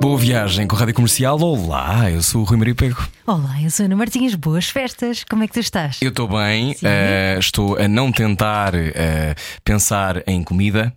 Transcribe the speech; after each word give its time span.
Boa 0.00 0.16
viagem 0.16 0.66
com 0.66 0.74
a 0.76 0.78
Rádio 0.78 0.94
Comercial. 0.94 1.38
Olá, 1.38 2.10
eu 2.10 2.22
sou 2.22 2.40
o 2.40 2.44
Rui 2.44 2.56
Maria 2.56 2.74
Pego. 2.74 3.06
Olá, 3.26 3.60
eu 3.62 3.70
sou 3.70 3.84
a 3.84 3.86
Ana 3.86 3.96
Martins. 3.96 4.34
Boas 4.34 4.66
festas. 4.70 5.24
Como 5.28 5.44
é 5.44 5.46
que 5.46 5.52
tu 5.52 5.60
estás? 5.60 5.98
Eu 6.00 6.08
estou 6.08 6.26
bem, 6.26 6.74
eh, 6.82 7.36
estou 7.38 7.76
a 7.76 7.86
não 7.86 8.10
tentar 8.10 8.74
eh, 8.74 9.34
pensar 9.62 10.22
em 10.26 10.42
comida, 10.42 10.90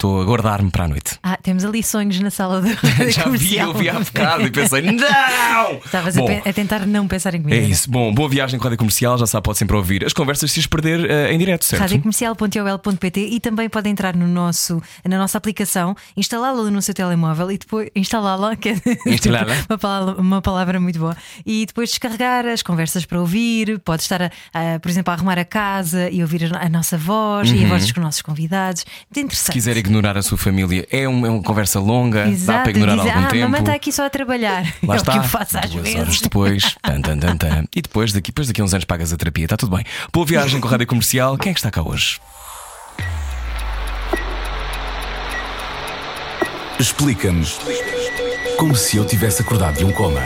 estou 0.00 0.22
a 0.22 0.24
guardar-me 0.24 0.70
para 0.70 0.84
a 0.84 0.88
noite. 0.88 1.18
Ah, 1.24 1.36
temos 1.42 1.64
ali 1.64 1.82
sonhos 1.82 2.20
na 2.20 2.30
sala 2.30 2.60
rádio 2.82 3.10
Já 3.10 3.24
vi, 3.28 3.58
eu 3.58 3.74
vi 3.74 3.88
há 3.88 3.98
bocado 3.98 4.44
e 4.46 4.50
pensei, 4.52 4.80
não! 4.82 5.72
Estavas 5.84 6.16
a, 6.16 6.22
pe- 6.22 6.48
a 6.48 6.52
tentar 6.52 6.86
não 6.86 7.08
pensar 7.08 7.34
em 7.34 7.42
comida. 7.42 7.60
É 7.60 7.64
isso. 7.68 7.90
Bom, 7.90 8.14
boa 8.14 8.28
viagem 8.28 8.60
com 8.60 8.64
a 8.64 8.68
Rádio 8.68 8.78
Comercial. 8.78 9.18
Já 9.18 9.26
sabe, 9.26 9.42
pode 9.42 9.58
sempre 9.58 9.74
ouvir 9.76 10.04
as 10.06 10.12
conversas 10.12 10.52
se 10.52 10.60
as 10.60 10.66
perder 10.68 11.10
eh, 11.10 11.32
em 11.32 11.38
direto, 11.38 11.64
certo? 11.64 11.80
radiocomercial.ol.pt 11.82 13.20
e 13.20 13.40
também 13.40 13.68
pode 13.68 13.88
entrar 13.88 14.14
no 14.14 14.28
nosso, 14.28 14.80
na 15.04 15.18
nossa 15.18 15.36
aplicação, 15.36 15.96
instalá-la 16.16 16.70
no 16.70 16.80
seu 16.80 16.94
telemóvel 16.94 17.50
e 17.50 17.58
depois 17.58 17.90
instalá-la, 17.96 18.54
que 18.54 18.68
é 18.68 18.74
Instalá-la. 19.06 19.56
uma, 19.68 19.78
palavra, 19.78 20.20
uma 20.20 20.40
palavra 20.42 20.78
muito 20.78 21.00
boa, 21.00 21.16
e 21.44 21.66
depois 21.66 21.90
descarregar 21.90 22.46
as 22.46 22.62
conversas 22.62 23.04
para 23.04 23.18
ouvir. 23.20 23.80
Pode 23.80 24.02
estar, 24.02 24.22
a, 24.22 24.30
a, 24.54 24.78
por 24.78 24.88
exemplo, 24.90 25.10
a 25.10 25.14
arrumar 25.16 25.40
a 25.40 25.44
casa 25.44 26.08
e 26.08 26.22
ouvir 26.22 26.54
a, 26.54 26.68
nossa 26.68 26.96
voz 26.96 27.50
e 27.50 27.64
a 27.64 27.68
voz 27.68 27.84
dos 27.84 27.96
nossos 27.96 28.22
convidados. 28.22 28.84
Muito 28.84 29.08
Uhum. 29.08 29.12
Se 29.12 29.20
interessante. 29.20 29.52
quiser 29.54 29.76
ignorar 29.88 30.16
a 30.16 30.22
sua 30.22 30.38
família, 30.38 30.86
é 30.90 31.08
uma, 31.08 31.26
é 31.26 31.30
uma 31.30 31.42
conversa 31.42 31.80
longa, 31.80 32.24
dá 32.24 32.30
Exato, 32.30 32.62
para 32.62 32.70
ignorar 32.70 32.96
dizer, 32.96 33.10
algum 33.10 33.24
ah, 33.24 33.28
tempo. 33.28 33.42
mamãe 33.42 33.60
está 33.60 33.74
aqui 33.74 33.92
só 33.92 34.06
a 34.06 34.10
trabalhar. 34.10 34.62
Lá 34.82 34.94
é 34.94 34.96
está. 34.98 35.12
o 35.12 35.14
que 35.14 35.26
eu 35.26 35.28
faço 35.30 35.58
às 35.58 35.70
Duas 35.70 35.82
vezes. 35.82 36.00
horas 36.00 36.20
depois. 36.20 36.76
Tan, 36.82 37.00
tan, 37.00 37.18
tan, 37.18 37.36
tan. 37.36 37.64
E 37.74 37.82
depois 37.82 38.12
daqui, 38.12 38.30
depois 38.30 38.46
daqui 38.48 38.60
a 38.60 38.64
uns 38.64 38.72
anos 38.74 38.84
pagas 38.84 39.12
a 39.12 39.16
terapia. 39.16 39.44
Está 39.44 39.56
tudo 39.56 39.74
bem. 39.74 39.84
Boa 40.12 40.24
viagem 40.26 40.60
com 40.60 40.68
a 40.68 40.70
Rádio 40.70 40.86
Comercial. 40.86 41.36
Quem 41.36 41.50
é 41.50 41.54
que 41.54 41.58
está 41.60 41.70
cá 41.70 41.82
hoje? 41.82 42.20
Explica-nos 46.78 47.58
como 48.56 48.74
se 48.76 48.96
eu 48.96 49.04
tivesse 49.04 49.42
acordado 49.42 49.78
de 49.78 49.84
um 49.84 49.92
coma. 49.92 50.20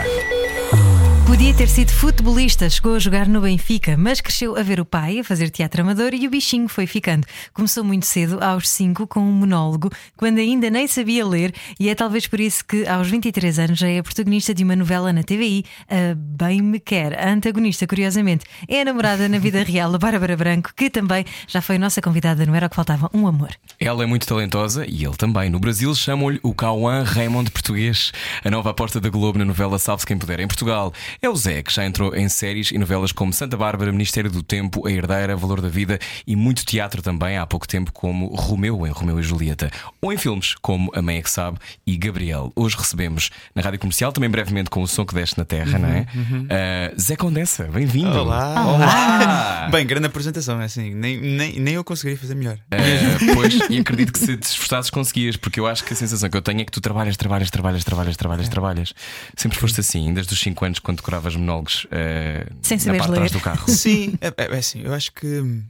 Podia 1.33 1.51
ter 1.51 1.67
sido 1.67 1.91
futebolista, 1.91 2.69
chegou 2.69 2.93
a 2.93 2.99
jogar 2.99 3.27
no 3.27 3.41
Benfica, 3.41 3.97
mas 3.97 4.21
cresceu 4.21 4.55
a 4.55 4.61
ver 4.61 4.79
o 4.79 4.85
pai 4.85 5.17
a 5.17 5.23
fazer 5.23 5.49
teatro 5.49 5.81
amador 5.81 6.13
e 6.13 6.27
o 6.27 6.29
bichinho 6.29 6.67
foi 6.67 6.85
ficando. 6.85 7.25
Começou 7.51 7.83
muito 7.83 8.05
cedo, 8.05 8.37
aos 8.39 8.69
5, 8.69 9.07
com 9.07 9.19
um 9.19 9.31
monólogo, 9.31 9.89
quando 10.15 10.37
ainda 10.37 10.69
nem 10.69 10.85
sabia 10.85 11.25
ler, 11.25 11.51
e 11.79 11.89
é 11.89 11.95
talvez 11.95 12.27
por 12.27 12.39
isso 12.39 12.63
que, 12.63 12.87
aos 12.87 13.09
23 13.09 13.57
anos, 13.57 13.79
já 13.79 13.87
é 13.87 14.03
protagonista 14.03 14.53
de 14.53 14.63
uma 14.63 14.75
novela 14.75 15.11
na 15.11 15.23
TVI, 15.23 15.65
a 15.89 16.13
Bem 16.15 16.61
Me 16.61 16.79
Quer. 16.79 17.19
A 17.19 17.31
antagonista, 17.31 17.87
curiosamente, 17.87 18.45
é 18.67 18.81
a 18.81 18.85
namorada 18.85 19.27
na 19.27 19.39
vida 19.39 19.63
real 19.63 19.91
da 19.91 19.97
Bárbara 19.97 20.37
Branco, 20.37 20.71
que 20.75 20.87
também 20.87 21.25
já 21.47 21.63
foi 21.63 21.79
nossa 21.79 21.99
convidada 21.99 22.45
no 22.45 22.53
Era 22.53 22.67
o 22.67 22.69
que 22.69 22.75
Faltava 22.75 23.09
um 23.11 23.25
Amor. 23.25 23.49
Ela 23.79 24.03
é 24.03 24.05
muito 24.05 24.27
talentosa 24.27 24.85
e 24.87 25.03
ele 25.03 25.17
também. 25.17 25.49
No 25.49 25.59
Brasil 25.59 25.95
chamam-lhe 25.95 26.39
o 26.43 26.53
Cauã 26.53 27.01
Raymond 27.01 27.49
português. 27.49 28.11
A 28.45 28.51
nova 28.51 28.69
aposta 28.69 29.01
da 29.01 29.09
Globo 29.09 29.39
na 29.39 29.45
novela 29.45 29.79
Salve-se 29.79 30.05
Quem 30.05 30.19
Puder. 30.19 30.39
Em 30.39 30.47
Portugal 30.47 30.93
é 31.23 31.29
o 31.29 31.35
Zé, 31.37 31.63
que 31.63 31.73
já 31.73 31.85
entrou 31.85 32.13
em 32.13 32.27
séries 32.27 32.69
e 32.71 32.77
novelas 32.77 33.13
como 33.13 33.31
Santa 33.31 33.55
Bárbara, 33.55 33.93
Ministério 33.93 34.29
do 34.29 34.43
Tempo, 34.43 34.85
A 34.85 34.91
Herdeira, 34.91 35.37
Valor 35.37 35.61
da 35.61 35.69
Vida 35.69 35.97
e 36.27 36.35
muito 36.35 36.65
teatro 36.65 37.01
também 37.01 37.37
há 37.37 37.47
pouco 37.47 37.65
tempo, 37.65 37.93
como 37.93 38.25
Romeu 38.35 38.85
em 38.85 38.89
Romeu 38.89 39.17
e 39.17 39.23
Julieta. 39.23 39.71
Ou 40.01 40.11
em 40.11 40.17
filmes 40.17 40.53
como 40.55 40.91
A 40.93 41.01
Mãe 41.01 41.19
é 41.19 41.21
que 41.21 41.31
Sabe 41.31 41.59
e 41.87 41.95
Gabriel. 41.95 42.51
Hoje 42.57 42.75
recebemos 42.77 43.29
na 43.55 43.61
rádio 43.61 43.79
comercial, 43.79 44.11
também 44.11 44.29
brevemente 44.29 44.69
com 44.69 44.81
o 44.81 44.87
som 44.87 45.05
que 45.05 45.15
desce 45.15 45.37
na 45.37 45.45
terra, 45.45 45.79
não 45.79 45.87
é? 45.87 46.05
Ah, 46.49 46.93
Zé 46.99 47.15
Condensa, 47.15 47.69
bem-vindo. 47.71 48.19
Olá, 48.19 48.67
Olá. 48.67 49.69
Bem, 49.71 49.87
grande 49.87 50.07
apresentação, 50.07 50.61
é 50.61 50.65
assim, 50.65 50.93
nem, 50.93 51.21
nem, 51.21 51.57
nem 51.57 51.75
eu 51.75 51.85
conseguiria 51.85 52.19
fazer 52.19 52.35
melhor. 52.35 52.57
Uh, 52.57 53.33
pois, 53.33 53.57
e 53.69 53.79
acredito 53.79 54.11
que 54.11 54.19
se 54.19 54.35
te 54.35 54.43
esforçasses 54.43 54.89
conseguias, 54.89 55.37
porque 55.37 55.57
eu 55.57 55.67
acho 55.67 55.85
que 55.85 55.93
a 55.93 55.95
sensação 55.95 56.29
que 56.29 56.35
eu 56.35 56.41
tenho 56.41 56.59
é 56.59 56.65
que 56.65 56.71
tu 56.71 56.81
trabalhas, 56.81 57.15
trabalhas, 57.15 57.49
trabalhas, 57.49 57.85
trabalhas, 57.85 58.17
trabalhas, 58.17 58.49
trabalhas. 58.49 58.93
Sempre 59.37 59.57
foste 59.57 59.79
assim, 59.79 60.13
desde 60.13 60.33
os 60.33 60.39
5 60.41 60.65
anos, 60.65 60.79
quando 60.79 61.01
decoravas 61.13 61.35
monólogos 61.35 61.85
uh, 61.85 62.55
Sem 62.61 62.77
na 62.85 62.97
parte 62.97 63.11
ler. 63.11 63.29
do 63.31 63.39
carro. 63.39 63.69
Sim, 63.71 64.15
é, 64.21 64.27
é- 64.27 64.55
é 64.55 64.57
assim, 64.57 64.81
eu 64.81 64.93
acho 64.93 65.11
que 65.13 65.61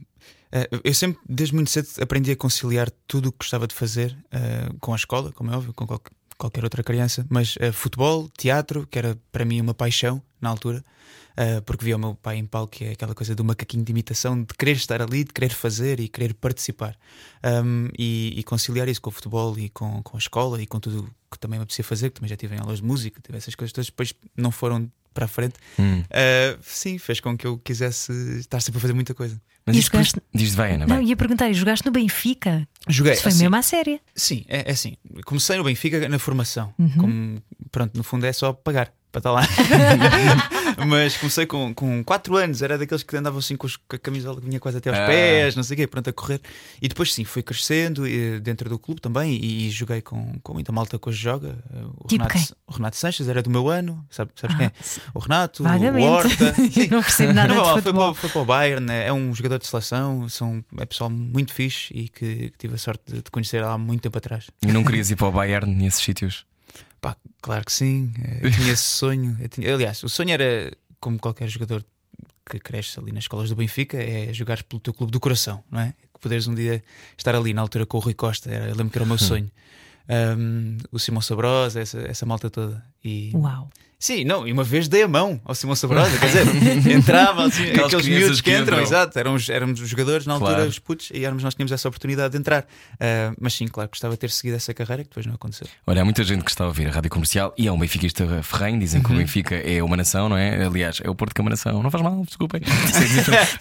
eh, 0.52 0.68
eu 0.84 0.94
sempre, 0.94 1.20
desde 1.28 1.54
muito 1.54 1.70
cedo, 1.70 1.88
aprendi 2.00 2.30
a 2.30 2.36
conciliar 2.36 2.90
tudo 3.06 3.28
o 3.28 3.32
que 3.32 3.38
gostava 3.38 3.66
de 3.66 3.74
fazer 3.74 4.16
eh, 4.30 4.68
com 4.80 4.92
a 4.92 4.96
escola, 4.96 5.32
como 5.32 5.50
é 5.52 5.56
óbvio, 5.56 5.72
com 5.74 5.86
qual- 5.86 6.00
qualquer 6.38 6.64
outra 6.64 6.82
criança, 6.82 7.24
mas 7.30 7.54
futebol, 7.72 8.28
teatro, 8.36 8.86
que 8.90 8.98
era 8.98 9.16
para 9.30 9.44
mim 9.44 9.60
uma 9.60 9.72
paixão 9.74 10.20
na 10.40 10.48
altura. 10.50 10.84
porque 11.66 11.84
via 11.84 11.96
o 11.96 11.98
meu 11.98 12.14
pai 12.14 12.36
em 12.36 12.44
palco, 12.46 12.76
que 12.76 12.84
é 12.84 12.90
aquela 12.92 13.12
coisa 13.14 13.34
do 13.34 13.44
macaquinho 13.44 13.84
de 13.84 13.90
imitação, 13.90 14.40
de 14.42 14.52
querer 14.56 14.72
estar 14.76 15.00
ali, 15.02 15.24
de 15.24 15.32
querer 15.32 15.50
fazer 15.50 15.98
e 16.00 16.08
querer 16.08 16.32
participar. 16.34 16.96
Um, 17.44 17.88
e, 17.98 18.34
e 18.38 18.42
conciliar 18.44 18.88
isso 18.88 19.00
com 19.00 19.10
o 19.10 19.12
futebol 19.12 19.56
e 19.58 19.68
com, 19.68 20.00
com 20.02 20.16
a 20.16 20.18
escola 20.18 20.60
e 20.62 20.66
com 20.66 20.78
tudo 20.80 21.08
que 21.30 21.38
também 21.38 21.58
me 21.58 21.64
apetecia 21.64 21.84
fazer, 21.84 22.10
que 22.10 22.16
também 22.20 22.28
já 22.28 22.36
tive 22.36 22.54
em 22.54 22.60
aulas 22.60 22.78
de 22.80 22.84
música, 22.84 23.20
tive 23.20 23.36
essas 23.38 23.54
coisas 23.56 23.72
todas, 23.72 23.86
depois 23.86 24.12
não 24.36 24.50
foram 24.52 24.88
para 25.14 25.24
a 25.26 25.28
frente. 25.28 25.54
Hum. 25.78 26.00
Uh, 26.00 26.58
sim, 26.62 26.98
fez 26.98 27.20
com 27.20 27.36
que 27.38 27.46
eu 27.46 27.56
quisesse 27.58 28.12
estar 28.40 28.60
sempre 28.60 28.78
a 28.78 28.80
fazer 28.82 28.92
muita 28.92 29.14
coisa. 29.14 29.40
Mas 29.64 29.76
E 29.76 29.78
isto 29.78 29.92
jogaste- 29.92 30.20
diz 30.34 30.58
Ana, 30.58 30.86
Não, 30.86 31.00
ia 31.00 31.16
perguntar, 31.16 31.48
e 31.48 31.54
jogaste 31.54 31.86
no 31.86 31.92
Benfica? 31.92 32.68
Joguei. 32.86 33.14
Isso 33.14 33.22
foi 33.22 33.30
assim, 33.32 33.42
mesmo 33.44 33.56
à 33.56 33.62
séria. 33.62 33.98
Sim, 34.14 34.44
é, 34.48 34.68
é 34.68 34.72
assim. 34.72 34.96
Comecei 35.24 35.56
no 35.56 35.64
Benfica 35.64 36.06
na 36.08 36.18
formação. 36.18 36.74
Como, 36.98 37.42
pronto, 37.72 37.96
no 37.96 38.04
fundo 38.04 38.26
é 38.26 38.32
só 38.32 38.52
pagar 38.52 38.92
para 39.10 39.20
estar 39.20 39.30
lá. 39.30 39.42
Mas 40.86 41.16
comecei 41.16 41.46
com, 41.46 41.74
com 41.74 42.02
4 42.04 42.36
anos, 42.36 42.62
era 42.62 42.76
daqueles 42.78 43.02
que 43.02 43.16
andavam 43.16 43.38
assim 43.38 43.56
com, 43.56 43.66
os- 43.66 43.76
com 43.76 43.96
a 43.96 43.98
camisola 43.98 44.40
que 44.40 44.46
vinha 44.46 44.58
quase 44.60 44.78
até 44.78 44.90
aos 44.90 44.98
Ah. 44.98 45.06
pés, 45.06 45.54
não 45.56 45.62
sei 45.62 45.74
o 45.74 45.76
quê, 45.78 45.86
pronto, 45.86 46.08
a 46.10 46.12
correr. 46.12 46.40
E 46.80 46.88
depois 46.88 47.12
sim, 47.12 47.24
fui 47.24 47.42
crescendo 47.42 48.06
eh, 48.06 48.38
dentro 48.40 48.68
do 48.68 48.78
clube 48.78 49.00
também 49.00 49.32
e, 49.42 49.70
joguei 49.70 50.00
com, 50.00 50.38
com 50.42 50.52
muita 50.54 50.72
malta 50.72 50.98
que 50.98 51.08
hoje 51.08 51.18
joga. 51.22 51.58
Eh, 51.72 51.78
O, 51.98 52.08
Tipo 52.08 52.24
Renato, 52.24 52.32
quem? 52.32 52.56
o 52.66 52.72
Renato 52.72 52.96
Sanches 52.96 53.28
era 53.28 53.42
do 53.42 53.50
meu 53.50 53.68
ano, 53.68 54.04
sabe, 54.10 54.30
sabes 54.36 54.54
Ah, 54.54 54.58
quem 54.58 54.66
é? 54.66 54.72
O 55.14 55.18
Renato, 55.18 55.62
Vagamente. 55.62 56.06
o 56.06 56.10
Horta. 56.10 56.54
Não 56.90 57.02
percebo 57.02 57.32
nada 57.32 57.54
Não, 57.54 57.62
de 57.76 57.82
foi, 57.82 57.92
para, 57.92 58.14
foi 58.14 58.30
para 58.30 58.40
o 58.40 58.44
Bayern, 58.44 58.90
é 58.92 59.12
um 59.12 59.34
jogador 59.34 59.58
de 59.58 59.66
seleção, 59.66 60.28
são, 60.28 60.64
é 60.78 60.84
pessoal 60.86 61.10
muito 61.10 61.52
fixe 61.52 61.92
e 61.94 62.08
que, 62.08 62.50
que 62.50 62.58
tive 62.58 62.74
a 62.74 62.78
sorte 62.78 63.02
de, 63.12 63.22
de 63.22 63.30
conhecer 63.30 63.62
há 63.62 63.76
muito 63.78 64.02
tempo 64.02 64.18
atrás. 64.18 64.50
E 64.62 64.72
não 64.72 64.84
querias 64.84 65.10
ir 65.10 65.16
para 65.16 65.26
o 65.28 65.32
Bayern 65.32 65.74
nesses 65.74 66.02
sítios? 66.02 66.44
Pá, 67.04 67.16
claro 67.42 67.64
que 67.66 67.72
sim, 67.72 68.12
eh, 68.24 68.38
eu 68.42 68.50
tinha 68.50 68.72
esse 68.72 68.82
sonho. 68.82 69.36
Tinha- 69.50 69.74
aliás, 69.74 70.02
o 70.02 70.08
sonho 70.08 70.30
era, 70.30 70.72
como 70.98 71.18
qualquer 71.18 71.48
jogador 71.48 71.84
que 72.48 72.58
cresce 72.58 72.98
ali 72.98 73.12
nas 73.12 73.24
escolas 73.24 73.50
do 73.50 73.56
Benfica, 73.56 73.98
é 73.98 74.32
jogar 74.32 74.62
pelo 74.62 74.80
teu 74.80 74.94
clube 74.94 75.12
do 75.12 75.20
coração, 75.20 75.62
não 75.70 75.80
é? 75.80 75.92
Que 76.14 76.18
poderes 76.20 76.46
um 76.46 76.54
dia 76.54 76.82
estar 77.18 77.34
ali 77.34 77.52
na 77.52 77.60
altura 77.60 77.84
com 77.84 77.98
o 77.98 78.00
Rui 78.00 78.14
Costa, 78.14 78.50
era, 78.50 78.64
eu 78.68 78.74
lembro 78.74 78.90
que 78.90 78.96
era 78.98 79.04
o 79.04 79.06
meu 79.08 79.18
sonho. 79.18 79.50
Um, 80.08 80.76
o 80.92 80.98
Simão 80.98 81.20
Sabrosa, 81.22 81.80
essa, 81.80 81.98
essa 82.00 82.26
malta 82.26 82.48
toda. 82.50 82.82
E, 83.04 83.30
Uau. 83.34 83.68
Sim, 84.04 84.22
não, 84.22 84.46
e 84.46 84.52
uma 84.52 84.62
vez 84.64 84.86
dei 84.86 85.02
a 85.02 85.08
mão 85.08 85.40
ao 85.46 85.54
Simão 85.54 85.74
Sabrosa, 85.74 86.10
quer 86.18 86.26
dizer, 86.26 86.46
entrava 86.92 87.46
assim, 87.46 87.62
aqueles 87.70 87.86
crianças 87.88 88.06
miúdos 88.06 88.40
que, 88.42 88.50
entram, 88.50 88.62
entram. 88.62 88.80
exato, 88.82 89.18
éramos, 89.18 89.48
éramos 89.48 89.80
os 89.80 89.88
jogadores 89.88 90.26
na 90.26 90.34
altura, 90.34 90.54
Claro. 90.56 90.68
os 90.68 90.78
putos, 90.78 91.08
e 91.14 91.24
éramos, 91.24 91.42
nós 91.42 91.54
tínhamos 91.54 91.72
essa 91.72 91.88
oportunidade 91.88 92.32
de 92.32 92.38
entrar. 92.38 92.66
Ah, 93.00 93.32
mas 93.40 93.54
sim, 93.54 93.66
claro, 93.66 93.88
gostava 93.88 94.12
de 94.12 94.20
ter 94.20 94.30
seguido 94.30 94.56
essa 94.58 94.74
carreira 94.74 95.04
que 95.04 95.08
depois 95.08 95.24
não 95.24 95.34
aconteceu. 95.36 95.66
Olha, 95.86 96.02
há 96.02 96.04
muita 96.04 96.22
gente 96.22 96.44
que 96.44 96.50
está 96.50 96.64
a 96.64 96.66
ouvir 96.66 96.86
a 96.86 96.90
rádio 96.90 97.10
comercial 97.10 97.54
e 97.56 97.66
é 97.66 97.72
um 97.72 97.78
benfiquista 97.78 98.26
ferrenho. 98.42 98.78
Dizem 98.78 99.00
Uhum. 99.00 99.06
que 99.06 99.12
o 99.14 99.16
Benfica 99.16 99.54
é 99.54 99.82
uma 99.82 99.96
nação, 99.96 100.28
não 100.28 100.36
é? 100.36 100.66
Aliás, 100.66 101.00
é 101.02 101.08
o 101.08 101.14
Porto 101.14 101.34
que 101.34 101.40
é 101.40 101.42
uma 101.42 101.50
nação. 101.50 101.82
Não 101.82 101.90
faz 101.90 102.04
mal, 102.04 102.22
desculpem. 102.26 102.60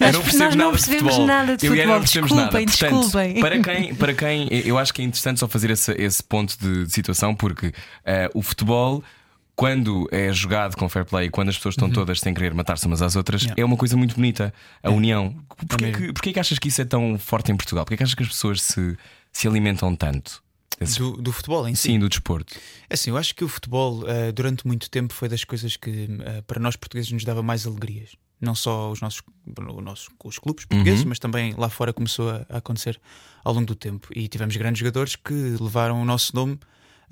É. 0.01 0.09
Eu 0.09 0.13
não 0.13 0.21
percebo 0.21 0.43
nós 0.45 0.55
não 0.55 0.65
nada 0.65 0.75
de 0.75 0.77
percebemos 0.77 1.13
futebol. 1.13 1.27
nada 1.27 1.57
de 1.57 1.65
Eu 1.65 1.71
futebol. 1.71 1.99
percebemos 1.99 2.31
nada. 2.31 2.43
Desculpem, 2.65 2.65
Portanto, 2.65 3.01
desculpem. 3.01 3.39
Para 3.39 3.59
quem, 3.59 3.95
para 3.95 4.13
quem, 4.13 4.47
eu 4.65 4.77
acho 4.77 4.93
que 4.93 5.01
é 5.01 5.05
interessante 5.05 5.39
só 5.39 5.47
fazer 5.47 5.69
esse, 5.69 5.91
esse 5.93 6.21
ponto 6.21 6.57
de, 6.59 6.85
de 6.85 6.91
situação, 6.91 7.33
porque 7.33 7.71
eh, 8.03 8.29
o 8.33 8.41
futebol. 8.41 9.01
Quando 9.55 10.07
é 10.11 10.33
jogado 10.33 10.75
com 10.75 10.89
fair 10.89 11.05
play, 11.05 11.29
quando 11.29 11.49
as 11.49 11.55
pessoas 11.57 11.73
estão 11.73 11.89
todas 11.89 12.19
sem 12.19 12.33
querer 12.33 12.53
matar-se 12.55 12.87
umas 12.87 13.01
às 13.03 13.15
outras, 13.15 13.41
Uhum. 13.43 13.47
Yeah. 13.49 13.61
é 13.61 13.65
uma 13.65 13.77
coisa 13.77 13.95
muito 13.95 14.15
bonita. 14.15 14.51
A 14.81 14.89
união. 14.89 15.35
Porquê, 15.67 15.85
mesmo. 15.85 15.97
que, 16.07 16.13
porquê 16.13 16.33
que 16.33 16.39
achas 16.39 16.57
que 16.57 16.67
isso 16.69 16.81
é 16.81 16.85
tão 16.85 17.17
forte 17.19 17.51
em 17.51 17.55
Portugal? 17.55 17.85
Porquê 17.85 17.97
que 17.97 18.03
achas 18.03 18.15
que 18.15 18.23
as 18.23 18.29
pessoas 18.29 18.61
se, 18.61 18.97
se 19.31 19.47
alimentam 19.47 19.95
tanto? 19.95 20.41
Do, 20.97 21.11
do 21.17 21.31
futebol 21.31 21.67
em 21.67 21.75
si. 21.75 21.83
Sim, 21.83 21.99
do 21.99 22.09
desporto. 22.09 22.55
É 22.89 22.95
assim, 22.95 23.11
eu 23.11 23.17
acho 23.17 23.35
que 23.35 23.43
o 23.43 23.47
futebol 23.47 24.03
eh, 24.09 24.31
durante 24.31 24.65
muito 24.65 24.89
tempo 24.89 25.13
foi 25.13 25.29
das 25.29 25.43
coisas 25.43 25.77
que 25.77 26.09
eh, 26.25 26.41
para 26.47 26.59
nós 26.59 26.75
portugueses 26.75 27.11
nos 27.11 27.23
dava 27.23 27.43
mais 27.43 27.65
alegrias. 27.67 28.15
Não 28.41 28.55
só 28.55 28.91
os 28.91 28.99
nossos, 28.99 29.21
o 29.55 29.81
nosso- 29.81 30.09
os 30.25 30.39
clubes 30.39 30.65
portugueses, 30.65 31.01
Uhum. 31.03 31.09
mas 31.09 31.19
também 31.19 31.53
lá 31.57 31.69
fora 31.69 31.93
começou 31.93 32.29
a, 32.31 32.45
a 32.49 32.57
acontecer 32.57 32.99
ao 33.43 33.53
longo 33.53 33.67
do 33.67 33.75
tempo. 33.75 34.09
E 34.15 34.27
tivemos 34.27 34.57
grandes 34.57 34.79
jogadores 34.79 35.15
que 35.15 35.33
levaram 35.61 36.01
o 36.01 36.05
nosso 36.05 36.35
nome 36.35 36.59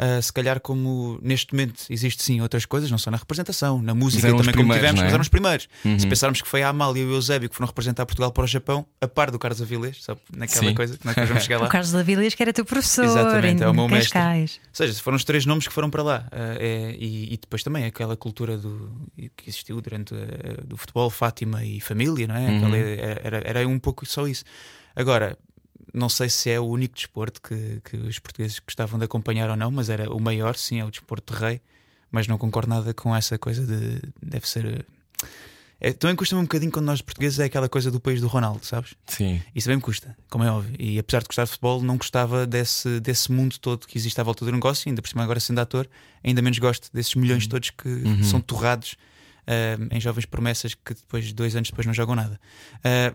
Uh, 0.01 0.19
se 0.19 0.33
calhar, 0.33 0.59
como 0.59 1.19
neste 1.21 1.53
momento 1.53 1.83
existe 1.87 2.23
sim 2.23 2.41
outras 2.41 2.65
coisas, 2.65 2.89
não 2.89 2.97
só 2.97 3.11
na 3.11 3.17
representação, 3.17 3.79
na 3.83 3.93
música 3.93 4.27
também 4.35 4.51
como 4.51 4.73
tivemos, 4.73 4.99
é? 4.99 5.03
mas 5.03 5.13
eram 5.13 5.21
os 5.21 5.27
primeiros. 5.27 5.67
Uhum. 5.85 5.99
Se 5.99 6.07
pensarmos 6.07 6.41
que 6.41 6.47
foi 6.47 6.63
a 6.63 6.69
Amália 6.69 7.03
e 7.03 7.05
o 7.05 7.11
Eusébio 7.13 7.47
que 7.47 7.55
foram 7.55 7.67
representar 7.67 8.03
Portugal 8.07 8.31
para 8.31 8.43
o 8.43 8.47
Japão, 8.47 8.83
a 8.99 9.07
par 9.07 9.29
do 9.29 9.37
Carlos 9.37 9.61
Avilés, 9.61 9.97
só 10.03 10.17
naquela 10.35 10.69
Sim. 10.69 10.73
coisa, 10.73 10.95
é 10.95 10.97
nós 11.03 11.29
vamos 11.29 11.43
chegar 11.43 11.59
lá. 11.61 11.67
O 11.67 11.69
Carlos 11.69 11.93
Avilés, 11.93 12.33
que 12.33 12.41
era 12.41 12.51
teu 12.51 12.65
professor 12.65 13.05
Exatamente, 13.05 13.61
em 13.61 13.63
é 13.63 13.69
o 13.69 13.73
meu 13.75 13.87
mestre. 13.87 14.13
Cascais. 14.13 14.59
Ou 14.63 14.69
seja, 14.73 14.93
foram 15.03 15.17
os 15.17 15.23
três 15.23 15.45
nomes 15.45 15.67
que 15.67 15.73
foram 15.73 15.91
para 15.91 16.01
lá. 16.01 16.27
Ah, 16.31 16.55
é, 16.59 16.95
e, 16.97 17.33
e 17.33 17.37
depois 17.37 17.61
também 17.61 17.85
aquela 17.85 18.17
cultura 18.17 18.57
do, 18.57 18.91
que 19.37 19.49
existiu 19.49 19.79
durante 19.81 20.15
ah, 20.15 20.63
do 20.65 20.77
futebol, 20.77 21.11
Fátima 21.11 21.63
e 21.63 21.79
família, 21.79 22.25
não 22.25 22.35
é? 22.35 22.47
Uhum. 22.47 22.57
Aquela- 22.57 22.77
era, 22.77 23.41
era 23.45 23.67
um 23.67 23.77
pouco 23.77 24.03
só 24.05 24.27
isso. 24.27 24.43
Agora, 24.95 25.37
não 25.93 26.09
sei 26.09 26.29
se 26.29 26.49
é 26.49 26.59
o 26.59 26.63
único 26.65 26.95
desporto 26.95 27.41
que, 27.41 27.81
que 27.83 27.97
os 27.97 28.19
portugueses 28.19 28.59
gostavam 28.59 28.97
de 28.99 29.05
acompanhar 29.05 29.49
ou 29.49 29.55
não, 29.55 29.71
mas 29.71 29.89
era 29.89 30.11
o 30.13 30.19
maior, 30.19 30.55
sim, 30.55 30.79
é 30.79 30.85
o 30.85 30.91
desporto 30.91 31.33
de 31.33 31.39
rei. 31.39 31.61
Mas 32.11 32.27
não 32.27 32.37
concordo 32.37 32.69
nada 32.69 32.93
com 32.93 33.15
essa 33.15 33.37
coisa 33.37 33.65
de 33.65 34.01
deve 34.21 34.47
ser. 34.47 34.85
É, 35.79 35.91
também 35.93 36.15
custa-me 36.15 36.41
um 36.41 36.43
bocadinho 36.45 36.71
quando 36.71 36.85
nós 36.85 37.01
portugueses 37.01 37.39
é 37.39 37.45
aquela 37.45 37.67
coisa 37.67 37.89
do 37.89 37.99
país 37.99 38.21
do 38.21 38.27
Ronaldo, 38.27 38.63
sabes? 38.65 38.93
Sim. 39.07 39.41
Isso 39.55 39.67
bem 39.67 39.77
me 39.77 39.81
custa, 39.81 40.15
como 40.29 40.43
é 40.43 40.51
óbvio. 40.51 40.75
E 40.77 40.99
apesar 40.99 41.21
de 41.21 41.27
gostar 41.27 41.45
de 41.45 41.49
futebol, 41.51 41.81
não 41.81 41.97
gostava 41.97 42.45
desse, 42.45 42.99
desse 42.99 43.31
mundo 43.31 43.57
todo 43.57 43.87
que 43.87 43.97
existe 43.97 44.19
à 44.21 44.23
volta 44.23 44.45
do 44.45 44.51
negócio. 44.51 44.87
Ainda 44.89 45.01
por 45.01 45.07
cima, 45.07 45.23
agora 45.23 45.39
sendo 45.39 45.59
ator, 45.59 45.89
ainda 46.23 46.41
menos 46.41 46.59
gosto 46.59 46.89
desses 46.93 47.15
milhões 47.15 47.47
todos 47.47 47.71
que 47.71 47.87
Uhum. 47.87 48.23
são 48.23 48.39
torrados 48.41 48.95
ah, 49.47 49.77
em 49.95 49.99
jovens 49.99 50.25
promessas 50.25 50.73
que 50.73 50.93
depois, 50.93 51.31
dois 51.33 51.55
anos 51.55 51.69
depois, 51.69 51.85
não 51.85 51.93
jogam 51.93 52.15
nada. 52.15 52.39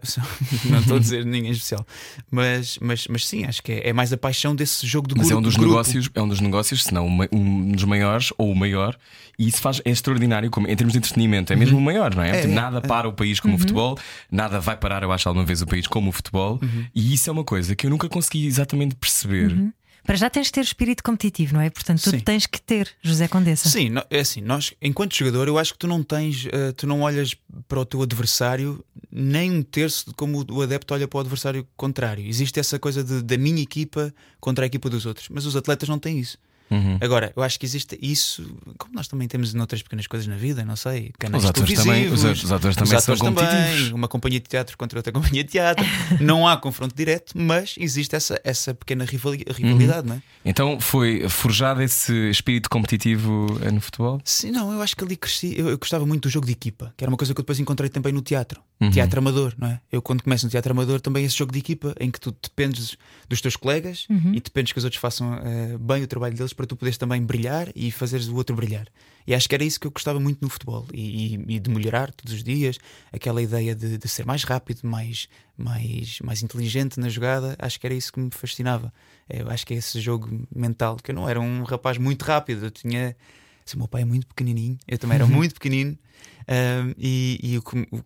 Só- 0.03 0.21
não 0.71 0.81
estou 0.81 0.97
a 0.97 1.01
dizer 1.01 1.25
ninguém 1.25 1.51
especial, 1.53 1.87
mas, 2.31 2.79
mas, 2.81 3.07
mas 3.09 3.27
sim, 3.27 3.45
acho 3.45 3.63
que 3.63 3.73
é, 3.73 3.89
é 3.89 3.93
mais 3.93 4.13
a 4.13 4.17
paixão 4.17 4.55
desse 4.55 4.87
jogo 4.87 5.09
de 5.09 5.15
Mas 5.17 5.27
grupo. 5.29 5.37
é 5.37 5.39
um 5.39 5.43
dos 5.43 5.55
grupo. 5.57 5.71
negócios, 5.71 6.11
é 6.15 6.23
um 6.23 6.29
dos 6.29 6.41
negócios, 6.41 6.85
se 6.85 6.93
não 6.95 7.09
ma- 7.09 7.29
um 7.33 7.73
dos 7.73 7.85
maiores 7.85 8.33
ou 8.39 8.51
o 8.51 8.57
maior, 8.57 8.97
e 9.39 9.49
isso 9.49 9.61
faz 9.61 9.81
é 9.85 9.91
extraordinário 9.91 10.51
como, 10.51 10.69
em 10.69 10.77
termos 10.77 10.93
de 10.93 10.99
entretenimento, 10.99 11.53
é 11.53 11.57
mesmo 11.57 11.79
o 11.79 11.81
maior, 11.81 12.15
não 12.15 12.23
é? 12.23 12.31
É, 12.31 12.41
Tipo, 12.43 12.53
é, 12.53 12.55
nada 12.55 12.79
é. 12.79 12.81
para 12.81 13.09
o 13.09 13.13
país 13.13 13.41
como 13.41 13.55
o 13.55 13.59
futebol, 13.59 13.99
nada 14.31 14.61
vai 14.61 14.77
parar, 14.77 15.03
eu 15.03 15.13
acho, 15.13 15.29
alguma 15.29 15.45
vez 15.45 15.63
o 15.63 15.67
país 15.67 15.87
como 15.87 16.09
o 16.11 16.13
futebol, 16.13 16.61
e 16.95 17.13
isso 17.15 17.29
é 17.29 17.33
uma 17.33 17.45
coisa 17.45 17.75
que 17.77 17.87
eu 17.87 17.91
nunca 17.91 18.09
consegui 18.09 18.47
exatamente 18.47 18.95
perceber. 18.95 19.73
Para 20.07 20.15
já 20.17 20.31
tens 20.31 20.47
de 20.47 20.53
ter 20.53 20.61
espírito 20.61 21.03
competitivo, 21.03 21.55
não 21.55 21.61
é? 21.61 21.69
Portanto, 21.69 22.01
tu 22.03 22.11
Sim. 22.11 22.21
tens 22.21 22.47
que 22.47 22.61
ter, 22.63 22.89
José 23.03 23.27
Condessa. 23.27 23.69
Sim, 23.69 23.91
é 24.09 24.21
assim, 24.21 24.41
nós, 24.41 24.73
enquanto 24.81 25.15
jogador, 25.17 25.49
eu 25.49 25.59
acho 25.59 25.73
que 25.73 25.79
tu 25.81 25.87
não 25.89 26.03
tens, 26.03 26.47
eh, 26.53 26.73
tu 26.73 26.87
não 26.87 27.01
olhas 27.03 27.35
para 27.67 27.81
o 27.81 27.85
teu 27.85 28.01
adversário 28.03 28.85
nem 29.11 29.51
um 29.51 29.63
terço 29.63 30.07
de 30.11 30.15
como 30.15 30.45
o 30.51 30.63
adepto 30.63 30.95
olha 30.95 31.09
para 31.09 31.17
o 31.19 31.21
adversário 31.21 31.67
contrário. 31.77 32.25
Existe 32.27 32.61
essa 32.61 32.79
coisa 32.79 33.03
de- 33.03 33.23
da 33.23 33.37
minha 33.37 33.63
equipa 33.63 34.15
contra 34.41 34.65
a 34.65 34.67
equipa 34.67 34.89
dos 34.89 35.07
outros, 35.07 35.29
mas 35.31 35.45
os 35.47 35.57
atletas 35.57 35.89
não 35.89 35.99
têm 35.99 36.19
isso. 36.21 36.39
Uhum. 36.71 36.99
Agora, 37.01 37.33
eu 37.37 37.43
acho 37.43 37.59
que 37.61 37.65
existe 37.67 37.99
isso, 38.03 38.57
como 38.79 38.95
nós 38.95 39.07
também 39.09 39.29
temos 39.29 39.55
noutras 39.55 39.83
pequenas 39.83 40.07
coisas 40.07 40.27
na 40.27 40.37
vida, 40.37 40.65
não 40.65 40.75
sei, 40.77 41.13
canais 41.19 41.45
Os 41.45 41.51
atores 41.51 41.75
também- 41.75 42.03
televisivos, 42.05 42.25
os- 42.25 42.45
os 42.45 42.53
atores 42.53 42.77
também 42.77 43.01
são 43.01 43.17
competitivos. 43.17 43.93
uma 43.93 44.09
companhia 44.09 44.41
de 44.41 44.49
teatro 44.49 44.77
contra 44.77 44.99
outra 44.99 45.13
companhia 45.13 45.45
de 45.45 45.51
teatro. 45.51 45.85
não 46.21 46.47
há 46.47 46.57
confronto 46.57 46.95
direto, 46.95 47.33
mas 47.37 47.75
existe 47.79 48.17
essa, 48.17 48.41
essa 48.43 48.75
pequena 48.75 49.05
rivali- 49.05 49.45
rivalidade, 49.49 50.09
não 50.09 50.17
é? 50.17 50.23
Então 50.45 50.81
foi 50.81 51.29
forjado 51.29 51.83
esse 51.83 52.13
espírito 52.31 52.69
competitivo 52.69 53.47
eh, 53.63 53.71
no 53.71 53.81
futebol? 53.81 54.21
Sim, 54.25 54.51
não, 54.51 54.73
eu 54.73 54.83
acho 54.83 54.97
que 54.97 55.05
ali 55.05 55.17
cresci. 55.17 55.55
Eu, 55.57 55.69
eu 55.69 55.79
gostava 55.79 56.05
muito 56.07 56.23
do 56.25 56.29
jogo 56.31 56.47
de 56.47 56.53
equipa, 56.53 56.93
que 56.97 57.05
era 57.05 57.11
uma 57.11 57.17
coisa 57.17 57.33
que 57.35 57.41
eu 57.41 57.43
depois 57.43 57.59
encontrei 57.61 57.89
também 57.91 58.13
no 58.13 58.23
teatro. 58.23 58.61
Teatro 58.93 59.19
amador, 59.21 59.55
não 59.57 59.69
é? 59.69 59.81
Eu, 59.91 60.03
quando 60.03 60.23
começo 60.23 60.45
no 60.45 60.51
teatro 60.51 60.71
amador, 60.73 61.01
também 61.01 61.25
esse 61.25 61.35
jogo 61.37 61.51
de 61.51 61.59
equipa 61.59 61.95
em 61.99 62.11
que 62.11 62.21
tu 62.21 62.31
dependes 62.43 62.97
dos 63.29 63.41
teus 63.41 63.57
colegas 63.57 64.07
e 64.11 64.41
dependes 64.41 64.73
que 64.73 64.79
os 64.79 64.85
outros 64.85 65.01
façam 65.01 65.35
eh, 65.43 65.77
bem 65.81 66.03
o 66.03 66.07
trabalho 66.07 66.35
deles 66.37 66.53
para 66.57 66.67
tu 66.67 66.75
poderes 66.75 66.99
também 66.99 67.23
brilhar 67.23 67.69
e 67.77 67.91
fazeres 67.93 68.27
o 68.29 68.35
outro 68.35 68.57
brilhar. 68.57 68.89
E 69.27 69.35
acho 69.35 69.49
que 69.49 69.55
era 69.55 69.63
isso 69.65 69.79
que 69.79 69.87
eu 69.87 69.91
gostava 69.91 70.19
muito 70.19 70.41
no 70.41 70.49
futebol 70.49 70.87
e, 70.93 71.35
e- 71.37 71.57
e 71.57 71.59
de 71.61 71.69
melhorar 71.71 72.13
todos 72.13 72.33
os 72.33 72.43
dias, 72.43 72.79
aquela 73.13 73.43
ideia 73.43 73.75
de, 73.75 73.99
de 73.99 74.09
ser 74.09 74.25
mais 74.25 74.43
rápido, 74.45 74.81
mais, 74.85 75.29
mais, 75.57 76.19
mais 76.21 76.43
inteligente 76.43 76.99
na 76.99 77.09
jogada. 77.09 77.55
Acho 77.59 77.79
que 77.79 77.87
era 77.87 77.95
isso 77.95 78.13
que 78.13 78.19
me 78.21 78.31
fascinava. 78.31 78.93
Eu 79.29 79.51
acho 79.51 79.67
que 79.67 79.75
é 79.75 79.77
esse 79.77 80.01
jogo 80.01 80.47
mental, 80.55 80.97
que 80.97 81.11
eu 81.11 81.15
não 81.15 81.29
era 81.29 81.41
um 81.41 81.63
rapaz 81.65 81.99
muito 81.99 82.23
rápido, 82.25 82.67
eu 82.67 82.71
tinha. 82.71 83.17
Se 83.65 83.75
o 83.75 83.79
meu 83.79 83.89
pai 83.89 84.03
é 84.03 84.05
muito 84.05 84.27
pequenininho, 84.29 84.79
eu 84.87 84.97
também 84.97 85.17
era 85.17 85.27
muito 85.29 85.55
pequenino, 85.55 85.99
ahm, 86.47 86.93
e, 86.97 87.39
e 87.43 87.59
o 87.59 87.63
o- 87.93 88.05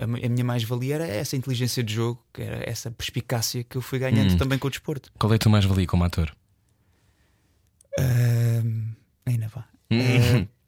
a 0.00 0.06
minha 0.28 0.44
mais-valia 0.44 0.96
era 0.96 1.06
essa 1.06 1.36
inteligência 1.36 1.80
de 1.82 1.94
jogo, 1.94 2.20
que 2.34 2.42
era 2.42 2.68
essa 2.68 2.90
perspicácia 2.90 3.62
que 3.62 3.76
eu 3.76 3.80
fui 3.82 3.98
ganhando 4.00 4.32
Hum. 4.32 4.36
também 4.36 4.58
com 4.58 4.66
o 4.66 4.70
desporto. 4.70 5.12
Qual 5.18 5.32
é 5.32 5.36
a 5.36 5.38
tua 5.38 5.50
mais-valia 5.52 5.86
como 5.86 6.02
ator? 6.04 6.32
Ahm, 7.98 8.92
ainda 9.26 9.48
vá. 9.48 9.64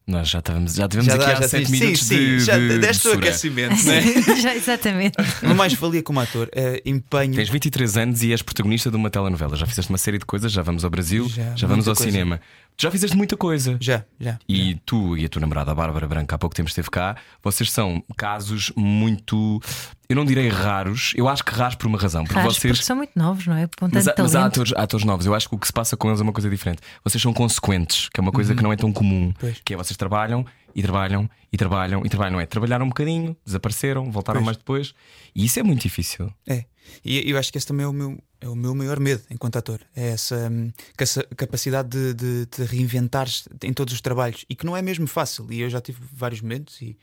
Nós 0.04 0.28
já 0.28 0.42
tivemos, 0.42 0.74
já 0.74 0.88
tivemos 0.88 1.06
Já 1.06 1.14
aqui 1.14 1.24
dá, 1.26 1.32
há 1.38 1.40
já 1.42 1.48
7 1.48 1.66
sim, 1.66 1.72
minutos 1.72 2.00
sim, 2.02 2.16
de, 2.16 2.40
já 2.40 2.58
de, 2.58 2.78
deste 2.80 3.06
o 3.08 3.12
aquecimento, 3.12 3.84
não 3.84 3.92
é? 3.92 4.02
já, 4.42 4.54
exatamente. 4.54 5.16
Uma 5.42 5.54
mais-valia 5.54 6.02
como 6.02 6.18
ator, 6.18 6.48
eh, 6.52 6.82
empenho. 6.84 7.34
Tens 7.34 7.48
23 7.48 7.96
anos 7.96 8.22
e 8.22 8.32
és 8.32 8.42
protagonista 8.42 8.90
de 8.90 8.96
uma 8.96 9.08
telenovela. 9.10 9.54
Já 9.56 9.64
fizeste 9.64 9.90
uma 9.90 9.98
série 9.98 10.18
de 10.18 10.26
coisas, 10.26 10.50
já 10.50 10.60
vamos 10.60 10.84
ao 10.84 10.90
Brasil, 10.90 11.28
Já, 11.28 11.54
já, 11.54 11.66
vamos 11.68 11.86
ao 11.86 11.94
coisa. 11.94 12.10
cinema. 12.10 12.40
Tu 12.76 12.82
já 12.82 12.90
fizeste 12.90 13.16
muita 13.16 13.36
coisa. 13.36 13.76
Já, 13.80 14.04
já. 14.18 14.38
E 14.48 14.74
tu 14.86 15.16
e 15.16 15.24
a 15.24 15.28
tua 15.28 15.40
namorada, 15.40 15.70
a 15.70 15.74
Bárbara 15.74 16.08
Branca, 16.08 16.34
há 16.34 16.38
pouco 16.38 16.54
tempo 16.56 16.68
esteve 16.68 16.90
cá. 16.90 17.16
Vocês 17.42 17.70
são 17.70 18.02
casos 18.16 18.72
muito. 18.76 19.60
Eu 20.08 20.16
não 20.16 20.24
direi 20.24 20.48
raros, 20.48 21.12
eu 21.16 21.28
acho 21.28 21.44
que 21.44 21.52
raros 21.54 21.74
por 21.76 21.86
uma 21.86 21.98
razão. 21.98 22.24
Porque 22.24 22.38
Raros, 22.38 22.56
vocês. 22.56 22.72
porque 22.72 22.84
são 22.84 22.96
muito 22.96 23.12
novos, 23.16 23.46
não 23.46 23.56
é? 23.56 23.66
Com 23.78 23.88
Mas, 23.92 24.08
há- 24.08 24.14
mas 24.18 24.34
há 24.34 24.44
atores, 24.46 24.72
há 24.74 24.82
atores 24.82 25.06
novos. 25.06 25.26
Eu 25.26 25.34
acho 25.34 25.48
que 25.48 25.54
o 25.54 25.58
que 25.58 25.66
se 25.66 25.72
passa 25.72 25.96
com 25.96 26.08
eles 26.08 26.20
é 26.20 26.22
uma 26.22 26.32
coisa 26.32 26.50
diferente. 26.50 26.80
Vocês 27.04 27.20
são 27.22 27.32
consequentes, 27.32 28.08
que 28.08 28.18
é 28.18 28.22
uma 28.22 28.32
coisa 28.32 28.54
que 28.54 28.62
não 28.62 28.72
é 28.72 28.76
tão 28.76 28.92
comum. 28.92 29.26
Uhum. 29.26 29.34
Pois. 29.38 29.60
Que 29.64 29.74
é 29.74 29.76
vocês 29.76 29.96
trabalham 29.96 30.44
e 30.74 30.82
trabalham 30.82 31.28
e 31.52 31.56
trabalham 31.56 32.02
e 32.04 32.08
trabalham. 32.08 32.32
Não 32.32 32.40
é? 32.40 32.46
Trabalharam 32.46 32.84
um 32.86 32.88
bocadinho, 32.88 33.36
desapareceram, 33.44 34.10
voltaram 34.10 34.40
Pois. 34.40 34.46
mais 34.46 34.56
depois. 34.56 34.94
E 35.34 35.44
isso 35.44 35.60
é 35.60 35.62
muito 35.62 35.82
difícil. 35.82 36.32
É. 36.48 36.64
E 37.04 37.30
eu 37.30 37.38
acho 37.38 37.50
que 37.52 37.58
esse 37.58 37.66
também 37.66 37.84
é 37.84 37.88
o 37.88 37.92
meu, 37.92 38.18
é 38.42 38.48
o 38.48 38.56
meu 38.56 38.74
maior 38.74 38.98
medo 38.98 39.22
enquanto 39.30 39.56
ator. 39.56 39.80
É 39.94 40.08
essa 40.08 40.48
hum, 40.50 40.72
caça- 40.96 41.24
capacidade 41.36 41.88
de, 41.88 42.12
de, 42.14 42.46
de 42.46 42.64
reinventar-se 42.64 43.48
em 43.62 43.72
todos 43.72 43.94
os 43.94 44.00
trabalhos 44.00 44.44
e 44.50 44.56
que 44.56 44.66
não 44.66 44.76
é 44.76 44.82
mesmo 44.82 45.06
fácil. 45.06 45.46
E 45.50 45.60
eu 45.60 45.70
já 45.70 45.80
tive 45.80 46.00
vários 46.12 46.40
momentos 46.40 46.82
e, 46.82 46.98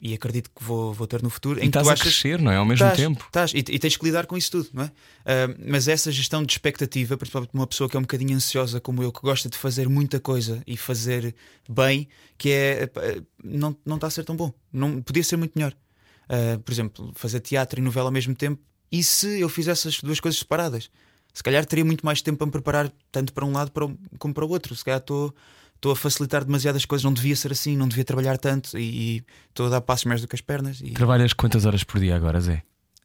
e 0.00 0.14
acredito 0.14 0.48
que 0.54 0.62
vou, 0.62 0.92
vou 0.94 1.06
ter 1.08 1.20
no 1.20 1.28
futuro 1.30 1.58
E 1.58 1.62
em 1.66 1.70
que 1.70 1.76
estás 1.76 1.86
tu 1.88 1.90
a 1.90 1.96
crescer, 1.96 2.40
não 2.40 2.52
é? 2.52 2.56
Ao 2.56 2.64
mesmo 2.64 2.86
Estás, 2.86 2.96
tempo. 2.96 3.24
estás, 3.26 3.52
e, 3.52 3.58
e 3.58 3.78
tens 3.78 3.96
que 3.96 4.04
lidar 4.04 4.26
com 4.26 4.36
isso 4.36 4.52
tudo, 4.52 4.68
não 4.72 4.84
é? 4.84 4.92
Ah, 5.26 5.54
mas 5.66 5.88
essa 5.88 6.12
gestão 6.12 6.44
de 6.44 6.52
expectativa, 6.52 7.16
principalmente 7.16 7.50
de 7.50 7.58
uma 7.58 7.66
pessoa 7.66 7.90
que 7.90 7.96
é 7.96 7.98
um 7.98 8.02
bocadinho 8.02 8.36
ansiosa 8.36 8.80
como 8.80 9.02
eu, 9.02 9.10
que 9.10 9.20
gosta 9.20 9.48
de 9.50 9.58
fazer 9.58 9.88
muita 9.88 10.20
coisa 10.20 10.62
e 10.64 10.76
fazer 10.76 11.34
bem, 11.68 12.08
que 12.38 12.50
é 12.50 12.88
não, 13.42 13.76
não 13.84 13.96
está 13.96 14.06
a 14.06 14.10
ser 14.10 14.24
tão 14.24 14.36
bom. 14.36 14.52
Não, 14.72 15.02
podia 15.02 15.24
ser 15.24 15.36
muito 15.36 15.52
melhor. 15.56 15.74
Ah, 16.28 16.60
por 16.64 16.70
exemplo, 16.70 17.10
fazer 17.16 17.40
teatro 17.40 17.80
e 17.80 17.82
novela 17.82 18.06
ao 18.06 18.12
mesmo 18.12 18.34
tempo. 18.36 18.62
E 18.90 19.02
se 19.02 19.40
eu 19.40 19.48
fizesse 19.48 19.88
as 19.88 20.00
duas 20.00 20.20
coisas 20.20 20.38
separadas? 20.38 20.90
Se 21.32 21.42
calhar 21.42 21.64
teria 21.64 21.84
muito 21.84 22.04
mais 22.04 22.20
tempo 22.22 22.38
para 22.38 22.46
me 22.46 22.52
preparar, 22.52 22.92
tanto 23.12 23.32
para 23.32 23.44
um 23.44 23.52
lado 23.52 23.70
como 24.18 24.34
para 24.34 24.44
o 24.44 24.48
outro. 24.48 24.74
Se 24.74 24.84
calhar 24.84 25.00
estou. 25.00 25.34
Estou 25.76 25.92
a 25.92 25.96
facilitar 25.96 26.44
demasiadas 26.44 26.84
coisas, 26.84 27.04
não 27.04 27.12
devia 27.12 27.36
ser 27.36 27.52
assim, 27.52 27.76
não 27.76 27.86
devia 27.86 28.04
trabalhar 28.04 28.36
tanto 28.36 28.76
e 28.76 29.22
estou 29.48 29.66
a 29.66 29.68
dar 29.68 29.80
passos 29.80 30.06
mais 30.06 30.20
do 30.20 30.26
que 30.26 30.34
as 30.34 30.40
pernas. 30.40 30.80
E... 30.82 30.90
Trabalhas 30.90 31.32
quantas 31.32 31.64
horas 31.64 31.84
por 31.84 32.00
dia 32.00 32.16
agora, 32.16 32.40
Zé? 32.40 32.64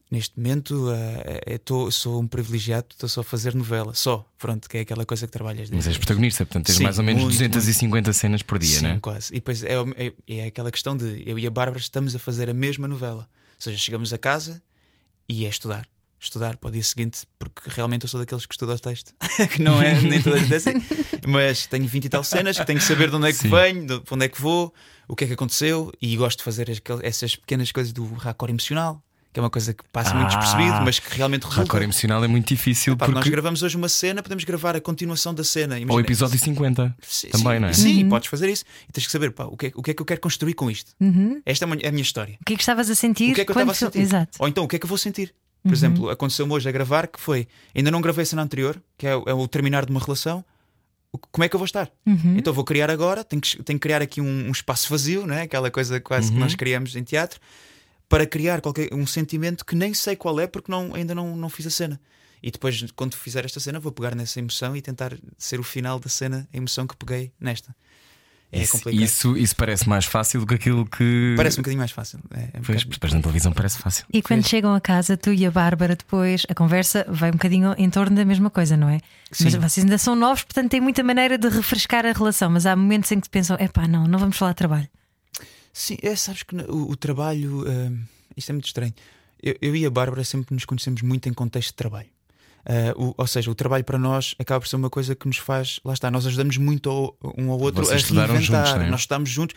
Neste 0.10 0.36
momento 0.40 0.92
eh, 0.92 1.42
eu 1.54 1.60
tô- 1.60 1.92
sou 1.92 2.20
um 2.20 2.28
privilegiado, 2.28 2.88
estou 2.90 3.08
só 3.08 3.22
a 3.22 3.24
fazer 3.24 3.54
novela, 3.54 3.94
só, 3.94 4.28
pronto, 4.40 4.68
que 4.68 4.80
é 4.80 4.82
aquela 4.82 5.06
coisa 5.06 5.28
que 5.28 5.32
trabalhas 5.32 5.70
Mas 5.70 5.86
és 5.86 6.00
protagonista, 6.00 6.48
portanto 6.48 6.66
tens 6.66 6.78
Sim, 6.78 6.84
mais 6.84 6.98
ou 6.98 7.04
menos 7.04 7.22
muito, 7.22 7.38
250 7.38 8.12
cenas 8.12 8.42
por 8.42 8.58
dia, 8.58 8.80
Sim, 8.80 8.84
né? 8.86 9.00
quase. 9.00 9.32
E 9.32 9.36
depois 9.36 9.64
é, 9.64 9.74
é, 9.96 10.14
é 10.28 10.46
aquela 10.48 10.72
questão 10.72 10.98
de 10.98 11.22
eu 11.28 11.38
e 11.38 11.46
a 11.46 11.52
Bárbara 11.52 11.80
estamos 11.80 12.16
a 12.16 12.20
fazer 12.20 12.50
a 12.50 12.56
mesma 12.56 12.88
novela. 12.88 13.30
Ou 13.56 13.62
seja, 13.62 13.78
chegamos 13.78 14.12
a 14.14 14.18
casa 14.18 14.64
e 15.28 15.46
é 15.46 15.50
estudar. 15.50 15.88
Estudar 16.20 16.56
para 16.56 16.70
o 16.70 16.72
dia 16.72 16.84
seguinte, 16.84 17.28
porque 17.38 17.70
realmente 17.70 18.04
eu 18.04 18.10
sou 18.10 18.20
daqueles 18.20 18.46
que 18.46 18.54
estuda 18.54 18.74
o 18.74 18.80
texto, 18.80 19.14
que 19.52 19.62
não 19.62 19.82
é 19.82 20.00
nem 20.00 20.22
toda 20.22 20.38
a 20.38 20.40
gente 20.40 20.54
é 20.54 20.58
assim. 20.58 20.74
Mas 21.28 21.68
tenho 21.68 21.86
20 21.86 22.06
e 22.06 22.10
tal 22.10 22.24
cenas 22.24 22.58
que 22.58 22.66
tenho 22.66 22.80
que 22.80 22.86
saber 22.86 23.10
de 23.10 23.16
onde 23.18 23.28
é 23.28 23.32
que 23.34 23.40
Sim. 23.40 23.50
venho, 23.50 23.86
de 23.86 24.02
onde 24.10 24.26
é 24.26 24.30
que 24.30 24.42
vou, 24.42 24.74
o 25.06 25.18
que 25.18 25.26
é 25.26 25.28
que 25.28 25.34
aconteceu, 25.34 25.92
e 26.02 26.16
gosto 26.16 26.38
de 26.38 26.46
fazer 26.46 26.72
essas 27.02 27.36
pequenas 27.36 27.74
coisas 27.74 27.92
do 27.92 28.06
raccord 28.14 28.52
emocional, 28.52 29.04
que 29.34 29.40
é 29.40 29.44
uma 29.44 29.50
coisa 29.50 29.74
que 29.74 29.84
passa 29.92 30.14
muito 30.14 30.28
Ah. 30.36 30.38
despercebido, 30.38 30.82
mas 30.86 31.00
que 31.00 31.18
realmente 31.18 31.42
resulta. 31.44 31.62
Raccord 31.64 31.84
emocional 31.86 32.24
é 32.24 32.28
muito 32.28 32.48
difícil 32.48 32.96
Pá, 32.96 33.08
Nós 33.08 33.16
porque. 33.16 33.30
gravamos 33.32 33.64
hoje 33.64 33.76
uma 33.76 33.90
cena, 33.90 34.22
podemos 34.22 34.44
gravar 34.44 34.76
a 34.76 34.82
continuação 34.82 35.34
da 35.34 35.44
cena. 35.44 35.76
Ou 35.76 35.82
Imagina- 35.82 36.02
episódio 36.06 36.38
50. 36.40 36.96
Sim, 37.02 37.30
também, 37.30 37.54
sim, 37.56 37.60
não 37.60 37.68
é? 37.68 37.74
Sim, 37.74 38.10
podes 38.10 38.30
fazer 38.30 38.48
isso. 38.50 38.64
E 38.88 38.92
tens 38.92 39.06
que 39.08 39.12
saber 39.12 39.32
pá, 39.32 39.46
o, 39.46 39.58
que 39.58 39.68
é, 39.68 39.72
o 39.76 39.82
que 39.82 39.92
é 39.92 39.94
que 39.96 40.02
eu 40.02 40.06
quero 40.06 40.22
construir 40.22 40.54
com 40.54 40.70
isto. 40.70 40.94
Esta 41.46 41.66
é 41.66 41.68
a 41.68 41.70
minha- 41.76 41.88
é 41.88 41.92
minha 41.92 42.04
história. 42.04 42.38
O 42.40 42.46
que 42.46 42.54
é 42.54 42.56
que 42.56 42.62
estavas 42.62 42.90
a 42.90 42.96
sentir 42.96 43.32
O 43.32 43.36
que 43.36 43.42
é 43.42 43.46
que 43.46 43.52
eu 43.52 43.54
estava 43.54 43.72
a 43.72 43.74
sentir? 43.76 44.00
Exato. 44.00 44.38
Ou 44.40 44.48
então, 44.48 44.64
o 44.64 44.68
que 44.68 44.76
é 44.76 44.80
que 44.80 44.86
eu 44.86 44.90
vou 44.90 44.98
sentir? 44.98 45.34
Por 45.64 45.74
exemplo, 45.74 46.10
aconteceu-me 46.10 46.52
hoje 46.54 46.70
a 46.70 46.72
gravar 46.72 47.08
que 47.08 47.20
foi. 47.20 47.48
Ainda 47.76 47.90
não 47.90 48.02
gravei 48.02 48.24
a 48.24 48.26
cena 48.26 48.42
anterior, 48.44 48.80
que 48.98 49.08
é, 49.08 49.16
o- 49.16 49.24
é 49.26 49.34
o 49.34 49.48
terminar 49.48 49.86
de 49.86 49.92
uma 49.92 50.00
relação. 50.00 50.44
Como 51.32 51.44
é 51.44 51.48
que 51.50 51.56
eu 51.56 51.60
vou 51.60 51.66
estar? 51.66 51.90
Então 52.36 52.52
vou 52.54 52.64
criar 52.64 52.90
agora, 52.90 53.24
tenho 53.24 53.42
que, 53.42 53.62
tenho 53.64 53.80
que 53.80 53.84
criar 53.84 54.02
aqui 54.02 54.20
um, 54.20 54.48
um 54.48 54.52
espaço 54.52 54.90
vazio, 54.90 55.26
não 55.28 55.36
é? 55.36 55.44
aquela 55.44 55.70
coisa 55.72 56.00
quase 56.02 56.32
que 56.32 56.38
nós 56.40 56.56
criamos 56.56 56.96
em 56.96 57.04
teatro, 57.04 57.40
para 58.14 58.28
criar 58.28 58.62
qualquer, 58.62 58.94
um 58.94 59.08
sentimento 59.08 59.66
que 59.66 59.76
nem 59.76 59.92
sei 59.92 60.16
qual 60.16 60.40
é, 60.40 60.46
porque 60.46 60.72
não, 60.72 60.94
ainda 60.94 61.16
não, 61.16 61.36
não 61.36 61.50
fiz 61.50 61.66
a 61.66 61.72
cena. 61.72 62.00
E 62.44 62.52
depois, 62.52 62.86
quando 62.96 63.16
fizer 63.16 63.44
esta 63.44 63.60
cena, 63.60 63.80
vou 63.80 63.92
pegar 63.92 64.14
nessa 64.14 64.38
emoção 64.38 64.76
e 64.76 64.82
tentar 64.84 65.18
ser 65.36 65.60
o 65.60 65.64
final 65.64 66.00
da 66.00 66.10
cena, 66.10 66.48
a 66.54 66.58
emoção 66.58 66.86
que 66.86 66.96
peguei 66.96 67.32
nesta. 67.40 67.76
É 68.52 68.62
isso, 68.62 68.74
complicado. 68.74 69.04
isso, 69.04 69.36
isso 69.36 69.56
parece 69.56 69.90
mais 69.90 70.06
fácil 70.06 70.42
do 70.42 70.46
que 70.46 70.54
aquilo 70.54 70.86
que. 70.86 71.34
Parece 71.36 71.58
um 71.58 71.64
bocadinho 71.64 71.80
mais 71.80 71.90
fácil. 71.90 72.20
É, 72.36 72.50
é 72.54 72.60
um 72.60 72.62
Pois, 72.62 72.84
depois 72.84 73.14
na 73.14 73.20
televisão 73.20 73.52
parece 73.52 73.80
fácil. 73.80 74.06
E 74.14 74.22
quando 74.22 74.48
chegam 74.48 74.76
a 74.76 74.80
casa, 74.80 75.18
tu 75.18 75.34
e 75.34 75.44
a 75.44 75.50
Bárbara, 75.50 75.96
depois 75.96 76.46
a 76.48 76.54
conversa 76.54 77.04
vai 77.10 77.30
um 77.30 77.34
bocadinho 77.34 77.74
em 77.80 77.90
torno 77.90 78.16
da 78.16 78.24
mesma 78.24 78.52
coisa, 78.52 78.78
não 78.78 78.90
é? 78.90 79.00
Sim. 79.32 79.46
Mas 79.46 79.56
vocês 79.56 79.84
ainda 79.84 79.98
são 79.98 80.16
novos, 80.16 80.44
portanto 80.44 80.70
têm 80.70 80.82
muita 80.82 81.02
maneira 81.02 81.36
de 81.36 81.50
refrescar 81.50 82.06
a 82.06 82.12
relação. 82.12 82.52
Mas 82.52 82.68
há 82.68 82.76
momentos 82.76 83.12
em 83.12 83.20
que 83.20 83.28
pensam: 83.28 83.58
epá, 83.60 83.88
não, 83.88 84.06
não 84.06 84.20
vamos 84.20 84.38
falar 84.38 84.52
de 84.52 84.58
trabalho. 84.58 84.88
Sim, 85.74 85.98
é, 86.04 86.16
sabes 86.16 86.44
que 86.44 86.56
o, 86.56 86.92
o 86.92 86.96
trabalho. 86.96 87.66
hum, 87.68 88.00
isto 88.38 88.50
é 88.52 88.54
muito 88.54 88.68
estranho. 88.68 88.94
Eu, 89.42 89.56
eu 89.62 89.76
e 89.76 89.86
a 89.86 89.90
Bárbara 89.90 90.24
sempre 90.24 90.54
nos 90.54 90.64
conhecemos 90.66 91.02
muito 91.02 91.28
em 91.28 91.34
contexto 91.34 91.70
de 91.70 91.76
trabalho. 91.76 92.08
Ah, 92.66 92.94
o- 92.96 93.14
ou 93.18 93.28
seja, 93.28 93.52
o 93.52 93.56
trabalho 93.56 93.84
para 93.84 93.98
nós 93.98 94.36
acaba 94.40 94.62
por 94.62 94.68
ser 94.68 94.78
uma 94.78 94.90
coisa 94.90 95.14
que 95.16 95.28
nos 95.28 95.38
faz. 95.38 95.80
Lá 95.84 95.92
está, 95.94 96.10
nós 96.10 96.26
ajudamos 96.26 96.56
muito 96.58 96.90
ao- 96.90 97.18
um 97.38 97.52
ao 97.52 97.60
outro 97.60 97.84
Vocês 97.84 98.04
a 98.04 98.26
reinventar. 98.26 98.38
juntos, 98.66 98.74
não 98.76 98.82
é? 98.84 98.90
Nós 98.90 99.02
estamos 99.02 99.30
juntos, 99.30 99.56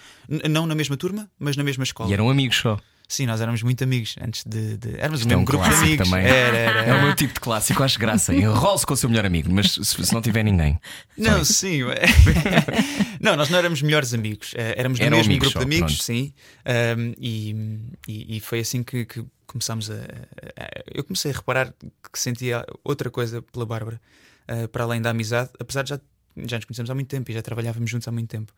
não 0.50 0.66
na 0.66 0.74
mesma 0.74 0.96
turma, 0.96 1.30
mas 1.38 1.56
na 1.56 1.62
mesma 1.62 1.84
escola. 1.84 2.10
E 2.10 2.14
eram 2.14 2.28
amigos 2.28 2.56
só. 2.56 2.80
Sim, 3.08 3.24
nós 3.26 3.40
éramos 3.40 3.62
muito 3.62 3.84
amigos 3.84 4.16
antes 4.20 4.42
de. 4.44 4.76
de- 4.78 4.96
éramos 4.98 5.20
Isto 5.20 5.28
o 5.28 5.32
é 5.32 5.36
mesmo 5.36 5.42
um 5.42 5.44
grupo 5.44 5.68
de 5.68 5.74
amigos. 5.74 6.08
também. 6.10 6.26
Era, 6.26 6.56
era, 6.56 6.80
É 6.80 6.88
era. 6.88 6.98
o 6.98 7.02
meu 7.06 7.14
tipo 7.14 7.34
de 7.34 7.40
clássico, 7.40 7.82
acho 7.82 7.98
graça. 8.00 8.34
Enrole-se 8.34 8.84
com 8.84 8.94
o 8.94 8.96
seu 8.96 9.08
melhor 9.08 9.24
amigo, 9.24 9.48
mas 9.52 9.72
se, 9.72 9.84
se 10.06 10.12
não 10.12 10.20
tiver 10.20 10.42
ninguém. 10.42 10.78
Não, 11.16 11.44
sim. 11.44 11.82
não, 13.20 13.36
nós 13.36 13.48
não 13.48 13.58
éramos 13.58 13.80
melhores 13.82 14.12
amigos. 14.12 14.52
Eh, 14.56 14.74
Éramos 14.76 14.98
do 14.98 15.04
Eram 15.04 15.16
mesmo 15.18 15.30
amigos 15.32 15.48
grupo 15.52 15.58
de 15.58 15.62
só, 15.64 15.76
amigos, 15.76 15.92
pronto. 15.96 16.04
sim. 16.04 16.32
Ahm, 16.64 17.12
e, 17.18 17.78
e, 18.08 18.36
e 18.36 18.40
foi 18.40 18.60
assim 18.60 18.82
que, 18.82 19.04
que 19.04 19.24
começámos 19.46 19.90
a, 19.90 19.94
a- 19.94 20.82
Eu 20.92 21.04
comecei 21.04 21.30
a 21.30 21.34
reparar 21.34 21.72
que 22.12 22.18
sentia 22.18 22.64
outra 22.84 23.10
coisa 23.10 23.40
pela 23.40 23.64
Bárbara, 23.64 24.00
ah, 24.48 24.68
para 24.68 24.84
além 24.84 25.00
da 25.00 25.10
amizade, 25.10 25.50
apesar 25.58 25.82
de 25.82 25.90
já, 25.90 26.00
já 26.44 26.56
nos 26.56 26.64
conhecemos 26.64 26.90
há 26.90 26.94
muito 26.94 27.08
tempo 27.08 27.30
e 27.30 27.34
já 27.34 27.42
trabalhávamos 27.42 27.90
juntos 27.90 28.06
há 28.08 28.12
muito 28.12 28.28
tempo. 28.28 28.52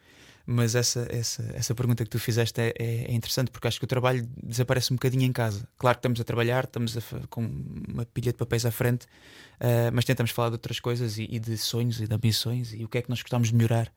Mas 0.51 0.75
essa, 0.75 1.07
essa, 1.11 1.45
essa 1.55 1.75
pergunta 1.75 2.03
que 2.05 2.09
tu 2.11 2.19
fizeste 2.19 2.59
é, 2.59 2.73
é- 2.79 3.05
é 3.11 3.13
interessante 3.13 3.51
porque 3.51 3.69
acho 3.69 3.79
que 3.79 3.85
o 3.85 3.87
trabalho 3.87 4.27
desaparece 4.43 4.91
um 4.91 4.97
bocadinho 4.97 5.25
em 5.25 5.33
casa. 5.33 5.69
Claro 5.77 5.97
que 5.97 6.01
estamos 6.01 6.19
a 6.21 6.25
trabalhar, 6.25 6.65
estamos 6.65 6.97
a 6.97 7.01
com 7.29 7.43
uma 7.87 8.07
pilha 8.07 8.33
de 8.33 8.39
papéis 8.39 8.65
à 8.65 8.71
frente, 8.71 9.07
ah, 9.61 9.91
mas 9.93 10.07
tentamos 10.07 10.31
falar 10.31 10.49
de 10.49 10.55
outras 10.55 10.81
coisas 10.81 11.19
e, 11.19 11.29
e 11.31 11.39
de 11.39 11.59
sonhos 11.59 12.01
e 12.01 12.07
de 12.09 12.15
ambições 12.15 12.73
e 12.73 12.83
o 12.83 12.89
que 12.89 12.97
é 12.97 13.03
que 13.03 13.11
nós 13.11 13.21
gostamos 13.21 13.49
de 13.49 13.55
melhorar. 13.55 13.93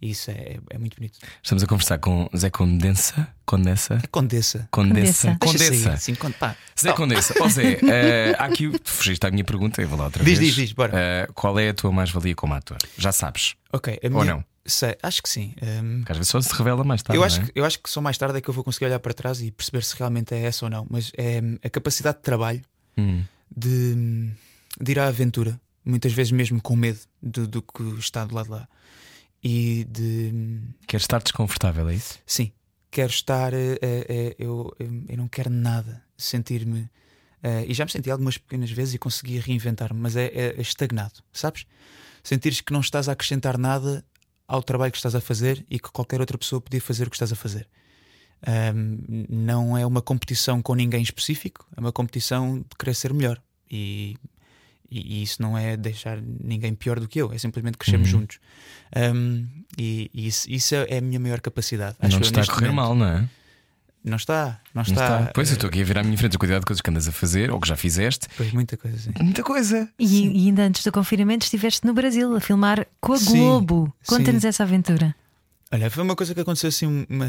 E 0.00 0.10
isso 0.10 0.32
é, 0.32 0.58
é 0.70 0.76
muito 0.78 0.96
bonito. 0.96 1.16
Estamos 1.40 1.62
a 1.62 1.66
conversar 1.68 1.96
com 1.98 2.28
Zé 2.36 2.50
Condensa. 2.50 3.28
Condensa? 3.46 3.94
A 4.02 4.06
Condessa. 4.08 4.66
Condessa. 4.72 5.36
Condessa. 5.38 5.66
Condessa. 5.70 5.96
sim, 5.98 6.16
con- 6.16 6.32
pá. 6.32 6.56
Zé 6.76 6.92
Condessa. 6.94 7.32
Ó 7.40 7.48
Zé, 7.48 7.78
eh, 7.80 8.34
há 8.36 8.46
aqui. 8.46 8.68
Tu 8.76 8.90
fugiste 8.90 9.24
à 9.24 9.30
minha 9.30 9.44
pergunta, 9.44 9.80
eu 9.80 9.86
vou 9.86 9.96
lá 9.96 10.06
outra 10.06 10.24
Diz, 10.24 10.36
vez. 10.40 10.54
diz, 10.56 10.66
diz, 10.66 10.72
bora. 10.72 10.92
Eh, 10.98 11.28
qual 11.32 11.56
é 11.60 11.68
a 11.68 11.74
tua 11.74 11.92
mais-valia 11.92 12.34
como 12.34 12.52
ator? 12.54 12.78
Já 12.98 13.12
sabes. 13.12 13.54
Ok, 13.72 13.96
a 14.02 14.06
Ou 14.08 14.10
minha- 14.22 14.24
não? 14.34 14.44
Sei, 14.64 14.96
acho 15.02 15.22
que 15.22 15.28
sim. 15.28 15.54
Ahm, 15.60 15.98
Porque 16.00 16.12
às 16.12 16.18
vezes 16.18 16.30
só 16.30 16.40
se 16.40 16.54
revela 16.54 16.84
mais 16.84 17.02
tarde. 17.02 17.18
eu, 17.18 17.24
acho 17.24 17.40
é? 17.40 17.44
que, 17.46 17.52
eu 17.54 17.64
acho 17.64 17.80
que 17.82 17.90
só 17.90 18.00
mais 18.00 18.16
tarde 18.16 18.38
é 18.38 18.40
que 18.40 18.48
eu 18.48 18.54
vou 18.54 18.62
conseguir 18.62 18.86
olhar 18.86 19.00
para 19.00 19.12
trás 19.12 19.40
e 19.42 19.50
perceber 19.50 19.82
se 19.82 19.96
realmente 19.96 20.32
é 20.34 20.42
essa 20.44 20.64
ou 20.66 20.70
não. 20.70 20.86
Mas 20.88 21.10
é 21.16 21.40
a 21.64 21.68
capacidade 21.70 22.18
de 22.18 22.22
trabalho 22.22 22.62
Hum. 22.96 23.24
de, 23.56 24.30
de 24.80 24.92
ir 24.92 24.98
à 24.98 25.06
aventura, 25.08 25.60
muitas 25.84 26.12
vezes 26.12 26.30
mesmo 26.30 26.60
com 26.60 26.76
medo 26.76 27.00
do, 27.22 27.48
do 27.48 27.62
que 27.62 27.82
está 27.98 28.24
do 28.24 28.34
lado 28.34 28.44
de 28.46 28.50
lá. 28.52 28.68
E 29.42 29.84
de. 29.90 30.60
Queres 30.86 31.02
estar 31.04 31.20
desconfortável, 31.22 31.88
é 31.88 31.94
isso? 31.94 32.18
Sim, 32.24 32.52
quero 32.90 33.10
estar. 33.10 33.52
eh, 33.54 33.78
eh, 33.82 34.06
eh, 34.08 34.36
eu, 34.38 34.72
eu, 34.78 35.16
não 35.16 35.26
quero 35.26 35.50
nada 35.50 36.02
sentir-me. 36.16 36.88
e 37.66 37.74
já 37.74 37.84
me 37.84 37.90
senti 37.90 38.08
algumas 38.10 38.38
pequenas 38.38 38.70
vezes 38.70 38.94
e 38.94 38.98
consegui 38.98 39.40
reinventar-me, 39.40 39.98
mas 39.98 40.14
é, 40.14 40.26
é 40.26 40.60
estagnado, 40.60 41.14
sabes? 41.32 41.66
Sentires 42.22 42.60
que 42.60 42.72
não 42.72 42.80
estás 42.80 43.08
a 43.08 43.12
acrescentar 43.12 43.58
nada 43.58 44.04
ao 44.52 44.62
trabalho 44.62 44.92
que 44.92 44.98
estás 44.98 45.14
a 45.14 45.20
fazer 45.20 45.64
e 45.70 45.78
que 45.78 45.90
qualquer 45.90 46.20
outra 46.20 46.36
pessoa 46.36 46.60
podia 46.60 46.80
fazer 46.80 47.06
o 47.06 47.10
que 47.10 47.16
estás 47.16 47.32
a 47.32 47.36
fazer. 47.36 47.66
Ahm, 48.46 48.98
não 49.28 49.76
é 49.78 49.86
uma 49.86 50.02
competição 50.02 50.60
com 50.60 50.74
ninguém 50.74 51.02
específico, 51.02 51.66
é 51.76 51.80
uma 51.80 51.92
competição 51.92 52.58
de 52.58 52.76
querer 52.78 52.94
ser 52.94 53.12
melhor. 53.14 53.40
E, 53.70 54.16
e, 54.90 55.20
e 55.20 55.22
isso 55.22 55.40
não 55.40 55.56
é 55.56 55.76
deixar 55.76 56.20
ninguém 56.20 56.74
pior 56.74 56.98
do 57.00 57.08
que 57.08 57.20
eu, 57.20 57.32
é 57.32 57.38
simplesmente 57.38 57.78
crescermos 57.78 58.12
Uhum. 58.12 58.20
juntos. 58.20 58.38
Ahm, 58.94 59.46
e 59.78 60.10
e 60.12 60.26
isso, 60.26 60.50
isso 60.50 60.74
é 60.74 60.98
a 60.98 61.00
minha 61.00 61.18
maior 61.20 61.40
capacidade. 61.40 61.96
não 62.00 62.08
está 62.20 62.42
a 62.42 62.46
correr 62.46 62.70
momento. 62.70 62.74
mal, 62.74 62.94
não 62.94 63.06
é? 63.06 63.28
Não 64.04 64.16
está, 64.16 64.60
não 64.74 64.82
Não 64.82 64.82
está. 64.82 65.20
está. 65.20 65.32
Pois 65.32 65.48
eu 65.50 65.54
estou 65.54 65.68
aqui 65.68 65.80
a 65.80 65.84
ver 65.84 65.98
à 65.98 66.02
minha 66.02 66.18
frente 66.18 66.34
o 66.34 66.38
cuidado 66.38 66.60
de 66.60 66.66
coisas 66.66 66.80
que 66.80 66.90
andas 66.90 67.06
a 67.06 67.12
fazer 67.12 67.50
ou 67.50 67.60
que 67.60 67.68
já 67.68 67.76
fizeste. 67.76 68.26
Pois, 68.36 68.52
muita 68.52 68.76
coisa, 68.76 68.98
sim. 68.98 69.10
Muita 69.20 69.42
coisa. 69.44 69.88
E, 69.98 70.26
e 70.26 70.46
ainda 70.48 70.62
antes 70.64 70.82
do 70.84 70.90
confinamento 70.90 71.44
estiveste 71.44 71.86
no 71.86 71.94
Brasil 71.94 72.34
a 72.34 72.40
filmar 72.40 72.86
com 73.00 73.12
a 73.12 73.18
Sim, 73.18 73.38
Globo. 73.38 73.94
Conta-nos 74.06 74.42
sim. 74.42 74.48
essa 74.48 74.64
aventura. 74.64 75.14
Olha, 75.70 75.88
foi 75.88 76.02
uma 76.02 76.16
coisa 76.16 76.34
que 76.34 76.40
aconteceu 76.40 76.68
assim 76.68 77.06
uma- 77.08 77.26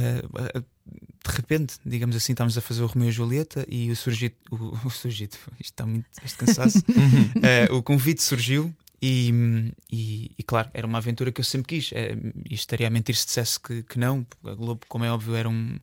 de 1.25 1.31
repente, 1.35 1.75
digamos 1.85 2.15
assim, 2.15 2.33
estávamos 2.33 2.57
a 2.57 2.61
fazer 2.61 2.81
o 2.83 2.87
Romeu 2.87 3.07
e 3.07 3.09
a 3.09 3.13
Julieta 3.13 3.65
e 3.69 3.89
o 3.89 3.95
surgito, 3.95 4.35
o, 4.51 4.75
o 4.85 4.89
surgito, 4.89 5.37
isto 5.61 5.71
está 5.73 5.85
muito 5.85 6.05
este 6.25 6.37
cansaço. 6.37 6.83
Eh, 7.41 7.71
o 7.71 7.81
convite 7.81 8.21
surgiu 8.21 8.73
e, 9.01 9.71
e, 9.91 10.31
e, 10.37 10.43
claro, 10.43 10.69
era 10.73 10.85
uma 10.87 10.97
aventura 10.97 11.31
que 11.31 11.39
eu 11.39 11.45
sempre 11.45 11.67
quis. 11.75 11.91
Eh, 11.93 12.17
e 12.49 12.53
estaria 12.55 12.87
a 12.87 12.89
mentir 12.89 13.15
se 13.15 13.25
dissesse 13.27 13.59
que, 13.59 13.83
que 13.83 13.97
não. 13.99 14.25
A 14.43 14.53
Globo, 14.55 14.81
como 14.89 15.05
é 15.05 15.11
óbvio, 15.11 15.35
era 15.35 15.47
um, 15.47 15.77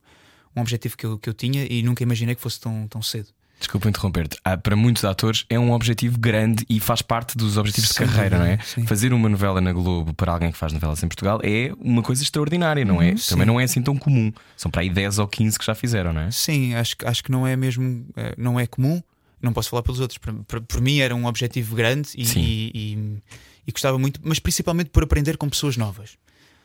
um 0.57 0.61
objetivo 0.61 0.97
que 0.97 1.07
eu, 1.07 1.19
que 1.19 1.29
eu 1.29 1.35
tinha 1.35 1.67
e 1.71 1.83
nunca 1.83 2.03
imaginei 2.03 2.35
que 2.35 2.41
fosse 2.41 2.59
tão, 2.61 2.87
tão 2.89 3.01
cedo. 3.03 3.29
Desculpa 3.59 3.91
interromper-te. 3.91 4.39
Ah, 4.43 4.57
Para 4.57 4.75
muitos 4.75 5.05
atores 5.05 5.45
é 5.51 5.59
um 5.59 5.73
objetivo 5.73 6.19
grande 6.19 6.65
e 6.69 6.81
faz 6.81 7.03
parte 7.03 7.37
dos 7.37 7.59
objetivos 7.59 7.91
de 7.91 7.95
Sem 7.97 8.07
carreira, 8.07 8.39
não 8.39 8.47
é? 8.47 8.59
sim. 8.65 8.87
Fazer 8.87 9.13
uma 9.13 9.29
novela 9.29 9.61
na 9.61 9.71
Globo 9.71 10.15
para 10.15 10.33
alguém 10.33 10.51
que 10.51 10.57
faz 10.57 10.73
novelas 10.73 11.03
em 11.03 11.09
Portugal 11.09 11.41
é 11.43 11.71
uma 11.79 12.03
coisa 12.03 12.23
extraordinária, 12.23 12.87
não 12.87 13.03
é? 13.03 13.11
Uhum, 13.11 13.17
sim. 13.19 13.29
Também 13.29 13.47
não 13.47 13.61
é 13.61 13.65
assim 13.65 13.83
tão 13.83 13.99
comum. 13.99 14.33
São 14.57 14.71
para 14.71 14.81
aí 14.81 14.89
10 14.89 15.19
ou 15.19 15.29
15 15.29 15.59
que 15.59 15.65
já 15.67 15.75
fizeram, 15.75 16.11
não 16.13 16.23
é? 16.23 16.31
Sim, 16.31 16.75
acho, 16.75 16.97
que- 16.97 17.05
acho 17.07 17.23
que 17.23 17.31
não 17.31 17.47
é 17.47 17.55
mesmo, 17.55 18.07
eh, 18.17 18.35
não 18.39 18.59
é 18.59 18.67
comum. 18.67 19.03
Não 19.43 19.53
posso 19.53 19.69
falar 19.69 19.83
pelos 19.83 20.01
outros. 20.01 20.19
Por 20.19 20.81
mim 20.81 21.01
era 21.01 21.15
um 21.15 21.27
objetivo 21.27 21.77
grande 21.77 22.09
e, 22.17 22.25
Sim. 22.27 22.41
e, 22.41 22.71
e- 22.75 23.23
e 23.67 23.73
gostava 23.73 23.99
muito, 23.99 24.21
mas 24.25 24.39
principalmente 24.39 24.89
por 24.89 25.03
aprender 25.03 25.37
com 25.37 25.49
pessoas 25.51 25.77
novas. 25.77 26.17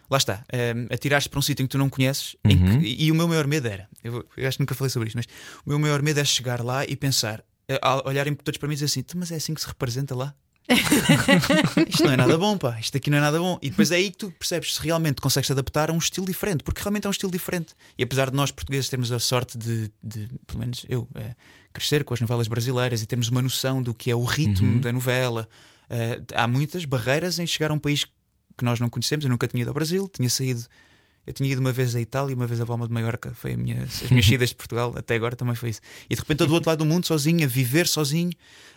Lá 0.10 0.18
está, 0.18 0.44
um, 0.76 0.94
atiraste 0.94 1.30
para 1.30 1.40
um 1.40 1.42
sítio 1.42 1.64
em 1.64 1.68
que 1.68 1.72
tu 1.72 1.78
não 1.78 1.90
conheces 1.90 2.36
em 2.46 2.56
Uhum. 2.58 2.80
que- 2.80 2.96
e 3.00 3.12
o 3.12 3.16
meu 3.16 3.28
maior 3.28 3.48
medo 3.48 3.68
era, 3.68 3.88
eu, 4.04 4.26
eu 4.38 4.48
acho 4.48 4.58
que 4.58 4.62
nunca 4.64 4.76
falei 4.76 4.90
sobre 4.90 5.08
isto, 5.08 5.16
mas 5.18 5.26
o 5.66 5.70
meu 5.70 5.80
maior 5.80 6.02
medo 6.02 6.20
é 6.20 6.26
chegar 6.26 6.62
lá 6.64 6.86
e 6.86 6.96
pensar, 6.96 7.44
eh, 7.68 7.80
olharem 8.06 8.34
todos 8.36 8.58
para 8.58 8.68
mim 8.68 8.74
e 8.74 8.76
dizer 8.76 8.86
assim, 8.86 9.02
"Tu, 9.02 9.18
mas 9.18 9.32
é 9.32 9.36
assim 9.36 9.54
que 9.54 9.62
se 9.62 9.68
representa 9.68 10.14
lá? 10.16 10.34
isto 11.88 12.04
não 12.04 12.12
é 12.12 12.18
nada 12.18 12.38
bom, 12.38 12.58
pá, 12.58 12.80
isto 12.80 12.98
aqui 12.98 13.10
não 13.10 13.18
é 13.18 13.22
nada 13.22 13.40
bom. 13.40 13.58
E 13.62 13.70
depois 13.70 13.92
é 13.92 13.96
aí 13.98 14.10
que 14.12 14.18
tu 14.18 14.32
percebes 14.32 14.76
se 14.76 14.82
realmente 14.82 15.22
consegues 15.22 15.50
adaptar 15.52 15.90
a 15.90 15.94
um 15.94 15.98
estilo 15.98 16.26
diferente, 16.26 16.64
porque 16.64 16.82
realmente 16.82 17.06
é 17.06 17.08
um 17.08 17.12
estilo 17.12 17.32
diferente. 17.32 17.74
E 17.98 18.04
apesar 18.04 18.30
de 18.30 18.36
nós 18.36 18.52
portugueses 18.52 18.90
termos 18.90 19.12
a 19.12 19.20
sorte 19.20 19.58
de, 19.58 19.92
de, 20.04 20.28
pelo 20.48 20.60
menos 20.60 20.86
eu, 20.90 21.08
eh, 21.16 21.36
crescer 21.74 22.04
com 22.04 22.14
as 22.14 22.22
novelas 22.22 22.48
brasileiras 22.48 23.02
e 23.02 23.06
termos 23.06 23.30
uma 23.30 23.42
noção 23.42 23.82
do 23.82 23.94
que 23.94 24.10
é 24.10 24.16
o 24.16 24.24
ritmo 24.24 24.80
da 24.80 24.92
novela, 24.92 25.48
eh, 25.90 26.22
há 26.34 26.48
muitas 26.48 26.84
barreiras 26.86 27.38
em 27.40 27.46
chegar 27.46 27.70
a 27.72 27.74
um 27.74 27.80
país 27.80 28.06
que 28.58 28.64
nós 28.66 28.80
não 28.80 28.90
conhecemos. 28.90 29.26
Eu 29.26 29.30
nunca 29.32 29.48
tinha 29.48 29.62
ido 29.62 29.70
ao 29.70 29.74
Brasil, 29.74 30.10
tinha 30.14 30.30
saído. 30.30 30.64
Eu 31.28 31.34
tinha 31.34 31.52
ido 31.52 31.60
uma 31.60 31.72
vez 31.72 31.96
à 31.96 32.00
Itália 32.00 32.34
e 32.34 32.36
uma 32.36 32.46
vez 32.46 32.62
à 32.62 32.68
Palma 32.68 32.88
de 32.88 32.94
Maiorca. 32.94 33.32
Foi 33.34 33.54
a 33.54 33.58
minha, 33.58 33.82
as 33.82 34.12
minhas 34.12 34.26
saídas 34.28 34.50
de 34.50 34.56
Portugal, 34.56 34.94
até 34.96 35.16
agora 35.16 35.36
também 35.36 35.56
foi 35.56 35.70
isso. 35.70 35.82
E 36.08 36.14
de 36.14 36.22
repente 36.22 36.36
estou 36.36 36.48
do 36.48 36.54
outro 36.54 36.70
lado 36.70 36.78
do 36.80 36.86
mundo, 36.86 37.08
sozinho, 37.08 37.44
a 37.44 37.48
viver 37.48 37.88
sozinho, 37.88 38.30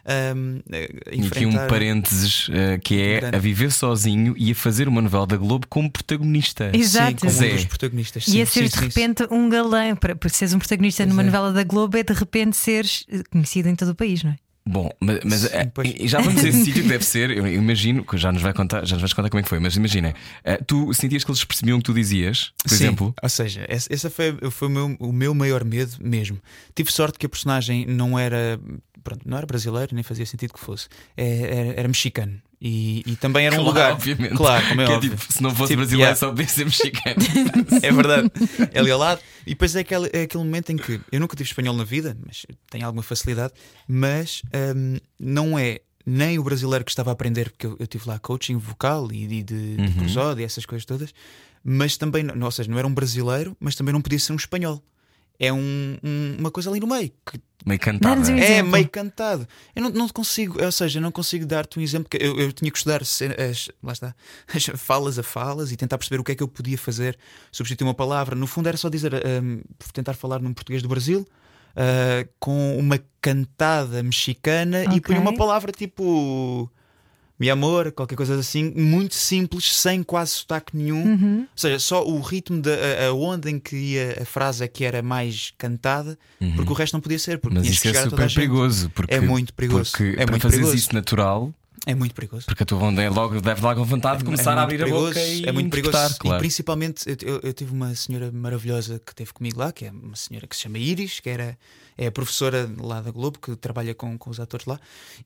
ahm, 0.06 0.61
a 0.73 0.76
E 1.14 1.26
aqui 1.26 1.44
um 1.44 1.50
enfrentar. 1.50 1.68
parênteses 1.68 2.49
eh, 2.50 2.78
que 2.78 2.99
é 3.02 3.20
Grande. 3.20 3.37
a 3.37 3.38
viver 3.38 3.70
sozinho 3.70 4.35
e 4.38 4.50
a 4.52 4.54
fazer 4.54 4.88
uma 4.88 5.02
novela 5.02 5.26
da 5.26 5.37
Globo 5.37 5.66
como 5.68 5.90
protagonista. 5.90 6.70
Exato. 6.75 7.11
Sim, 7.30 7.37
como 7.38 7.52
um 7.52 7.54
dos 7.56 7.64
protagonistas. 7.66 8.26
E 8.26 8.30
sim, 8.30 8.40
a 8.40 8.47
seres 8.47 8.70
sim, 8.73 8.78
de 8.78 8.85
sim, 8.87 8.90
sim. 8.92 9.00
repente 9.00 9.28
um 9.30 9.49
galã, 9.50 9.94
para, 9.94 10.16
para 10.16 10.30
seres 10.30 10.54
um 10.54 10.58
protagonista 10.58 11.02
Pois 11.02 11.11
numa 11.11 11.20
é. 11.23 11.26
novela 11.26 11.52
da 11.52 11.64
Globo, 11.64 11.99
é 11.99 12.02
de 12.02 12.14
repente 12.14 12.56
seres 12.56 13.04
conhecido 13.30 13.68
em 13.68 13.76
todo 13.76 13.90
o 13.90 13.94
país, 13.94 14.23
não 14.23 14.30
é? 14.30 14.37
Bom, 14.71 14.91
mas, 15.01 15.21
mas, 15.25 15.41
Sim, 15.41 15.49
eh, 15.55 16.07
já 16.07 16.21
vamos 16.21 16.45
a 16.45 16.49
esse 16.49 16.61
sítio 16.65 16.83
que 16.83 16.89
deve 16.91 17.03
ser. 17.03 17.31
Eu 17.31 17.47
imagino 17.47 18.05
que 18.05 18.19
já 18.19 18.31
nos 18.31 18.43
vai 18.43 18.53
contar, 18.53 18.85
já 18.85 18.97
nos 18.97 19.01
vais 19.01 19.15
contar 19.15 19.31
como 19.31 19.41
é 19.41 19.43
que 19.43 19.49
foi, 19.49 19.59
mas 19.59 19.75
imagina, 19.77 20.15
eh, 20.45 20.59
tu 20.59 20.93
sentias 20.93 21.25
que 21.25 21.31
eles 21.31 21.43
percebiam 21.43 21.79
o 21.79 21.81
que 21.81 21.87
tu 21.87 21.95
dizias, 21.95 22.53
por 22.63 22.69
Sim, 22.69 22.75
exemplo? 22.75 23.15
Ou 23.23 23.29
seja, 23.31 23.65
esse, 23.67 23.91
esse 23.91 24.11
foi, 24.11 24.37
foi 24.51 24.69
o, 24.69 24.71
meu, 24.71 24.97
o 25.01 25.11
meu 25.11 25.35
maior 25.35 25.65
medo 25.65 25.93
mesmo. 26.01 26.39
Tive 26.75 26.93
sorte 26.93 27.19
que 27.19 27.25
a 27.25 27.29
personagem 27.31 27.87
não 27.87 28.19
era. 28.19 28.61
Pronto, 29.03 29.27
não 29.27 29.39
era 29.39 29.47
brasileiro, 29.47 29.95
nem 29.95 30.03
fazia 30.05 30.27
sentido 30.27 30.53
que 30.53 30.61
fosse. 30.61 30.87
É- 31.17 31.41
Era, 31.41 31.81
era 31.81 31.89
mexicano. 31.89 32.35
E, 32.61 33.05
e 33.07 33.15
também 33.17 33.47
era 33.47 33.55
um 33.55 33.59
Claro, 33.62 33.69
lugar. 33.71 33.93
obviamente. 33.93 34.35
Claro, 34.35 34.67
como 34.69 34.81
é 34.81 34.87
Que 34.87 34.93
óbvio. 34.93 35.11
tipo, 35.17 35.33
se 35.33 35.43
não 35.43 35.55
fosse 35.55 35.73
Tipo, 35.73 35.77
brasileiro, 35.83 36.00
yeah. 36.03 36.17
só 36.17 36.29
podia 36.31 36.49
ser 36.49 36.65
mexicano. 36.65 37.17
É 37.83 37.93
verdade. 37.93 38.31
É 38.73 38.81
ali 38.81 38.91
ao 38.91 38.99
lado. 38.99 39.21
E 39.47 39.50
depois 39.50 39.77
é 39.77 39.81
aquele, 39.81 40.11
é 40.12 40.23
aquele 40.23 40.43
momento 40.45 40.71
em 40.71 40.77
que 40.77 41.00
eu 41.12 41.21
nunca 41.21 41.37
tive 41.37 41.49
espanhol 41.49 41.75
na 41.77 41.85
vida, 41.85 42.17
mas 42.27 42.45
tenho 42.69 42.85
alguma 42.85 43.03
facilidade, 43.03 43.53
mas 43.87 44.43
hum, 44.77 44.97
não 45.21 45.59
é 45.59 45.81
nem 46.05 46.38
o 46.38 46.43
brasileiro 46.43 46.85
que 46.85 46.91
estava 46.91 47.11
a 47.11 47.12
aprender, 47.12 47.50
porque 47.50 47.67
eu, 47.67 47.77
eu 47.79 47.87
tive 47.87 48.09
lá 48.09 48.19
coaching 48.19 48.57
vocal 48.57 49.09
e 49.12 49.27
de, 49.27 49.43
de, 49.43 49.77
de 49.77 49.83
Uhum. 49.83 49.93
prosódia 49.93 50.43
e 50.43 50.45
essas 50.45 50.67
coisas 50.67 50.85
todas, 50.85 51.15
mas 51.62 51.97
também, 51.97 52.23
não, 52.25 52.45
ou 52.47 52.50
seja, 52.50 52.69
não 52.71 52.79
era 52.79 52.87
um 52.88 52.95
brasileiro, 52.95 53.57
mas 53.61 53.75
também 53.77 53.93
não 53.93 54.00
podia 54.00 54.19
ser 54.19 54.33
um 54.33 54.37
espanhol. 54.37 54.83
É 55.38 55.52
um- 55.52 55.97
um- 56.02 56.37
uma 56.38 56.50
coisa 56.50 56.68
ali 56.71 56.80
no 56.80 56.87
meio 56.87 57.11
que 57.25 57.40
Meio 57.66 57.80
cantada. 57.80 58.14
Dá-nos 58.14 58.28
um 58.28 58.38
é 58.38 58.62
meio 58.62 58.88
cantado. 58.88 59.47
Eu 59.75 59.83
não, 59.83 59.90
não 59.90 60.09
consigo, 60.09 60.62
ou 60.64 60.71
seja, 60.73 60.99
eu 60.99 61.02
não 61.02 61.11
consigo 61.11 61.45
dar-te 61.45 61.78
um 61.78 61.83
exemplo. 61.83 62.09
que 62.09 62.16
Eu, 62.16 62.38
eu 62.38 62.52
tinha 62.52 62.71
que 62.71 62.78
estudar 62.78 63.02
as, 63.02 63.68
lá 63.83 63.92
está, 63.92 64.14
as 64.54 64.64
falas 64.80 65.18
a 65.18 65.23
falas 65.25 65.73
e 65.73 65.76
tentar 65.76 65.99
perceber 65.99 66.21
o 66.21 66.25
que 66.25 66.33
é 66.33 66.35
que 66.37 66.42
eu 66.42 66.49
podia 66.49 66.78
fazer, 66.78 67.18
substituir 67.50 67.85
uma 67.87 67.95
palavra. 67.95 68.37
No 68.37 68.47
fundo, 68.47 68.68
era 68.68 68.76
só 68.76 68.88
dizer, 68.88 69.12
hum, 69.14 69.61
tentar 69.92 70.14
falar 70.14 70.38
num 70.40 70.54
português 70.54 70.83
do 70.83 70.88
Brasil. 70.88 71.26
ah, 71.76 72.26
com 72.40 72.78
uma 72.78 72.99
cantada 73.21 74.02
mexicana 74.02 74.85
e 74.85 74.88
Ok. 74.88 75.00
punha 75.00 75.21
uma 75.21 75.37
palavra 75.37 75.71
tipo 75.71 76.71
mi 77.38 77.49
amor, 77.49 77.92
qualquer 77.92 78.16
coisa 78.16 78.35
assim, 78.35 78.73
muito 78.75 79.14
simples, 79.14 79.73
sem 79.75 80.02
quase 80.02 80.33
sotaque 80.33 80.76
nenhum. 80.76 81.02
Uhum. 81.04 81.38
Ou 81.42 81.47
seja, 81.54 81.78
só 81.78 82.04
o 82.07 82.21
ritmo 82.21 82.61
da 82.61 82.73
a, 82.73 83.07
a 83.09 83.12
onda 83.14 83.49
em 83.50 83.59
que 83.61 83.76
ia 83.76 84.18
a 84.23 84.25
frase 84.25 84.64
é 84.64 84.68
que 84.68 84.85
era 84.85 85.02
mais 85.02 85.52
cantada, 85.57 86.18
porque 86.57 86.71
o 86.73 86.75
resto 86.75 86.95
não 86.95 87.00
podia 87.00 87.18
ser, 87.18 87.38
porque 87.38 87.59
Mas 87.59 87.66
isso 87.68 87.87
é 87.88 88.02
super 88.02 88.33
perigoso. 88.35 88.90
Porque, 88.90 89.14
É 89.14 89.21
muito 89.21 89.54
perigoso. 89.54 89.92
Porque 89.92 90.14
É 90.21 90.26
para 90.26 90.38
perigoso. 90.38 90.75
isso 90.75 90.92
natural, 90.95 91.54
É 91.87 91.95
muito 91.95 92.14
perigoso. 92.14 92.45
porque 92.47 92.64
a 92.64 92.66
tua 92.66 92.78
onda 92.83 93.00
é 93.02 93.09
logo, 93.09 93.40
deve 93.40 93.61
logo 93.62 93.85
vontade 93.85 94.18
de 94.18 94.25
começar 94.25 94.50
é 94.50 94.54
a 94.54 94.57
muito 94.57 94.64
abrir 94.64 94.78
perigoso, 94.78 95.04
a 95.07 95.09
boca 95.09 95.21
e 95.25 95.45
é 95.47 95.52
muito 95.52 95.71
perigoso. 95.71 96.16
claro. 96.18 96.37
E 96.37 96.40
principalmente 96.40 97.04
eu, 97.09 97.16
eu- 97.35 97.40
eu 97.45 97.52
tive 97.52 97.73
uma 97.73 97.95
senhora 97.95 98.33
maravilhosa 98.33 98.99
que 99.04 99.12
esteve 99.12 99.33
comigo 99.33 99.61
lá, 99.61 99.71
que 99.73 99.85
é 99.87 99.90
uma 99.92 100.16
senhora 100.16 100.47
que 100.47 100.57
se 100.57 100.62
chama 100.62 100.78
Iris, 100.78 101.21
que 101.21 101.30
era 101.30 101.57
é 101.99 102.07
a 102.07 102.12
professora 102.12 102.71
lá 102.81 103.00
da 103.02 103.11
Globo 103.11 103.38
que 103.40 103.55
trabalha 103.57 103.95
com, 103.95 104.17
com 104.17 104.31
os 104.31 104.38
atores 104.40 104.64
lá. 104.67 104.81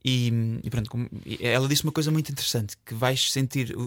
E, 0.05 0.33
e 0.65 0.71
pronto, 0.71 0.91
e 1.25 1.39
ela 1.47 1.69
disse 1.69 1.85
uma 1.85 1.93
coisa 1.93 2.11
muito 2.11 2.33
interessante: 2.33 2.77
que 2.85 2.95
vais 2.95 3.31
sentir 3.31 3.77
o, 3.77 3.83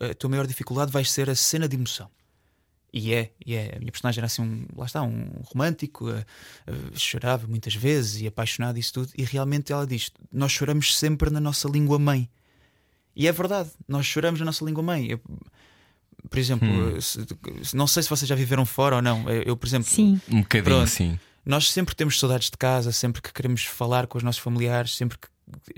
o- 0.00 0.04
a 0.04 0.12
tua 0.14 0.28
maior 0.28 0.46
dificuldade 0.46 0.90
vai 0.92 1.04
ser 1.04 1.30
a 1.30 1.34
cena 1.34 1.68
de 1.68 1.76
emoção. 1.76 2.10
E 2.92 3.12
é, 3.14 3.30
e 3.46 3.54
é. 3.54 3.74
A 3.76 3.78
minha 3.78 3.92
personagem 3.92 4.18
era 4.18 4.26
assim, 4.26 4.40
um, 4.42 4.66
lá 4.74 4.86
está, 4.86 5.02
um 5.02 5.28
romântico, 5.44 6.08
eh, 6.10 6.24
eh, 6.66 6.72
chorava 6.96 7.46
muitas 7.46 7.74
vezes 7.74 8.20
e 8.22 8.26
apaixonado, 8.26 8.78
isso 8.78 8.94
tudo. 8.94 9.12
E 9.16 9.24
realmente 9.24 9.72
ela 9.72 9.86
diz: 9.86 10.10
Nós 10.32 10.50
choramos 10.52 10.96
sempre 10.96 11.28
na 11.30 11.38
nossa 11.38 11.68
língua 11.68 11.98
mãe. 11.98 12.28
E 13.14 13.28
é 13.28 13.32
verdade, 13.32 13.70
nós 13.86 14.06
choramos 14.06 14.40
na 14.40 14.46
nossa 14.46 14.64
língua 14.64 14.82
mãe. 14.82 15.06
Eu, 15.10 15.20
por 16.30 16.38
exemplo, 16.38 16.66
Hum. 16.66 17.00
se- 17.00 17.76
não 17.76 17.86
sei 17.86 18.02
se 18.02 18.08
vocês 18.08 18.28
já 18.28 18.34
viveram 18.34 18.64
fora 18.64 18.96
ou 18.96 19.02
não. 19.02 19.28
Eu, 19.28 19.42
eu, 19.42 19.56
por 19.56 19.66
exemplo, 19.66 19.88
Sim. 19.90 20.18
Um 20.28 20.40
bocadinho 20.40 20.64
Pronto. 20.64 20.84
assim. 20.84 21.18
Nós 21.48 21.72
sempre 21.72 21.94
temos 21.94 22.20
saudades 22.20 22.50
de 22.50 22.58
casa, 22.58 22.92
sempre 22.92 23.22
que 23.22 23.32
queremos 23.32 23.64
falar 23.64 24.06
com 24.06 24.18
os 24.18 24.22
nossos 24.22 24.40
familiares, 24.40 24.94
sempre 24.94 25.16
que. 25.16 25.28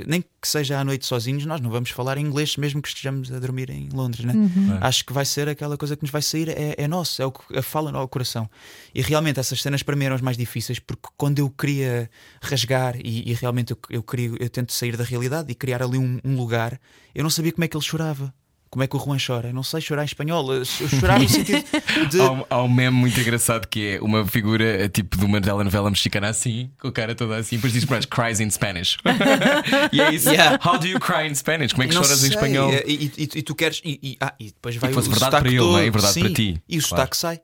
Nem 0.05 0.21
que 0.21 0.49
seja 0.49 0.81
à 0.81 0.85
noite 0.85 1.07
sozinhos, 1.07 1.47
nós 1.47 1.61
não 1.61 1.71
vamos 1.71 1.91
falar 1.91 2.19
em 2.19 2.27
inglês 2.27 2.57
mesmo 2.57 2.83
que 2.83 2.89
estejamos 2.89 3.31
a 3.31 3.39
dormir 3.39 3.71
em 3.71 3.89
Londres, 3.93 4.25
né? 4.25 4.33
Uhum. 4.33 4.79
Acho 4.81 5.07
que 5.07 5.13
vai 5.13 5.25
ser 5.25 5.49
aquela 5.49 5.77
coisa 5.77 5.95
que 5.95 6.03
nos 6.03 6.11
vai 6.11 6.23
sair, 6.23 6.49
é, 6.49 6.75
é 6.77 6.89
nosso, 6.89 7.23
é 7.23 7.25
o 7.25 7.31
que 7.31 7.57
a 7.57 7.63
fala 7.63 7.97
ao 7.97 8.09
coração. 8.09 8.51
E 8.93 9.01
realmente 9.01 9.39
essas 9.39 9.63
cenas 9.63 9.81
para 9.85 9.95
mim 9.95 10.07
eram 10.07 10.17
as 10.17 10.21
mais 10.21 10.37
difíceis 10.37 10.81
porque 10.81 11.09
quando 11.17 11.39
eu 11.39 11.49
queria 11.49 12.11
rasgar 12.43 12.97
e, 12.97 13.31
e 13.31 13.35
realmente 13.35 13.71
eu, 13.71 13.79
eu, 13.91 14.03
queria, 14.03 14.33
eu 14.41 14.51
tento 14.51 14.73
sair 14.73 14.97
da 14.97 15.05
realidade 15.05 15.53
e 15.53 15.55
criar 15.55 15.85
ali 15.85 15.99
um, 15.99 16.19
um 16.25 16.35
lugar, 16.35 16.81
eu 17.15 17.23
não 17.23 17.31
sabia 17.31 17.53
como 17.53 17.65
é 17.65 17.69
que 17.69 17.77
ele 17.77 17.85
chorava. 17.85 18.35
Como 18.71 18.85
é 18.85 18.87
que 18.87 18.97
o 18.97 19.01
Juan 19.01 19.17
chora? 19.25 19.49
Eu 19.49 19.53
não 19.55 19.65
sei 19.65 19.81
chorar 19.81 20.03
em 20.03 20.07
espanhol. 20.07 20.47
Chorar 20.65 21.19
no 21.19 21.27
sentido 21.29 21.65
de. 22.09 22.21
Há 22.21 22.31
um, 22.31 22.45
há 22.49 22.63
um 22.63 22.69
meme 22.69 22.97
muito 22.97 23.19
engraçado 23.21 23.67
que 23.67 23.97
é 23.97 24.01
uma 24.01 24.25
figura 24.25 24.63
eh, 24.85 24.89
tipo 24.89 25.17
de 25.19 25.25
uma 25.25 25.41
telenovela 25.41 25.91
mexicana 25.91 26.29
assim, 26.29 26.71
com 26.81 26.87
a 26.87 26.93
cara 26.93 27.13
toda 27.17 27.37
assim, 27.37 27.57
depois 27.57 27.73
diz 27.73 27.85
mais 27.87 28.05
cries 28.05 28.39
in 28.39 28.49
Spanish. 28.49 28.97
e 29.93 30.01
é 30.01 30.15
isso. 30.15 30.31
Yeah. 30.31 30.61
How 30.65 30.79
do 30.79 30.87
you 30.87 31.01
cry 31.01 31.27
in 31.29 31.35
Spanish? 31.35 31.73
Como 31.73 31.83
é 31.83 31.89
que 31.89 31.95
Não 31.97 32.03
choras 32.05 32.19
em 32.23 32.29
sei, 32.29 32.31
espanhol? 32.37 32.73
E, 32.73 32.77
e- 32.87 33.13
e- 33.25 33.39
e 33.39 33.43
tu 33.43 33.57
queres. 33.57 33.81
E, 33.85 33.99
e- 34.03 34.17
ah, 34.21 34.35
e 34.39 34.47
depois 34.47 34.77
vai 34.77 34.91
que 34.91 34.97
o, 34.97 35.01
fosse 35.03 35.09
o 35.09 35.11
verdade 35.19 35.37
para 35.37 35.49
ele, 35.49 35.59
todo, 35.59 35.73
não 35.73 35.79
é? 35.81 35.87
E 35.87 35.91
verdade 35.91 36.15
sim, 36.15 36.21
para 36.21 36.33
ti, 36.35 36.63
E 36.69 36.79
o 36.79 36.81
claro. 36.81 36.89
sotaque 36.89 37.17
sai 37.17 37.41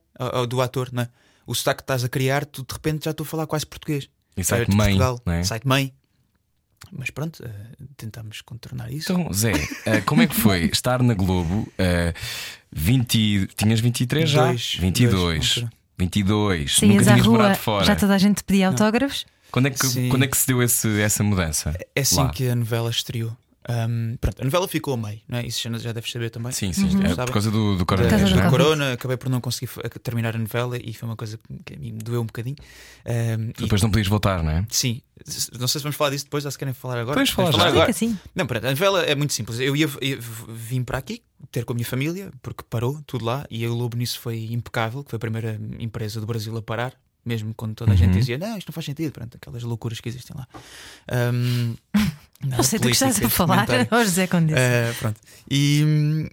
do 0.49 0.61
ator, 0.63 0.91
não 0.93 1.03
é? 1.03 1.09
O 1.45 1.55
sotaque 1.57 1.79
que 1.79 1.83
estás 1.83 2.05
a 2.05 2.09
criar, 2.09 2.45
tu 2.45 2.63
de 2.63 2.73
repente 2.73 3.05
já 3.05 3.11
estou 3.11 3.25
a 3.25 3.29
falar 3.29 3.47
quase 3.49 3.67
português. 3.67 4.09
E 4.37 4.45
sai 4.45 4.63
É 4.63 4.65
de 4.65 4.77
mãe, 4.77 4.97
Portugal, 4.97 5.21
é? 5.27 5.43
sai 5.43 5.59
de 5.59 5.67
mãe. 5.67 5.93
Mas 6.93 7.11
pronto, 7.11 7.43
eh, 7.45 7.51
tentamos 7.97 8.41
contornar 8.43 8.91
isso. 8.93 9.13
Então, 9.13 9.33
Zé, 9.33 9.53
eh, 9.87 10.01
como 10.03 10.23
é 10.23 10.27
que 10.27 10.35
foi 10.35 10.65
estar 10.73 11.03
na 11.03 11.15
Globo? 11.15 11.71
eh, 11.79 12.13
20, 12.73 13.49
tinhas 13.57 13.81
23 13.81 14.29
já? 14.29 14.47
Dois, 14.47 14.77
22. 14.79 15.13
dois, 15.21 15.57
na 15.57 15.63
altura. 15.65 15.73
22. 15.99 16.61
Nunca 16.61 16.81
Saías 16.81 17.09
à 17.09 17.13
tinhas 17.13 17.27
rua, 17.27 17.39
morado 17.39 17.59
fora. 17.59 17.85
já 17.85 17.97
toda 17.97 18.15
a 18.15 18.19
gente 18.19 18.37
te 18.37 18.45
pedia 18.45 18.69
autógrafos? 18.69 19.25
Quando, 19.51 19.67
é 19.67 19.71
que, 19.71 19.87
Sim. 19.87 20.09
quando 20.11 20.25
é 20.25 20.27
que 20.27 20.37
se 20.37 20.47
deu 20.47 20.63
esse, 20.63 21.01
essa 21.01 21.23
mudança? 21.25 21.75
É 21.95 22.01
assim 22.03 22.17
Lá. 22.17 22.29
que 22.31 22.49
a 22.49 22.55
novela 22.55 22.91
estreou. 22.91 23.35
Ahm, 23.69 24.17
pronto, 24.21 24.41
a 24.41 24.45
novela 24.45 24.69
ficou 24.69 24.95
a 24.95 24.97
meio, 24.97 25.21
não 25.29 25.39
é? 25.39 25.47
Isso 25.47 25.61
já, 25.69 25.77
já 25.79 25.93
deves 25.93 26.11
saber 26.13 26.31
também. 26.31 26.53
Sim, 26.53 26.73
sim. 26.73 26.87
Uhum. 26.97 27.03
é 27.07 27.15
por 27.17 27.33
causa 27.33 27.51
do, 27.51 27.73
do 27.77 27.79
Da- 27.79 27.85
causa 27.85 28.05
coronavírus, 28.05 28.33
do 28.33 28.41
é? 28.41 28.51
corona, 28.51 28.93
acabei 28.93 29.17
por 29.17 29.29
não 29.29 29.41
conseguir 29.41 29.69
terminar 30.05 30.37
a 30.37 30.39
novela 30.39 30.77
e 30.77 30.95
foi 30.95 31.09
uma 31.09 31.17
coisa 31.17 31.39
que 31.65 31.75
a 31.75 31.77
mim 31.77 31.93
me 31.93 31.99
doeu 31.99 32.23
um 32.23 32.27
bocadinho. 32.27 32.57
E- 33.05 33.53
Depois 33.63 33.83
não 33.83 33.91
podias 33.91 34.07
voltar, 34.09 34.43
não 34.43 34.51
é? 34.53 34.67
sim, 34.71 35.03
não 35.59 35.67
sei 35.67 35.81
se 35.81 35.83
vamos 35.83 35.97
falar 35.97 36.11
disso 36.11 36.25
depois 36.25 36.45
ou 36.45 36.51
se 36.51 36.59
querem 36.59 36.73
falar 36.75 36.95
agora. 36.99 37.15
Podemos 37.15 37.31
falar 37.31 37.47
Podemos 37.51 37.65
já. 37.65 37.71
agora. 37.73 37.91
Assim. 37.91 38.19
Não, 38.35 38.47
pronto, 38.47 38.67
a 38.67 38.71
novela 38.71 39.03
é 39.03 39.15
muito 39.15 39.33
simples. 39.33 39.59
Eu 39.59 39.75
ia, 39.75 39.89
ia- 40.01 40.19
vim 40.49 40.85
para 40.85 40.99
aqui 40.99 41.23
ter 41.51 41.65
com 41.65 41.73
a 41.73 41.75
minha 41.77 41.87
família, 41.87 42.31
porque 42.43 42.63
parou 42.71 43.01
tudo 43.07 43.25
lá, 43.25 43.45
e 43.51 43.65
a 43.65 43.69
Globo 43.69 43.97
nisso 43.97 44.21
foi 44.21 44.45
impecável, 44.53 45.03
que 45.03 45.11
foi 45.11 45.17
a 45.17 45.21
primeira 45.21 45.61
empresa 45.79 46.21
do 46.21 46.27
Brasil 46.27 46.57
a 46.57 46.63
parar, 46.63 46.93
mesmo 47.29 47.53
quando 47.55 47.75
toda 47.75 47.93
a 47.93 47.97
gente 47.97 48.13
Uhum. 48.13 48.19
dizia, 48.19 48.39
não, 48.39 48.57
isto 48.57 48.69
não 48.69 48.73
faz 48.73 48.85
sentido, 48.87 49.13
pronto, 49.13 49.37
aquelas 49.37 49.63
loucuras 49.63 50.01
que 50.01 50.09
existem 50.09 50.37
lá. 50.37 50.47
Ahm, 51.09 51.75
Não 52.45 52.63
sei 52.63 52.79
do 52.79 52.89
que 52.89 52.93
estás 52.93 53.19
a 53.23 53.31
falar. 53.31 53.67
Ó 53.91 54.05
José 54.05 54.27
Conde. 54.27 54.53
Ah, 54.53 54.93
pronto. 54.99 55.19
E, 55.51 55.83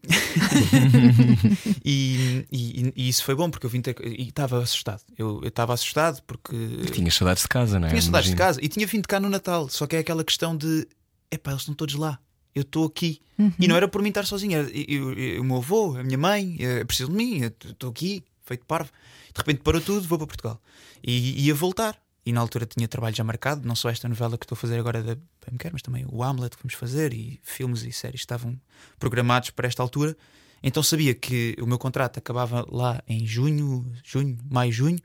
e, 1.83 2.45
e- 2.51 2.93
e 2.95 3.09
isso 3.09 3.23
foi 3.23 3.35
bom 3.35 3.49
porque 3.49 3.65
eu 3.65 3.69
vim 3.69 3.81
ter, 3.81 3.95
e 4.05 4.27
estava 4.27 4.61
assustado. 4.61 5.01
Eu 5.17 5.39
eu 5.41 5.47
estava 5.47 5.73
assustado 5.73 6.21
porque 6.23 6.55
Tinhas 6.91 7.13
saudades 7.15 7.43
de 7.43 7.49
casa, 7.49 7.79
não 7.79 7.87
é? 7.87 7.89
tinha 7.91 8.01
saudades 8.01 8.29
de 8.29 8.35
casa 8.35 8.59
e 8.61 8.67
tinha 8.67 8.85
vindo 8.85 9.07
cá 9.07 9.19
no 9.19 9.29
Natal. 9.29 9.69
Só 9.69 9.87
que 9.87 9.95
é 9.95 9.99
aquela 9.99 10.23
questão 10.23 10.55
de 10.55 10.87
epá, 11.31 11.51
eles 11.51 11.61
estão 11.61 11.73
todos 11.75 11.95
lá. 11.95 12.19
Eu 12.53 12.61
estou 12.61 12.85
aqui. 12.85 13.19
Uhum. 13.39 13.51
E 13.59 13.67
não 13.67 13.75
era 13.75 13.87
por 13.87 14.01
mim 14.01 14.09
estar 14.09 14.25
sozinho. 14.25 14.59
Era, 14.59 14.69
eu- 14.71 15.13
eu- 15.13 15.41
o 15.41 15.45
meu 15.45 15.57
avô, 15.57 15.97
a 15.97 16.03
minha 16.03 16.17
mãe, 16.17 16.57
eh, 16.59 16.83
precisam 16.83 17.09
de 17.11 17.17
mim. 17.17 17.39
eu 17.41 17.51
Estou 17.71 17.89
aqui, 17.89 18.23
feito 18.45 18.65
parvo. 18.65 18.91
De 19.33 19.39
repente 19.39 19.61
parou 19.61 19.81
tudo, 19.81 20.07
vou 20.07 20.17
para 20.17 20.27
Portugal. 20.27 20.61
E 21.03 21.45
ia 21.45 21.53
voltar. 21.53 21.97
E 22.25 22.31
na 22.31 22.39
altura 22.39 22.65
tinha 22.65 22.87
trabalho 22.87 23.13
já 23.13 23.23
marcado, 23.23 23.67
não 23.67 23.75
só 23.75 23.89
esta 23.89 24.07
novela 24.07 24.37
que 24.37 24.45
estou 24.45 24.55
a 24.55 24.59
fazer 24.59 24.79
agora 24.79 25.03
da 25.03 25.17
PMQR, 25.41 25.71
mas 25.73 25.81
também 25.81 26.05
o 26.09 26.23
Hamlet 26.23 26.55
que 26.55 26.63
vamos 26.63 26.73
fazer 26.73 27.13
e 27.13 27.37
filmes 27.43 27.83
e 27.83 27.91
séries 27.91 28.21
estavam 28.21 28.57
programados 28.97 29.49
para 29.49 29.67
esta 29.67 29.83
altura. 29.83 30.15
Então 30.63 30.81
sabia 30.81 31.13
que 31.13 31.53
o 31.59 31.67
meu 31.67 31.77
contrato 31.77 32.19
acabava 32.19 32.65
lá 32.71 33.03
em 33.05 33.27
junho, 33.27 33.91
junho, 34.05 34.37
maio, 34.49 34.71
junho 34.71 34.97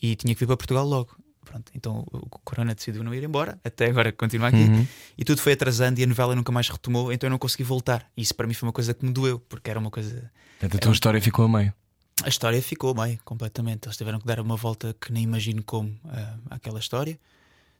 e 0.00 0.14
tinha 0.14 0.32
que 0.32 0.38
vir 0.38 0.46
para 0.46 0.56
Portugal 0.56 0.86
logo. 0.86 1.16
Pronto, 1.44 1.72
então 1.74 2.06
o 2.12 2.38
Corona 2.44 2.72
decidiu 2.72 3.02
não 3.02 3.12
ir 3.12 3.24
embora, 3.24 3.58
até 3.64 3.86
agora 3.86 4.12
continua 4.12 4.48
aqui. 4.48 4.58
Uhum. 4.58 4.86
E 5.18 5.24
tudo 5.24 5.40
foi 5.40 5.54
atrasando 5.54 5.98
e 5.98 6.04
a 6.04 6.06
novela 6.06 6.36
nunca 6.36 6.52
mais 6.52 6.68
retomou, 6.68 7.12
então 7.12 7.26
eu 7.26 7.30
não 7.32 7.38
consegui 7.38 7.64
voltar. 7.64 8.08
E 8.16 8.22
isso 8.22 8.32
para 8.36 8.46
mim 8.46 8.54
foi 8.54 8.68
uma 8.68 8.72
coisa 8.72 8.94
que 8.94 9.04
me 9.04 9.12
doeu, 9.12 9.40
porque 9.40 9.68
era 9.68 9.80
uma 9.80 9.90
coisa. 9.90 10.30
Portanto, 10.60 10.78
A 10.78 10.80
tua 10.80 10.92
história 10.92 11.20
ficou 11.20 11.46
a 11.46 11.48
meio. 11.48 11.74
A 12.24 12.28
história 12.28 12.60
ficou 12.62 12.92
bem, 12.94 13.18
completamente. 13.24 13.86
Eles 13.86 13.96
tiveram 13.96 14.18
que 14.20 14.26
dar 14.26 14.40
uma 14.40 14.56
volta 14.56 14.94
que 15.00 15.12
nem 15.12 15.22
imagino 15.24 15.62
como 15.62 15.94
ah, 16.06 16.36
àquela 16.50 16.78
história. 16.78 17.18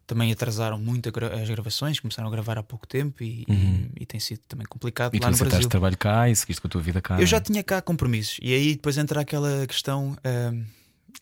Também 0.07 0.33
atrasaram 0.33 0.79
muito 0.79 1.11
gra- 1.13 1.41
as 1.41 1.49
gravações, 1.49 2.01
começaram 2.01 2.27
a 2.29 2.33
gravar 2.33 2.59
há 2.59 2.63
pouco 2.63 2.87
tempo 2.87 3.23
e, 3.23 3.45
e- 3.49 3.91
e 4.01 4.07
tem 4.07 4.19
sido 4.19 4.41
também 4.49 4.67
complicado 4.67 5.13
Uhum. 5.13 5.19
E 5.19 5.21
tu 5.21 5.25
lá 5.25 5.29
no 5.31 5.35
aceitaste 5.35 5.55
Brasil. 5.57 5.69
trabalho 5.69 5.97
cá 5.99 6.29
e 6.29 6.35
seguiste 6.35 6.61
com 6.61 6.67
a 6.67 6.71
tua 6.71 6.81
vida 6.81 7.01
cá. 7.01 7.21
Eu 7.21 7.27
já 7.27 7.37
é? 7.37 7.41
tinha 7.41 7.63
cá 7.63 7.81
compromissos 7.81 8.39
e 8.43 8.53
aí 8.53 8.75
depois 8.75 8.99
entra 8.99 9.21
aquela 9.21 9.67
questão, 9.69 10.17
ahm, 10.25 10.65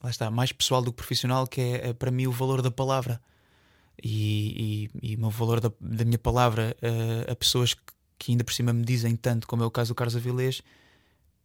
lá 0.02 0.08
está, 0.10 0.30
mais 0.30 0.52
pessoal 0.52 0.80
do 0.80 0.90
que 0.92 0.96
profissional, 0.96 1.46
que 1.46 1.60
é, 1.60 1.88
eh, 1.88 1.92
para 1.92 2.10
mim 2.10 2.26
o 2.26 2.32
valor 2.32 2.62
da 2.62 2.70
palavra 2.70 3.20
e, 4.02 4.88
e, 5.02 5.12
e 5.12 5.16
o 5.16 5.20
meu 5.20 5.30
valor 5.30 5.60
da, 5.60 5.70
da 5.80 6.04
minha 6.04 6.18
palavra 6.18 6.76
eh, 6.80 7.30
a 7.30 7.34
pessoas 7.36 7.74
que, 7.74 7.82
que 8.18 8.32
ainda 8.32 8.44
por 8.44 8.52
cima 8.54 8.72
me 8.72 8.84
dizem 8.84 9.14
tanto, 9.16 9.46
como 9.46 9.62
é 9.62 9.66
o 9.66 9.70
caso 9.70 9.90
do 9.92 9.94
Carlos 9.94 10.16
Avilés, 10.16 10.62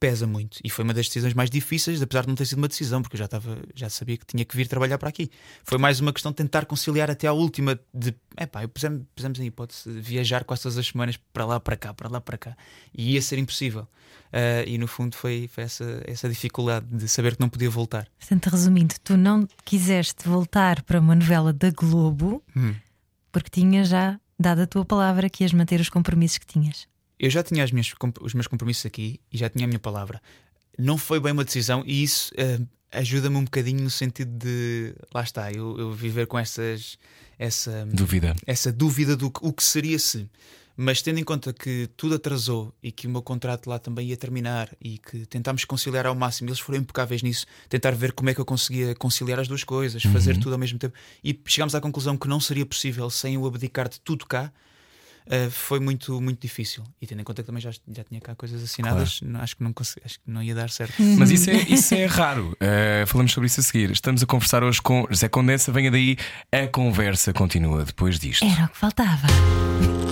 pesa 0.04 0.28
muito. 0.28 0.60
E 0.62 0.70
foi 0.70 0.84
uma 0.84 0.94
das 0.94 1.08
decisões 1.08 1.34
mais 1.34 1.50
difíceis, 1.50 2.02
apesar 2.02 2.24
de 2.24 2.28
não 2.28 2.36
ter 2.36 2.46
sido 2.46 2.58
uma 2.58 2.68
decisão, 2.68 3.02
porque 3.02 3.16
eu 3.16 3.20
já, 3.20 3.24
estava, 3.24 3.58
já 3.74 3.90
sabia 3.90 4.18
que 4.18 4.26
tinha 4.26 4.44
que 4.44 4.54
vir 4.54 4.68
trabalhar 4.68 4.98
para 4.98 5.08
aqui. 5.08 5.32
Foi 5.64 5.78
mais 5.78 6.02
uma 6.02 6.12
questão 6.12 6.30
de 6.34 6.36
tentar 6.36 6.66
conciliar 6.66 7.10
até 7.10 7.26
à 7.26 7.32
última, 7.32 7.80
de 7.94 8.14
epá, 8.38 8.68
pusemos, 8.68 9.04
pusemos 9.16 9.40
em 9.40 9.46
hipótese 9.46 9.90
de 9.94 10.02
viajar 10.02 10.44
quase 10.44 10.64
todas 10.64 10.78
as 10.78 10.88
semanas 10.88 11.16
para 11.32 11.46
lá, 11.46 11.58
para 11.58 11.78
cá, 11.78 11.94
para 11.94 12.10
lá, 12.10 12.20
para 12.20 12.38
cá. 12.38 12.58
E 12.94 13.14
ia 13.14 13.22
ser 13.22 13.38
impossível. 13.40 13.88
Ah, 14.34 14.64
e 14.68 14.78
no 14.78 14.88
fundo 14.88 15.16
foi, 15.16 15.48
foi 15.48 15.64
essa, 15.64 16.04
essa 16.06 16.28
dificuldade 16.28 16.86
de 16.92 17.08
saber 17.08 17.36
que 17.36 17.40
não 17.42 17.48
podia 17.48 17.70
voltar. 17.70 18.06
Portanto, 18.20 18.48
resumindo, 18.48 18.96
tu 19.02 19.16
não 19.16 19.48
quiseste 19.64 20.28
voltar 20.28 20.82
para 20.82 21.00
uma 21.00 21.16
novela 21.16 21.54
da 21.54 21.70
Globo 21.72 22.44
Hum. 22.58 22.76
porque 23.32 23.50
tinhas 23.50 23.88
já 23.88 24.20
dado 24.38 24.64
a 24.64 24.68
tua 24.68 24.84
palavra 24.84 25.30
que 25.30 25.46
ias 25.46 25.54
manter 25.54 25.80
os 25.80 25.88
compromissos 25.88 26.40
que 26.40 26.46
tinhas. 26.46 26.92
Eu 27.20 27.30
já 27.30 27.44
tinha 27.44 27.64
as 27.64 27.72
minhas, 27.72 27.92
os 28.22 28.34
meus 28.34 28.48
compromissos 28.48 28.86
aqui 28.86 29.20
e 29.32 29.38
já 29.38 29.50
tinha 29.50 29.66
a 29.66 29.68
minha 29.68 29.80
palavra. 29.80 30.22
Não 30.78 30.98
foi 30.98 31.20
bem 31.20 31.32
uma 31.32 31.44
decisão 31.44 31.84
e 31.86 32.04
isso 32.04 32.34
ah, 32.38 32.66
ajuda-me 33.00 33.38
um 33.38 33.44
bocadinho 33.44 33.82
no 33.82 33.90
sentido 33.90 34.32
de 34.38 34.94
lá 35.14 35.24
está, 35.24 35.52
eu, 35.52 35.78
eu 35.78 35.92
viver 35.92 36.28
com 36.28 36.38
essas 36.38 36.98
essa, 37.38 37.88
Dúvida. 37.92 38.36
essa 38.46 38.72
dúvida 38.72 39.16
do 39.16 39.30
que, 39.30 39.40
o 39.42 39.52
que 39.52 39.64
seria 39.64 40.00
se. 40.00 40.30
Mas 40.76 41.04
tendo 41.04 41.20
em 41.20 41.24
conta 41.24 41.54
que 41.54 41.88
tudo 41.96 42.16
atrasou 42.16 42.74
e 42.82 42.92
que 42.92 43.06
o 43.06 43.10
meu 43.10 43.22
contrato 43.22 43.70
lá 43.70 43.78
também 43.78 44.08
ia 44.08 44.18
terminar 44.18 44.70
e 44.82 44.98
que 44.98 45.26
tentámos 45.28 45.66
conciliar 45.66 46.08
ao 46.08 46.16
máximo, 46.16 46.50
eles 46.50 46.60
foram 46.60 46.80
impecáveis 46.80 47.22
nisso, 47.22 47.46
tentar 47.70 47.92
ver 47.92 48.12
como 48.12 48.30
é 48.32 48.34
que 48.34 48.42
eu 48.42 48.46
conseguia 48.46 48.96
conciliar 48.96 49.40
as 49.40 49.48
duas 49.48 49.64
coisas, 49.64 50.02
fazer 50.04 50.38
tudo 50.40 50.54
ao 50.54 50.58
mesmo 50.58 50.80
tempo. 50.80 50.96
E 51.24 51.40
chegámos 51.46 51.76
à 51.76 51.82
conclusão 51.82 52.18
que 52.18 52.28
não 52.28 52.40
seria 52.40 52.66
possível 52.66 53.08
sem 53.10 53.36
eu 53.36 53.46
abdicar 53.46 53.88
de 53.88 54.00
tudo 54.00 54.26
cá. 54.26 54.52
Uh, 55.26 55.50
foi 55.52 55.80
muito, 55.80 56.20
muito 56.22 56.40
difícil. 56.42 56.84
E 57.02 57.08
tendo 57.08 57.22
em 57.22 57.24
conta 57.24 57.42
que 57.42 57.46
também 57.48 57.62
já, 57.62 57.72
já 57.72 58.04
tinha 58.04 58.20
cá 58.22 58.36
coisas 58.36 58.64
assinadas, 58.64 59.20
não- 59.22 59.40
acho, 59.40 59.56
que 59.56 59.64
não 59.64 59.72
consegui, 59.74 60.02
acho 60.06 60.16
que 60.20 60.30
não 60.30 60.44
ia 60.44 60.54
dar 60.56 60.70
certo. 60.70 60.94
Mas 61.18 61.32
isso 61.32 61.50
é, 61.50 61.56
isso 61.70 61.94
é 61.96 62.06
raro. 62.06 62.56
Uh, 62.62 63.08
falamos 63.08 63.32
sobre 63.32 63.48
isso 63.48 63.60
a 63.60 63.64
seguir. 63.64 63.92
Estamos 63.92 64.22
a 64.22 64.26
conversar 64.26 64.64
hoje 64.64 64.82
com 64.82 65.08
José 65.10 65.30
Condensa. 65.30 65.72
Venha 65.72 65.90
daí, 65.92 66.18
a 66.52 66.68
conversa 66.68 67.32
continua 67.34 67.84
depois 67.86 68.20
disto. 68.20 68.46
Era 68.46 68.66
o 68.66 68.70
que 68.70 68.78
faltava. 68.78 69.28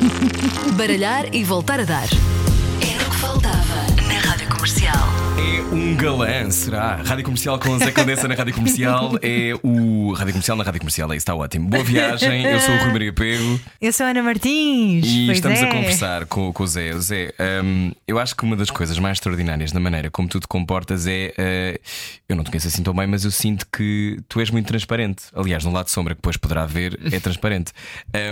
Baralhar 0.78 1.34
e 1.34 1.44
voltar 1.44 1.80
a 1.80 1.84
dar. 1.84 2.08
Era 2.08 3.08
o 3.08 3.10
que 3.12 3.16
faltava 3.18 3.76
na 4.08 4.20
Rádio 4.20 4.50
Comercial. 4.50 5.08
É 5.38 5.62
um 5.74 5.96
galã, 5.96 6.50
será? 6.52 6.96
Rádio 6.98 7.24
Comercial 7.26 7.58
com 7.60 7.78
Zé 7.80 7.92
Condensa 7.92 8.28
na 8.28 8.36
Rádio 8.36 8.54
Comercial. 8.54 9.14
É 9.22 9.54
o 9.64 9.91
Rádio 10.14 10.34
Comercial 10.34 10.58
na 10.58 10.64
Rádio 10.64 10.80
Comercial. 10.80 11.08
Isso, 11.10 11.18
está 11.18 11.36
ótimo. 11.36 11.70
Boa 11.70 11.84
viagem. 11.84 12.44
Eu 12.44 12.60
sou 12.60 12.76
o 12.76 12.78
Rui 12.80 12.92
Maria 12.92 13.14
Pego. 13.14 13.60
Eu 13.82 13.94
sou 13.94 14.06
a 14.06 14.10
Ana 14.10 14.24
Martins. 14.24 15.06
E 15.06 15.26
pois 15.26 15.38
estamos 15.38 15.60
é. 15.60 15.64
a 15.64 15.72
conversar 15.72 16.26
com, 16.26 16.52
com 16.54 16.64
o 16.64 16.68
Zé. 16.68 16.98
Zé, 17.00 17.34
hum, 17.64 17.92
eu 18.08 18.20
acho 18.20 18.36
que 18.36 18.44
uma 18.44 18.56
das 18.56 18.70
coisas 18.70 18.98
mais 19.00 19.18
extraordinárias 19.18 19.74
na 19.74 19.80
maneira 19.80 20.10
como 20.10 20.28
tu 20.28 20.40
te 20.40 20.48
comportas 20.48 21.08
é. 21.08 21.34
eh, 21.38 21.80
eu 22.28 22.36
não 22.36 22.44
te 22.44 22.52
conheço 22.52 22.68
assim 22.68 22.84
tão 22.84 22.94
bem, 22.94 23.08
mas 23.08 23.26
eu 23.26 23.32
sinto 23.32 23.66
que 23.72 24.20
tu 24.28 24.40
és 24.40 24.50
muito 24.50 24.68
transparente. 24.68 25.24
Aliás, 25.34 25.64
no 25.64 25.72
lado 25.72 25.86
de 25.86 25.92
sombra 25.92 26.14
que 26.16 26.20
depois 26.20 26.38
poderá 26.38 26.66
ver, 26.66 27.00
é 27.12 27.20
transparente. 27.20 27.72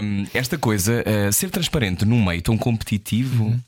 Hum, 0.01 0.25
esta 0.33 0.57
coisa, 0.57 1.03
eh, 1.05 1.31
ser 1.31 1.49
transparente 1.49 2.05
num 2.05 2.23
meio 2.23 2.41
tão 2.41 2.57
competitivo. 2.57 3.59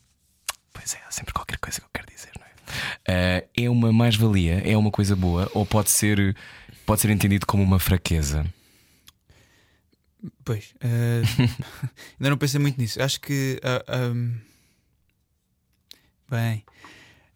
Pois 0.72 0.94
é, 0.94 0.98
há 1.06 1.10
sempre 1.10 1.32
qualquer 1.32 1.58
coisa 1.58 1.80
que 1.80 1.86
eu 1.86 1.90
quero 1.92 2.06
dizer, 2.14 2.30
não 2.38 2.46
é? 2.46 2.50
Eh, 3.06 3.64
é 3.64 3.70
uma 3.70 3.92
mais-valia, 3.92 4.62
é 4.64 4.76
uma 4.76 4.90
coisa 4.90 5.14
boa, 5.14 5.50
ou 5.54 5.66
pode 5.66 5.90
ser, 5.90 6.34
pode 6.86 7.00
ser 7.00 7.10
entendido 7.10 7.46
como 7.46 7.62
uma 7.62 7.78
fraqueza? 7.78 8.44
Pois, 10.44 10.74
eh, 10.80 11.22
ainda 12.18 12.30
não 12.30 12.36
pensei 12.36 12.60
muito 12.60 12.78
nisso. 12.78 13.02
Acho 13.02 13.20
que. 13.20 13.60
ah, 13.62 13.84
ahm, 13.88 14.36
bem, 16.28 16.64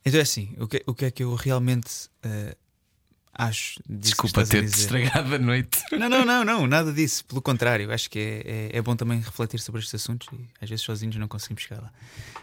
então 0.05 0.21
é 0.21 0.23
assim: 0.23 0.55
o 0.59 0.69
que, 0.69 0.83
o 0.87 0.95
que 0.95 1.05
é 1.05 1.11
que 1.11 1.25
eu 1.25 1.35
realmente 1.35 2.09
eh, 2.23 2.57
acho 3.39 3.81
Desculpa 3.89 4.45
ter-te 4.47 4.77
estragado 4.79 5.35
a 5.35 5.39
noite. 5.39 5.79
Não, 5.97 6.09
não, 6.09 6.25
não, 6.25 6.45
não, 6.45 6.67
nada 6.67 6.93
disso. 6.93 7.25
Pelo 7.25 7.41
contrário, 7.43 7.91
acho 7.93 8.09
que 8.11 8.19
é, 8.19 8.71
é, 8.75 8.79
é 8.79 8.83
bom 8.83 8.95
também 8.97 9.21
refletir 9.21 9.59
sobre 9.61 9.81
estes 9.81 9.95
assuntos 9.95 10.29
e 10.33 10.47
às 10.61 10.69
vezes 10.69 10.85
sozinhos 10.85 11.17
não 11.17 11.27
conseguimos 11.29 11.63
chegar 11.63 11.81
lá. 11.83 11.93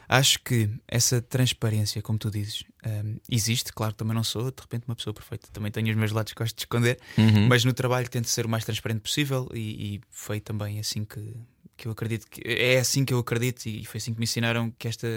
Acho 0.07 0.39
que 0.39 0.69
essa 0.87 1.21
transparência, 1.21 2.01
como 2.01 2.17
tu 2.17 2.29
dizes, 2.31 2.63
hum, 2.85 3.17
existe. 3.29 3.71
Claro 3.73 3.93
também 3.93 4.13
não 4.15 4.23
sou 4.23 4.51
de 4.51 4.61
repente 4.61 4.83
uma 4.87 4.95
pessoa 4.95 5.13
perfeita. 5.13 5.47
Também 5.51 5.71
tenho 5.71 5.89
os 5.89 5.95
meus 5.95 6.11
lados 6.11 6.33
que 6.33 6.39
gosto 6.39 6.55
de 6.55 6.61
esconder, 6.61 6.99
Uhum. 7.17 7.47
mas 7.47 7.63
no 7.63 7.73
trabalho 7.73 8.09
tento 8.09 8.27
ser 8.29 8.45
o 8.45 8.49
mais 8.49 8.63
transparente 8.65 9.01
possível 9.01 9.49
e, 9.53 9.95
e 9.95 10.01
foi 10.09 10.39
também 10.39 10.79
assim 10.79 11.03
que, 11.05 11.35
que 11.77 11.87
eu 11.87 11.91
acredito 11.91 12.27
que 12.29 12.41
é 12.45 12.79
assim 12.79 13.05
que 13.05 13.13
eu 13.13 13.19
acredito 13.19 13.65
e 13.65 13.85
foi 13.85 13.97
assim 13.97 14.13
que 14.13 14.19
me 14.19 14.23
ensinaram 14.25 14.71
que 14.77 14.87
esta 14.87 15.07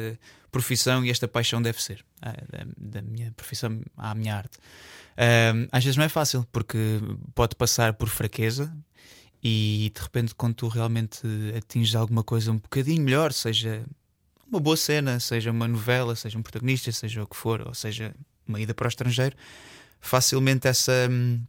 profissão 0.51 1.05
e 1.05 1.11
esta 1.11 1.29
paixão 1.29 1.61
deve 1.61 1.83
ser 1.83 2.05
ah, 2.23 2.33
da, 2.51 2.67
da 3.01 3.03
minha 3.03 3.33
profissão 3.33 3.81
à 3.97 4.15
minha 4.15 4.37
arte. 4.37 4.59
Às 5.73 5.85
vezes 5.85 5.97
não 5.97 6.05
é 6.05 6.09
fácil 6.09 6.47
porque 6.53 7.01
pode 7.35 7.55
passar 7.57 7.95
por 7.95 8.09
fraqueza 8.09 8.73
e 9.43 9.93
de 9.95 10.01
repente 10.01 10.35
quando 10.35 10.55
tu 10.55 10.69
realmente 10.69 11.27
atinges 11.57 11.95
alguma 11.95 12.23
coisa 12.23 12.53
um 12.53 12.59
bocadinho 12.59 13.03
melhor, 13.03 13.33
seja 13.33 13.85
uma 14.49 14.61
boa 14.61 14.77
cena, 14.77 15.19
seja 15.19 15.51
uma 15.51 15.67
novela, 15.67 16.15
seja 16.15 16.39
um 16.39 16.43
protagonista, 16.43 16.91
seja 16.93 17.23
o 17.23 17.27
que 17.27 17.37
for, 17.37 17.67
ou 17.67 17.75
seja 17.75 18.15
uma 18.47 18.61
ida 18.61 18.75
para 18.75 18.87
o 18.87 18.89
estrangeiro, 18.89 19.37
facilmente 20.01 20.69
essa 20.69 21.09
hum, 21.11 21.41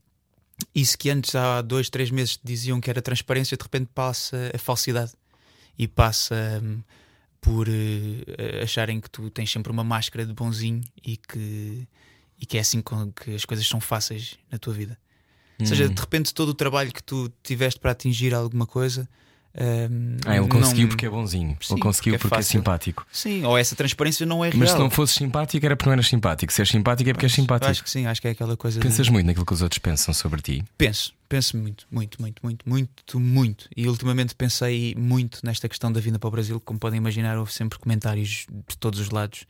isso 0.74 0.98
que 0.98 1.10
antes 1.10 1.36
há 1.36 1.62
dois, 1.62 1.90
três 1.90 2.10
meses 2.10 2.40
diziam 2.44 2.82
que 2.82 2.90
era 2.90 3.02
transparência, 3.02 3.56
de 3.56 3.64
repente 3.64 3.90
passa 3.94 4.52
a 4.54 4.58
falsidade 4.58 5.12
e 5.78 5.88
passa 5.88 6.36
hum, 6.64 6.82
por 7.40 7.68
eh, 7.70 8.64
acharem 8.64 9.00
que 9.00 9.10
tu 9.10 9.30
tens 9.30 9.52
sempre 9.52 9.72
uma 9.72 9.84
máscara 9.84 10.26
de 10.26 10.34
bonzinho 10.34 10.82
e 11.04 11.18
que, 11.18 11.88
e 12.40 12.46
que 12.46 12.58
é 12.58 12.62
assim 12.62 12.82
que 13.16 13.34
as 13.36 13.46
coisas 13.46 13.68
são 13.68 13.80
fáceis 13.82 14.38
na 14.52 14.58
tua 14.58 14.74
vida. 14.74 14.98
Ou 15.60 15.64
Hum. 15.66 15.68
seja, 15.70 15.90
de 15.90 16.00
repente 16.00 16.34
todo 16.34 16.50
o 16.50 16.54
trabalho 16.54 16.92
que 16.92 17.02
tu 17.02 17.32
tiveste 17.44 17.80
para 17.80 17.92
atingir 17.92 18.34
alguma 18.34 18.66
coisa. 18.68 19.08
hum, 19.60 20.18
Ah, 20.24 20.38
ele 20.38 20.48
conseguiu 20.48 20.82
não- 20.84 20.90
porque 20.90 21.06
é 21.08 21.10
bonzinho. 21.10 21.58
Sim, 21.60 21.74
ele 21.74 21.82
conseguiu 21.82 22.14
porque 22.14 22.28
é 22.28 22.30
porque 22.30 22.40
é, 22.42 22.44
simpático. 22.44 23.08
Sim, 23.12 23.44
ou 23.44 23.58
essa 23.58 23.76
transparência 23.76 24.24
não 24.24 24.46
é 24.46 24.50
real. 24.50 24.60
Mas 24.60 24.70
se 24.72 24.78
não 24.78 24.88
fosses 24.88 25.16
simpático 25.16 25.66
era 25.66 25.76
porque 25.76 25.90
não 25.90 25.94
eras 25.94 26.08
simpático. 26.08 26.54
Se 26.54 26.62
és 26.62 26.70
simpático 26.70 27.10
é 27.10 27.14
porque 27.14 27.26
és 27.26 27.34
simpático. 27.34 27.72
Acho 27.72 27.84
que 27.84 27.90
sim, 27.90 28.06
acho 28.06 28.22
que 28.22 28.28
é 28.28 28.32
aquela 28.32 28.56
coisa. 28.56 28.80
de- 28.80 28.86
Pensas 28.88 29.10
muito 29.10 29.26
naquilo 29.26 29.44
que 29.48 29.54
os 29.54 29.64
outros 29.64 29.80
pensam 29.80 30.14
sobre 30.14 30.44
ti. 30.44 30.64
Penso, 30.78 31.12
penso 31.28 31.58
muito, 31.58 31.88
muito, 31.90 32.22
muito, 32.22 32.40
muito, 32.44 32.70
muito, 32.70 33.20
muito. 33.20 33.68
E 33.76 33.88
ultimamente 33.88 34.36
pensei 34.36 34.94
muito 34.96 35.40
nesta 35.44 35.68
questão 35.68 35.92
da 35.92 36.00
vinda 36.00 36.20
para 36.20 36.28
o 36.28 36.32
Brasil. 36.32 36.60
Como 36.60 36.78
podem 36.78 37.00
imaginar, 37.00 37.36
houve 37.40 37.52
sempre 37.52 37.80
comentários 37.80 38.46
de 38.70 38.78
todos 38.78 39.00
os 39.00 39.10
lados. 39.10 39.46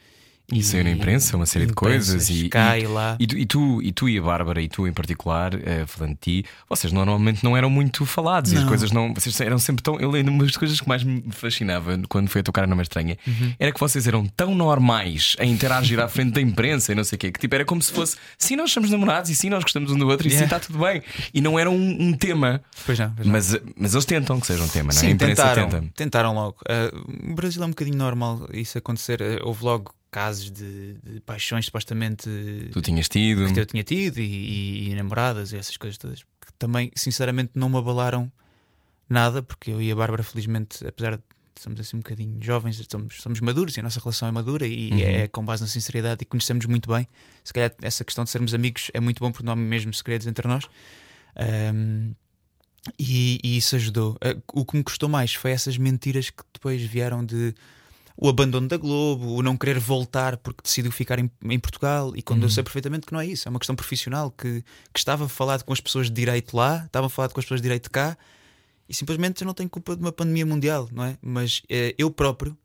E 0.49 0.63
saiu 0.63 0.85
na 0.85 0.91
imprensa 0.91 1.35
uma 1.35 1.45
série 1.45 1.65
de 1.65 1.73
coisas 1.73 2.29
e- 2.29 2.47
Cá 2.47 2.79
e- 2.79 2.83
e, 2.83 2.87
lá. 2.87 3.17
E 3.19 3.27
tu, 3.27 3.37
e 3.37 3.45
tu, 3.45 3.81
e, 3.81 3.91
tu 3.91 4.07
e 4.07 4.17
a 4.17 4.21
Bárbara, 4.21 4.61
e 4.61 4.69
tu 4.69 4.87
em 4.87 4.93
particular, 4.93 5.53
eh, 5.55 5.85
falando 5.85 6.13
de 6.13 6.41
ti, 6.41 6.45
vocês 6.69 6.93
normalmente 6.93 7.43
não 7.43 7.57
eram 7.57 7.69
muito 7.69 8.05
falados 8.05 8.53
e 8.53 8.55
as 8.55 8.61
Não. 8.61 8.69
coisas 8.69 8.89
não. 8.93 9.13
Vocês 9.13 9.37
eram 9.41 9.59
sempre 9.59 9.83
tão. 9.83 9.99
Eu 9.99 10.09
lembro 10.09 10.31
uma 10.33 10.45
das 10.45 10.55
coisas 10.55 10.79
que 10.79 10.87
mais 10.87 11.03
me 11.03 11.21
fascinava 11.31 11.99
quando 12.07 12.29
foi 12.29 12.39
a 12.39 12.43
tocar 12.45 12.65
numa 12.65 12.81
estranha 12.81 13.17
Uhum. 13.27 13.53
era 13.59 13.73
que 13.73 13.79
vocês 13.79 14.07
eram 14.07 14.25
tão 14.25 14.55
normais 14.55 15.35
a 15.37 15.43
interagir 15.43 15.99
à 15.99 16.07
frente 16.07 16.31
da 16.31 16.41
imprensa 16.41 16.93
e 16.93 16.95
não 16.95 17.03
sei 17.03 17.17
o 17.17 17.19
quê, 17.19 17.29
que 17.29 17.39
tipo 17.41 17.53
era 17.53 17.65
como 17.65 17.81
se 17.81 17.91
fosse 17.91 18.15
sim, 18.37 18.55
nós 18.55 18.71
somos 18.71 18.89
namorados 18.89 19.29
e 19.29 19.35
sim, 19.35 19.49
nós 19.49 19.63
gostamos 19.63 19.91
um 19.91 19.97
do 19.97 20.07
outro 20.07 20.27
e 20.27 20.31
sim, 20.31 20.37
Yeah. 20.37 20.55
está 20.55 20.65
tudo 20.65 20.79
bem. 20.79 21.03
E 21.33 21.41
não 21.41 21.59
era 21.59 21.69
um, 21.69 21.75
um 22.07 22.13
tema. 22.13 22.61
Pois 22.85 22.97
não, 22.97 23.11
pois 23.11 23.25
não. 23.27 23.33
Mas, 23.33 23.57
mas 23.75 23.93
eles 23.93 24.05
tentam 24.05 24.39
que 24.39 24.47
seja 24.47 24.63
um 24.63 24.67
tema, 24.69 24.93
não 24.93 24.97
é? 24.97 25.01
Sim, 25.01 25.07
a 25.07 25.09
imprensa 25.09 25.43
tentaram, 25.43 25.69
tenta. 25.69 25.87
tentaram 25.93 26.33
logo. 26.33 26.55
Uh, 26.61 27.31
o 27.31 27.35
Brasil 27.35 27.61
é 27.61 27.65
um 27.65 27.69
bocadinho 27.71 27.97
normal 27.97 28.47
isso 28.53 28.77
acontecer. 28.77 29.21
Uh, 29.21 29.39
houve 29.45 29.65
logo 29.65 29.93
casos 30.17 30.49
de, 30.51 30.93
de 31.03 31.19
paixões 31.21 31.65
supostamente 31.65 32.27
Tu 32.71 32.81
tinhas 32.81 33.07
tido. 33.07 33.53
que 33.53 33.59
eu 33.59 33.65
tinha 33.65 33.83
tido 33.83 34.19
e, 34.19 34.23
e- 34.23 34.89
e 34.91 34.95
namoradas 34.95 35.51
e 35.53 35.57
essas 35.57 35.77
coisas 35.77 35.97
todas 35.97 36.21
que 36.23 36.53
também, 36.57 36.91
sinceramente, 36.95 37.51
não 37.55 37.69
me 37.69 37.77
abalaram 37.77 38.31
nada, 39.09 39.43
porque 39.43 39.71
eu 39.71 39.81
e 39.81 39.91
a 39.91 39.95
Bárbara, 39.95 40.23
felizmente, 40.23 40.85
apesar 40.87 41.17
de 41.17 41.23
sermos 41.55 41.79
assim 41.79 41.97
um 41.97 41.99
bocadinho 41.99 42.37
jovens, 42.41 42.79
somos, 42.89 43.21
somos 43.21 43.39
maduros 43.41 43.75
e 43.77 43.79
a 43.79 43.83
nossa 43.83 43.99
relação 43.99 44.27
é 44.27 44.31
madura 44.31 44.65
e 44.67 44.91
Uhum. 44.91 44.99
é 44.99 45.27
com 45.27 45.43
base 45.45 45.61
na 45.63 45.67
sinceridade 45.67 46.21
e 46.23 46.25
conhecemos 46.25 46.65
muito 46.65 46.87
bem. 46.91 47.07
Se 47.43 47.51
calhar 47.53 47.71
essa 47.81 48.03
questão 48.03 48.23
de 48.23 48.29
sermos 48.29 48.53
amigos 48.53 48.89
é 48.93 48.99
muito 48.99 49.19
bom 49.19 49.31
porque 49.31 49.45
não 49.45 49.53
há 49.53 49.55
mesmo 49.55 49.93
segredos 49.93 50.25
entre 50.27 50.47
nós. 50.47 50.65
Um, 51.73 52.13
e, 52.99 53.39
e 53.43 53.57
isso 53.57 53.75
ajudou. 53.75 54.13
Uh, 54.23 54.41
O 54.53 54.65
que 54.65 54.77
me 54.77 54.83
custou 54.83 55.09
mais 55.09 55.33
foi 55.33 55.51
essas 55.51 55.77
mentiras 55.77 56.29
que 56.29 56.43
depois 56.53 56.81
vieram 56.81 57.25
de 57.25 57.53
o 58.19 58.27
abandono 58.27 58.67
da 58.67 58.77
Globo, 58.77 59.35
o 59.35 59.43
não 59.43 59.55
querer 59.55 59.77
voltar 59.79 60.37
porque 60.37 60.61
decidiu 60.63 60.91
ficar 60.91 61.19
em, 61.19 61.29
em 61.43 61.59
Portugal. 61.59 62.13
E 62.15 62.21
quando 62.23 62.41
eu 62.43 62.49
sei 62.49 62.63
perfeitamente 62.63 63.05
que 63.05 63.13
não 63.13 63.19
é 63.19 63.25
isso, 63.27 63.47
é 63.47 63.49
uma 63.49 63.59
questão 63.59 63.75
profissional 63.75 64.31
que, 64.31 64.63
que 64.91 64.99
estava 64.99 65.29
falado 65.29 65.63
com 65.63 65.71
as 65.71 65.79
pessoas 65.79 66.07
de 66.07 66.13
direito 66.13 66.57
lá, 66.57 66.83
estava 66.85 67.07
falado 67.09 67.31
com 67.33 67.39
as 67.39 67.45
pessoas 67.45 67.61
de 67.61 67.63
direito 67.63 67.91
cá, 67.91 68.17
e 68.89 68.93
simplesmente 68.93 69.41
eu 69.41 69.45
não 69.45 69.53
tenho 69.53 69.69
culpa 69.69 69.95
de 69.95 70.01
uma 70.01 70.11
pandemia 70.11 70.45
mundial, 70.45 70.89
não 70.91 71.03
é? 71.03 71.17
Mas 71.21 71.61
eh, 71.69 71.93
eu 71.97 72.09
próprio, 72.09 72.57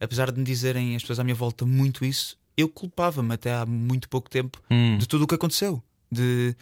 apesar 0.00 0.32
de 0.32 0.38
me 0.38 0.44
dizerem 0.44 0.96
as 0.96 1.02
pessoas 1.02 1.18
à 1.18 1.24
minha 1.24 1.34
volta 1.34 1.66
muito 1.66 2.04
isso, 2.04 2.38
eu 2.56 2.68
culpava-me 2.68 3.34
até 3.34 3.52
há 3.52 3.66
muito 3.66 4.08
pouco 4.08 4.30
tempo 4.30 4.62
Hum, 4.70 4.96
de 4.96 5.06
tudo 5.06 5.24
o 5.24 5.26
que 5.26 5.34
aconteceu. 5.34 5.82
De. 6.10 6.56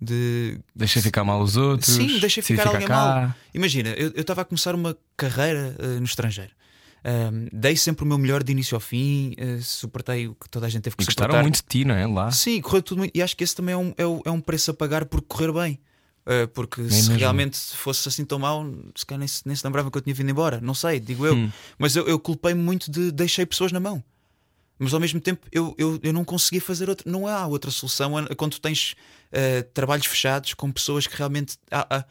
de 0.00 0.60
deixa 0.76 1.02
ficar 1.02 1.24
mal 1.24 1.42
os 1.42 1.56
outros. 1.56 1.92
Sim, 1.92 2.20
deixa 2.20 2.40
ficar 2.40 2.68
alguém 2.68 2.86
mal. 2.86 3.34
Imagina, 3.52 3.88
eu 3.90 4.12
estava 4.20 4.42
a 4.42 4.44
começar 4.44 4.74
uma 4.76 4.96
carreira 5.16 5.74
eh, 5.78 5.98
no 5.98 6.04
estrangeiro. 6.04 6.52
Ahm, 7.04 7.48
dei 7.52 7.76
sempre 7.76 8.04
o 8.04 8.06
meu 8.06 8.18
melhor 8.18 8.42
de 8.42 8.52
início 8.52 8.74
ao 8.74 8.80
fim, 8.80 9.34
eh, 9.38 9.58
suportei 9.62 10.28
o 10.28 10.34
que 10.34 10.48
toda 10.48 10.66
a 10.66 10.68
gente 10.68 10.82
teve 10.82 10.96
que 10.96 11.02
E 11.02 11.06
gostaram 11.06 11.30
suportar. 11.32 11.42
muito 11.42 11.56
de 11.56 11.62
ti, 11.62 11.84
não 11.84 11.94
é? 11.94 12.06
Lá. 12.06 12.30
Sim, 12.30 12.60
correu 12.60 12.82
tudo 12.82 12.98
muito. 12.98 13.16
E 13.16 13.22
acho 13.22 13.36
que 13.36 13.42
esse 13.44 13.54
também 13.56 13.72
é 13.72 13.76
um, 13.78 13.94
é 13.96 14.06
um, 14.06 14.20
é 14.26 14.30
um 14.30 14.40
preço 14.40 14.70
a 14.70 14.74
pagar 14.74 15.04
por 15.06 15.20
correr 15.22 15.52
bem. 15.52 15.80
Uh, 16.26 16.46
porque 16.48 16.82
se 16.90 17.08
mesmo. 17.08 17.16
realmente 17.16 17.56
fosse 17.58 18.06
assim 18.06 18.24
tão 18.24 18.38
mau, 18.38 18.64
se 18.94 19.06
calhar 19.06 19.18
nem 19.18 19.26
se, 19.26 19.42
nem 19.46 19.56
se 19.56 19.66
lembrava 19.66 19.90
que 19.90 19.96
eu 19.96 20.02
tinha 20.02 20.14
vindo 20.14 20.30
embora. 20.30 20.60
Não 20.60 20.74
sei, 20.74 21.00
digo 21.00 21.24
eu. 21.26 21.34
Hum. 21.34 21.50
Mas 21.78 21.96
eu, 21.96 22.06
eu 22.06 22.18
culpei-me 22.20 22.60
muito 22.62 22.90
de 22.90 23.10
deixei 23.10 23.46
pessoas 23.46 23.72
na 23.72 23.80
mão. 23.80 24.04
Mas 24.78 24.92
ao 24.94 25.00
mesmo 25.00 25.20
tempo 25.20 25.46
eu, 25.50 25.74
eu, 25.78 25.98
eu 26.02 26.12
não 26.12 26.24
conseguia 26.24 26.60
fazer 26.60 26.88
outra. 26.90 27.10
Não 27.10 27.26
há 27.26 27.46
outra 27.46 27.70
solução 27.70 28.12
quando 28.36 28.58
tens 28.58 28.92
uh, 29.32 29.62
trabalhos 29.72 30.06
fechados 30.06 30.52
com 30.54 30.70
pessoas 30.70 31.06
que 31.06 31.16
realmente. 31.16 31.56
há- 31.70 31.86
há- 31.98 32.04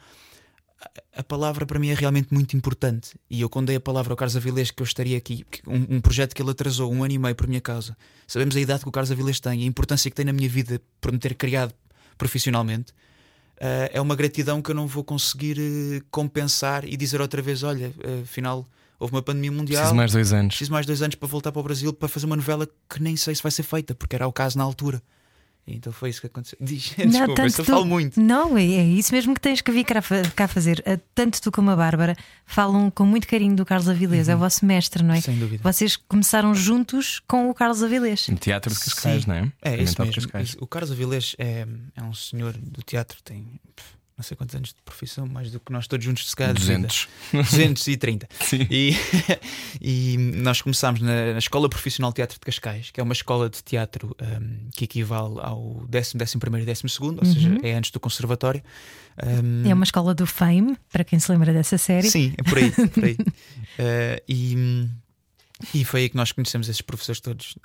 a 1.14 1.22
palavra 1.22 1.66
para 1.66 1.78
mim 1.78 1.88
é 1.90 1.94
realmente 1.94 2.32
muito 2.32 2.56
importante. 2.56 3.12
E 3.28 3.40
eu, 3.40 3.48
quando 3.48 3.66
dei 3.66 3.76
a 3.76 3.80
palavra 3.80 4.12
ao 4.12 4.16
Carlos 4.16 4.36
Avilés 4.36 4.70
que 4.70 4.82
eu 4.82 4.84
estaria 4.84 5.16
aqui, 5.18 5.44
um, 5.66 5.96
um 5.96 6.00
projeto 6.00 6.34
que 6.34 6.42
ele 6.42 6.50
atrasou 6.50 6.92
um 6.92 7.04
ano 7.04 7.12
e 7.12 7.18
meio 7.18 7.34
por 7.34 7.46
minha 7.46 7.60
causa, 7.60 7.96
sabemos 8.26 8.56
a 8.56 8.60
idade 8.60 8.82
que 8.82 8.88
o 8.88 8.92
Carlos 8.92 9.10
Avilés 9.10 9.40
tem, 9.40 9.62
a 9.62 9.66
importância 9.66 10.10
que 10.10 10.16
tem 10.16 10.24
na 10.24 10.32
minha 10.32 10.48
vida 10.48 10.80
por 11.00 11.12
me 11.12 11.18
ter 11.18 11.34
criado 11.34 11.74
profissionalmente. 12.16 12.92
eh, 13.60 13.90
é 13.94 14.00
uma 14.00 14.16
gratidão 14.16 14.62
que 14.62 14.70
eu 14.70 14.74
não 14.74 14.86
vou 14.86 15.04
conseguir 15.04 15.58
eh, 15.58 16.00
compensar 16.10 16.84
e 16.84 16.96
dizer 16.96 17.20
outra 17.20 17.42
vez: 17.42 17.62
olha, 17.62 17.92
eh, 18.02 18.20
afinal 18.22 18.66
houve 18.98 19.14
uma 19.14 19.22
pandemia 19.22 19.52
mundial. 19.52 19.80
Preciso 19.82 19.96
mais 19.96 20.12
dois 20.12 20.32
anos. 20.32 20.54
Preciso 20.54 20.72
mais 20.72 20.86
dois 20.86 21.02
anos 21.02 21.14
para 21.14 21.28
voltar 21.28 21.52
para 21.52 21.60
o 21.60 21.62
Brasil 21.62 21.92
para 21.92 22.08
fazer 22.08 22.26
uma 22.26 22.36
novela 22.36 22.66
que 22.88 23.02
nem 23.02 23.16
sei 23.16 23.34
se 23.34 23.42
vai 23.42 23.52
ser 23.52 23.62
feita, 23.62 23.94
porque 23.94 24.14
era 24.14 24.26
o 24.26 24.32
caso 24.32 24.56
na 24.56 24.64
altura. 24.64 25.02
Então 25.66 25.92
foi 25.92 26.10
isso 26.10 26.20
que 26.20 26.26
aconteceu. 26.26 26.58
Diz, 26.60 26.94
desculpa, 26.96 27.34
tanto 27.34 27.46
isso 27.48 27.60
eu 27.60 27.64
tu- 27.64 27.70
falo 27.70 27.84
muito. 27.86 28.20
Não, 28.20 28.58
é, 28.58 28.64
é 28.64 28.82
isso 28.84 29.14
mesmo 29.14 29.34
que 29.34 29.40
tens 29.40 29.60
que 29.60 29.70
vir 29.70 29.84
cá, 29.84 30.00
cá 30.34 30.48
fazer. 30.48 30.82
Ah, 30.86 30.98
Tanto 31.14 31.40
tu 31.40 31.52
como 31.52 31.70
a 31.70 31.76
Bárbara 31.76 32.16
falam 32.44 32.90
com 32.90 33.04
muito 33.04 33.28
carinho 33.28 33.54
do 33.54 33.64
Carlos 33.64 33.88
Avilés, 33.88 34.28
é 34.28 34.34
o 34.34 34.38
vosso 34.38 34.64
mestre, 34.66 35.02
não 35.02 35.12
é? 35.14 35.18
Uhum. 35.18 35.22
Sem 35.22 35.38
dúvida. 35.38 35.62
Vocês 35.62 35.96
começaram 35.96 36.54
juntos 36.54 37.20
com 37.28 37.48
o 37.50 37.54
Carlos 37.54 37.82
Avilés. 37.82 38.26
No 38.28 38.36
Teatro 38.36 38.72
de 38.74 38.80
Cascais, 38.80 39.22
Sim. 39.22 39.28
não 39.28 39.34
é? 39.36 39.52
É, 39.62 39.74
isso 39.74 39.82
Experimental 39.92 40.06
de 40.06 40.10
mesmo. 40.16 40.22
Cascais. 40.32 40.48
Isso. 40.48 40.58
O 40.60 40.66
Carlos 40.66 40.90
Avilés 40.90 41.36
é, 41.38 41.66
é 41.94 42.02
um 42.02 42.14
senhor 42.14 42.52
do 42.56 42.82
teatro, 42.82 43.18
tem 43.22 43.60
pff, 43.76 43.88
não 44.20 44.22
sei 44.22 44.36
quantos 44.36 44.54
anos 44.54 44.68
de 44.68 44.82
profissão, 44.84 45.26
mais 45.26 45.50
do 45.50 45.58
que 45.58 45.72
nós 45.72 45.86
todos 45.86 46.04
juntos, 46.04 46.28
se 46.28 46.36
calhar. 46.36 46.52
de 46.54 46.60
vida. 46.60 46.86
200. 46.86 47.08
230. 47.32 48.28
Sim. 48.44 48.66
E, 48.70 48.94
e 49.80 50.16
nós 50.36 50.60
começámos 50.60 51.00
na, 51.00 51.32
na 51.32 51.38
Escola 51.38 51.70
Profissional 51.70 52.10
de 52.10 52.16
Teatro 52.16 52.34
de 52.38 52.40
Cascais, 52.40 52.90
que 52.90 53.00
é 53.00 53.02
uma 53.02 53.14
escola 53.14 53.48
de 53.48 53.62
teatro 53.62 54.14
um, 54.20 54.68
que 54.76 54.84
equivale 54.84 55.40
ao 55.40 55.86
décimo, 55.88 56.18
décimo 56.18 56.38
primeiro 56.38 56.64
e 56.64 56.66
décimo 56.66 56.90
segundo, 56.90 57.20
ou 57.20 57.24
seja, 57.24 57.58
é 57.62 57.72
antes 57.72 57.90
do 57.90 57.98
conservatório. 57.98 58.62
Um, 59.22 59.68
É 59.68 59.72
uma 59.72 59.84
escola 59.84 60.14
do 60.14 60.26
Fame, 60.26 60.76
para 60.92 61.02
quem 61.02 61.18
se 61.18 61.32
lembra 61.32 61.52
dessa 61.52 61.78
série. 61.78 62.10
Sim, 62.10 62.34
é 62.36 62.42
por 62.42 62.58
aí. 62.58 62.70
por 62.70 63.04
aí. 63.04 63.16
Eh, 63.78 64.22
e, 64.28 64.88
e 65.74 65.84
foi 65.84 66.02
aí 66.02 66.08
que 66.08 66.16
nós 66.16 66.32
conhecemos 66.32 66.68
esses 66.68 66.82
professores 66.82 67.20
todos 67.20 67.56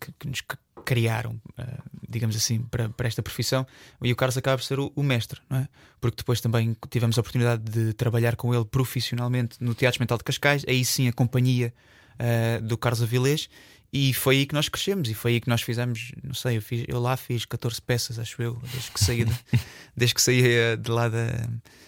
que, 0.00 0.12
que 0.18 0.28
nos 0.28 0.42
criaram, 0.84 1.40
eh, 1.56 1.78
digamos 2.08 2.36
assim, 2.36 2.62
para, 2.62 2.88
para 2.88 3.06
esta 3.06 3.22
profissão. 3.22 3.66
E 4.02 4.12
o 4.12 4.16
Carlos 4.16 4.36
acaba 4.36 4.58
por 4.58 4.64
ser 4.64 4.78
o, 4.78 4.92
o 4.94 5.02
mestre, 5.02 5.40
não 5.48 5.58
é? 5.58 5.68
Porque 6.00 6.16
depois 6.16 6.40
também 6.40 6.76
tivemos 6.90 7.16
a 7.16 7.20
oportunidade 7.20 7.62
de 7.62 7.92
trabalhar 7.94 8.36
com 8.36 8.54
ele 8.54 8.64
profissionalmente 8.64 9.56
no 9.60 9.74
Teatro 9.74 10.00
Mental 10.00 10.18
de 10.18 10.24
Cascais, 10.24 10.64
aí 10.68 10.84
sim 10.84 11.08
a 11.08 11.12
companhia 11.12 11.72
eh, 12.18 12.60
do 12.60 12.76
Carlos 12.76 13.02
Avilés. 13.02 13.48
E 13.92 14.14
foi 14.14 14.38
aí 14.38 14.46
que 14.46 14.54
nós 14.54 14.70
crescemos, 14.70 15.10
e 15.10 15.14
foi 15.14 15.32
aí 15.32 15.40
que 15.40 15.50
nós 15.50 15.60
fizemos, 15.60 16.12
não 16.24 16.32
sei, 16.32 16.56
eu, 16.56 16.62
fiz, 16.62 16.84
eu 16.88 16.98
lá 16.98 17.14
fiz 17.14 17.44
14 17.44 17.82
peças, 17.82 18.18
acho 18.18 18.40
eu, 18.40 18.58
desde 18.72 18.90
que 18.90 19.04
saí 19.04 19.24
de, 19.24 19.32
desde 19.94 20.14
que 20.14 20.22
saí 20.22 20.42
eh, 20.42 20.76
de 20.76 20.90
lá 20.90 21.10
da. 21.10 21.26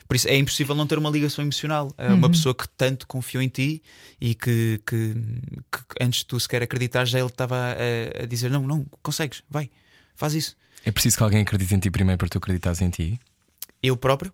Por 0.07 0.15
isso 0.15 0.29
é 0.29 0.37
impossível 0.37 0.75
não 0.75 0.87
ter 0.87 0.99
uma 0.99 1.09
ligação 1.09 1.43
emocional. 1.43 1.91
É 1.97 2.13
Uma 2.13 2.29
pessoa 2.29 2.55
que 2.55 2.69
tanto 2.69 3.07
confiou 3.07 3.43
em 3.43 3.49
ti 3.49 3.83
e 4.21 4.35
que, 4.35 4.79
que, 4.87 5.15
que 5.73 5.81
antes 5.99 6.21
de 6.21 6.27
tu 6.27 6.39
sequer 6.39 6.63
acreditar, 6.63 7.07
já 7.07 7.19
ele 7.19 7.29
estava 7.29 7.57
a, 7.57 8.23
a 8.23 8.27
dizer: 8.27 8.51
Não, 8.51 8.67
não, 8.67 8.85
consegues, 9.03 9.43
vai, 9.49 9.71
faz 10.15 10.35
isso. 10.35 10.57
É 10.85 10.93
preciso 10.93 11.17
que 11.17 11.23
alguém 11.23 11.41
acredite 11.41 11.75
em 11.75 11.79
ti 11.79 11.91
primeiro 11.91 12.19
para 12.19 12.29
tu 12.29 12.37
acreditares 12.37 12.83
em 12.83 12.91
ti. 12.91 13.19
Eu 13.83 13.97
próprio? 13.97 14.31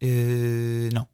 Eh, 0.00 0.88
não. 0.92 1.06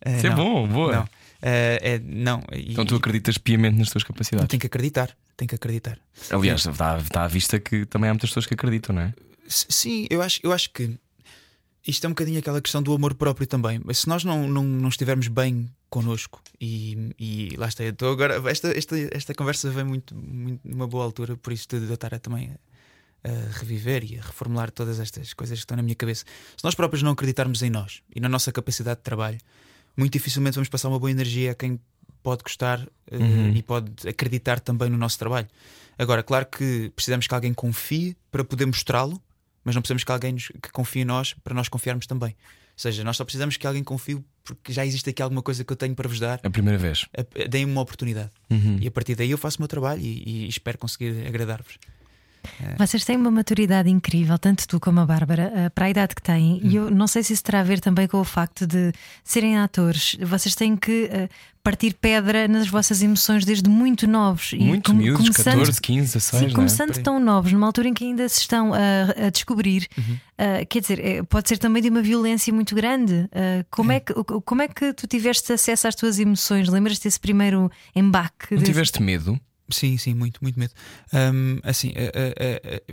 Eh, 0.00 0.16
Isso 0.16 0.26
é 0.28 0.30
não. 0.30 0.36
bom, 0.36 0.68
boa. 0.68 0.92
Não. 0.96 1.08
É, 1.44 1.98
não. 2.04 2.42
E- 2.52 2.72
Então 2.72 2.84
tu 2.86 2.94
acreditas 2.96 3.36
piamente 3.38 3.76
nas 3.78 3.90
tuas 3.90 4.04
capacidades. 4.04 4.48
tem 4.48 4.60
que 4.60 4.66
acreditar, 4.66 5.16
tem 5.36 5.48
que 5.48 5.54
acreditar. 5.54 5.98
Aliás, 6.30 6.64
está, 6.66 6.98
está 6.98 7.24
à 7.24 7.28
vista 7.28 7.58
que 7.58 7.84
também 7.86 8.08
há 8.08 8.12
muitas 8.14 8.30
pessoas 8.30 8.46
que 8.46 8.54
acreditam, 8.54 8.94
não 8.94 9.02
é? 9.02 9.14
Sim, 9.48 10.06
eu 10.08 10.22
acho, 10.22 10.38
eu 10.42 10.52
acho 10.52 10.70
que 10.70 10.96
isto 11.86 12.04
é 12.04 12.08
um 12.08 12.12
bocadinho 12.12 12.38
aquela 12.38 12.60
questão 12.60 12.80
do 12.82 12.94
amor 12.94 13.14
próprio 13.14 13.46
também. 13.46 13.80
Mas 13.84 13.98
se 13.98 14.08
nós 14.08 14.22
não, 14.24 14.46
não, 14.48 14.62
não 14.62 14.88
estivermos 14.88 15.26
bem 15.28 15.68
connosco 15.90 16.40
e, 16.60 17.10
e 17.18 17.54
lá 17.56 17.66
está, 17.68 17.82
eu 17.82 17.90
estou 17.90 18.12
agora. 18.12 18.40
Esta, 18.48 18.68
esta, 18.78 18.96
esta 19.10 19.34
conversa 19.34 19.68
vem 19.70 19.84
muito, 19.84 20.14
muito 20.14 20.60
numa 20.64 20.86
boa 20.86 21.04
altura, 21.04 21.36
por 21.36 21.52
isso 21.52 21.66
de 21.68 21.76
eu 21.76 21.92
estar 21.94 22.14
a, 22.14 22.18
também 22.20 22.52
a, 23.24 23.28
a 23.28 23.58
reviver 23.58 24.04
e 24.04 24.16
a 24.18 24.22
reformular 24.22 24.70
todas 24.70 25.00
estas 25.00 25.34
coisas 25.34 25.58
que 25.58 25.64
estão 25.64 25.76
na 25.76 25.82
minha 25.82 25.96
cabeça. 25.96 26.24
Se 26.56 26.62
nós 26.64 26.74
próprios 26.76 27.02
não 27.02 27.10
acreditarmos 27.10 27.62
em 27.62 27.68
nós 27.68 28.00
e 28.14 28.20
na 28.20 28.28
nossa 28.28 28.52
capacidade 28.52 28.98
de 29.00 29.02
trabalho, 29.02 29.38
muito 29.96 30.12
dificilmente 30.12 30.54
vamos 30.54 30.68
passar 30.68 30.88
uma 30.88 30.98
boa 30.98 31.10
energia 31.10 31.52
a 31.52 31.54
quem 31.54 31.78
pode 32.22 32.42
gostar 32.42 32.86
Uhum. 33.10 33.52
e 33.54 33.62
pode 33.62 34.08
acreditar 34.08 34.58
também 34.60 34.88
no 34.88 34.96
nosso 34.96 35.18
trabalho. 35.18 35.48
Agora, 35.98 36.22
claro 36.22 36.46
que 36.46 36.90
precisamos 36.96 37.26
que 37.26 37.34
alguém 37.34 37.52
confie 37.52 38.16
para 38.30 38.42
poder 38.44 38.64
mostrá-lo, 38.66 39.20
mas 39.64 39.74
não 39.74 39.82
precisamos 39.82 40.02
que 40.04 40.12
alguém 40.12 40.32
nos- 40.32 40.48
que 40.48 40.70
confie 40.72 41.00
em 41.02 41.04
nós 41.04 41.34
para 41.44 41.52
nós 41.54 41.68
confiarmos 41.68 42.06
também. 42.06 42.30
Ou 42.30 42.78
seja, 42.78 43.04
nós 43.04 43.16
só 43.16 43.24
precisamos 43.24 43.56
que 43.58 43.66
alguém 43.66 43.84
confie 43.84 44.18
porque 44.44 44.72
já 44.72 44.84
existe 44.84 45.08
aqui 45.10 45.22
alguma 45.22 45.42
coisa 45.42 45.62
que 45.62 45.72
eu 45.72 45.76
tenho 45.76 45.94
para 45.94 46.08
vos 46.08 46.18
dar. 46.18 46.40
A 46.42 46.50
primeira 46.50 46.78
vez. 46.78 47.06
Deem-me 47.50 47.70
uma 47.70 47.82
oportunidade. 47.82 48.30
Uhum. 48.50 48.78
E 48.80 48.88
a 48.88 48.90
partir 48.90 49.14
daí 49.14 49.30
eu 49.30 49.38
faço 49.38 49.58
o 49.58 49.60
meu 49.62 49.68
trabalho 49.68 50.00
e, 50.00 50.22
e 50.46 50.48
espero 50.48 50.78
conseguir 50.78 51.26
agradar-vos. 51.26 51.76
Vocês 52.78 53.04
têm 53.04 53.16
uma 53.16 53.30
maturidade 53.30 53.88
incrível, 53.90 54.38
tanto 54.38 54.66
tu 54.66 54.78
como 54.80 55.00
a 55.00 55.06
Bárbara, 55.06 55.52
eh, 55.54 55.68
para 55.70 55.86
a 55.86 55.90
idade 55.90 56.14
que 56.14 56.22
têm. 56.22 56.60
E 56.62 56.76
eu 56.76 56.90
não 56.90 57.06
sei 57.06 57.22
se 57.22 57.32
isso 57.32 57.44
terá 57.44 57.60
a 57.60 57.62
ver 57.62 57.80
também 57.80 58.06
com 58.08 58.18
o 58.18 58.24
facto 58.24 58.66
de 58.66 58.92
serem 59.24 59.58
atores. 59.58 60.16
Vocês 60.20 60.54
têm 60.54 60.76
que 60.76 61.08
eh, 61.12 61.28
partir 61.62 61.94
pedra 61.94 62.48
nas 62.48 62.66
vossas 62.66 63.02
emoções 63.02 63.44
desde 63.44 63.68
muito 63.70 64.06
novos. 64.08 64.52
Muito 64.54 64.90
com- 64.90 64.96
miúdos, 64.96 65.22
começando- 65.28 65.58
14, 65.58 65.80
15, 65.80 66.12
16, 66.14 66.44
Sim, 66.44 66.50
é? 66.50 66.54
começando 66.54 67.02
tão 67.02 67.20
novos, 67.20 67.52
numa 67.52 67.66
altura 67.66 67.88
em 67.88 67.94
que 67.94 68.04
ainda 68.04 68.28
se 68.28 68.40
estão 68.40 68.72
a, 68.74 69.26
a 69.26 69.30
descobrir, 69.30 69.86
Uhum. 69.96 70.16
ah, 70.38 70.64
quer 70.68 70.80
dizer, 70.80 71.24
pode 71.26 71.48
ser 71.48 71.58
também 71.58 71.80
de 71.80 71.88
uma 71.88 72.02
violência 72.02 72.52
muito 72.52 72.74
grande. 72.74 73.28
Ah, 73.32 73.64
como, 73.70 73.92
é. 73.92 74.00
que, 74.00 74.12
o- 74.12 74.24
como 74.42 74.62
é 74.62 74.66
que 74.68 74.92
tu 74.92 75.06
tiveste 75.06 75.52
acesso 75.52 75.86
às 75.86 75.94
tuas 75.94 76.18
emoções? 76.18 76.68
Lembras-te 76.68 77.04
desse 77.04 77.20
primeiro 77.20 77.70
embaque? 77.94 78.46
Não 78.50 78.58
desse- 78.58 78.72
tiveste 78.72 79.00
medo? 79.00 79.38
Sim, 79.70 79.96
sim, 79.96 80.14
muito, 80.14 80.38
muito 80.42 80.58
medo. 80.58 80.72
Hum, 81.14 81.58
assim, 81.62 81.92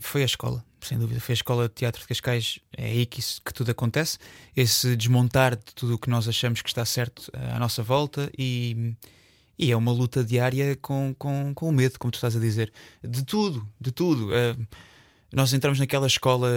foi 0.01 0.21
a 0.21 0.25
escola, 0.25 0.63
sem 0.82 0.97
dúvida. 0.97 1.19
Foi 1.19 1.34
a 1.34 1.36
escola 1.36 1.67
de 1.67 1.73
teatro 1.75 2.01
de 2.01 2.08
Cascais. 2.08 2.60
É 2.77 2.86
aí 2.86 3.05
que, 3.05 3.19
isso- 3.19 3.41
que 3.43 3.53
tudo 3.53 3.71
acontece. 3.71 4.17
Esse 4.55 4.95
desmontar 4.95 5.55
de 5.58 5.63
tudo 5.75 5.95
o 5.95 5.99
que 5.99 6.10
nós 6.10 6.27
achamos 6.27 6.62
que 6.62 6.69
está 6.69 6.86
certo 6.86 7.29
eh, 7.34 7.51
à 7.53 7.60
nossa 7.60 7.84
volta 7.84 8.32
e. 8.38 8.93
E 9.62 9.71
é 9.73 9.75
uma 9.75 9.91
luta 9.91 10.23
diária 10.23 10.77
com, 10.77 11.13
com, 11.19 11.51
com 11.53 11.67
o 11.67 11.71
medo, 11.73 11.99
como 11.99 12.12
tu 12.12 12.15
estás 12.15 12.34
a 12.34 12.39
dizer. 12.39 12.71
De 13.03 13.25
tudo, 13.25 13.67
de 13.79 13.91
tudo. 13.91 14.34
Eh, 14.34 14.55
nós 15.32 15.54
entramos 15.54 15.78
naquela 15.80 16.08
escola 16.08 16.50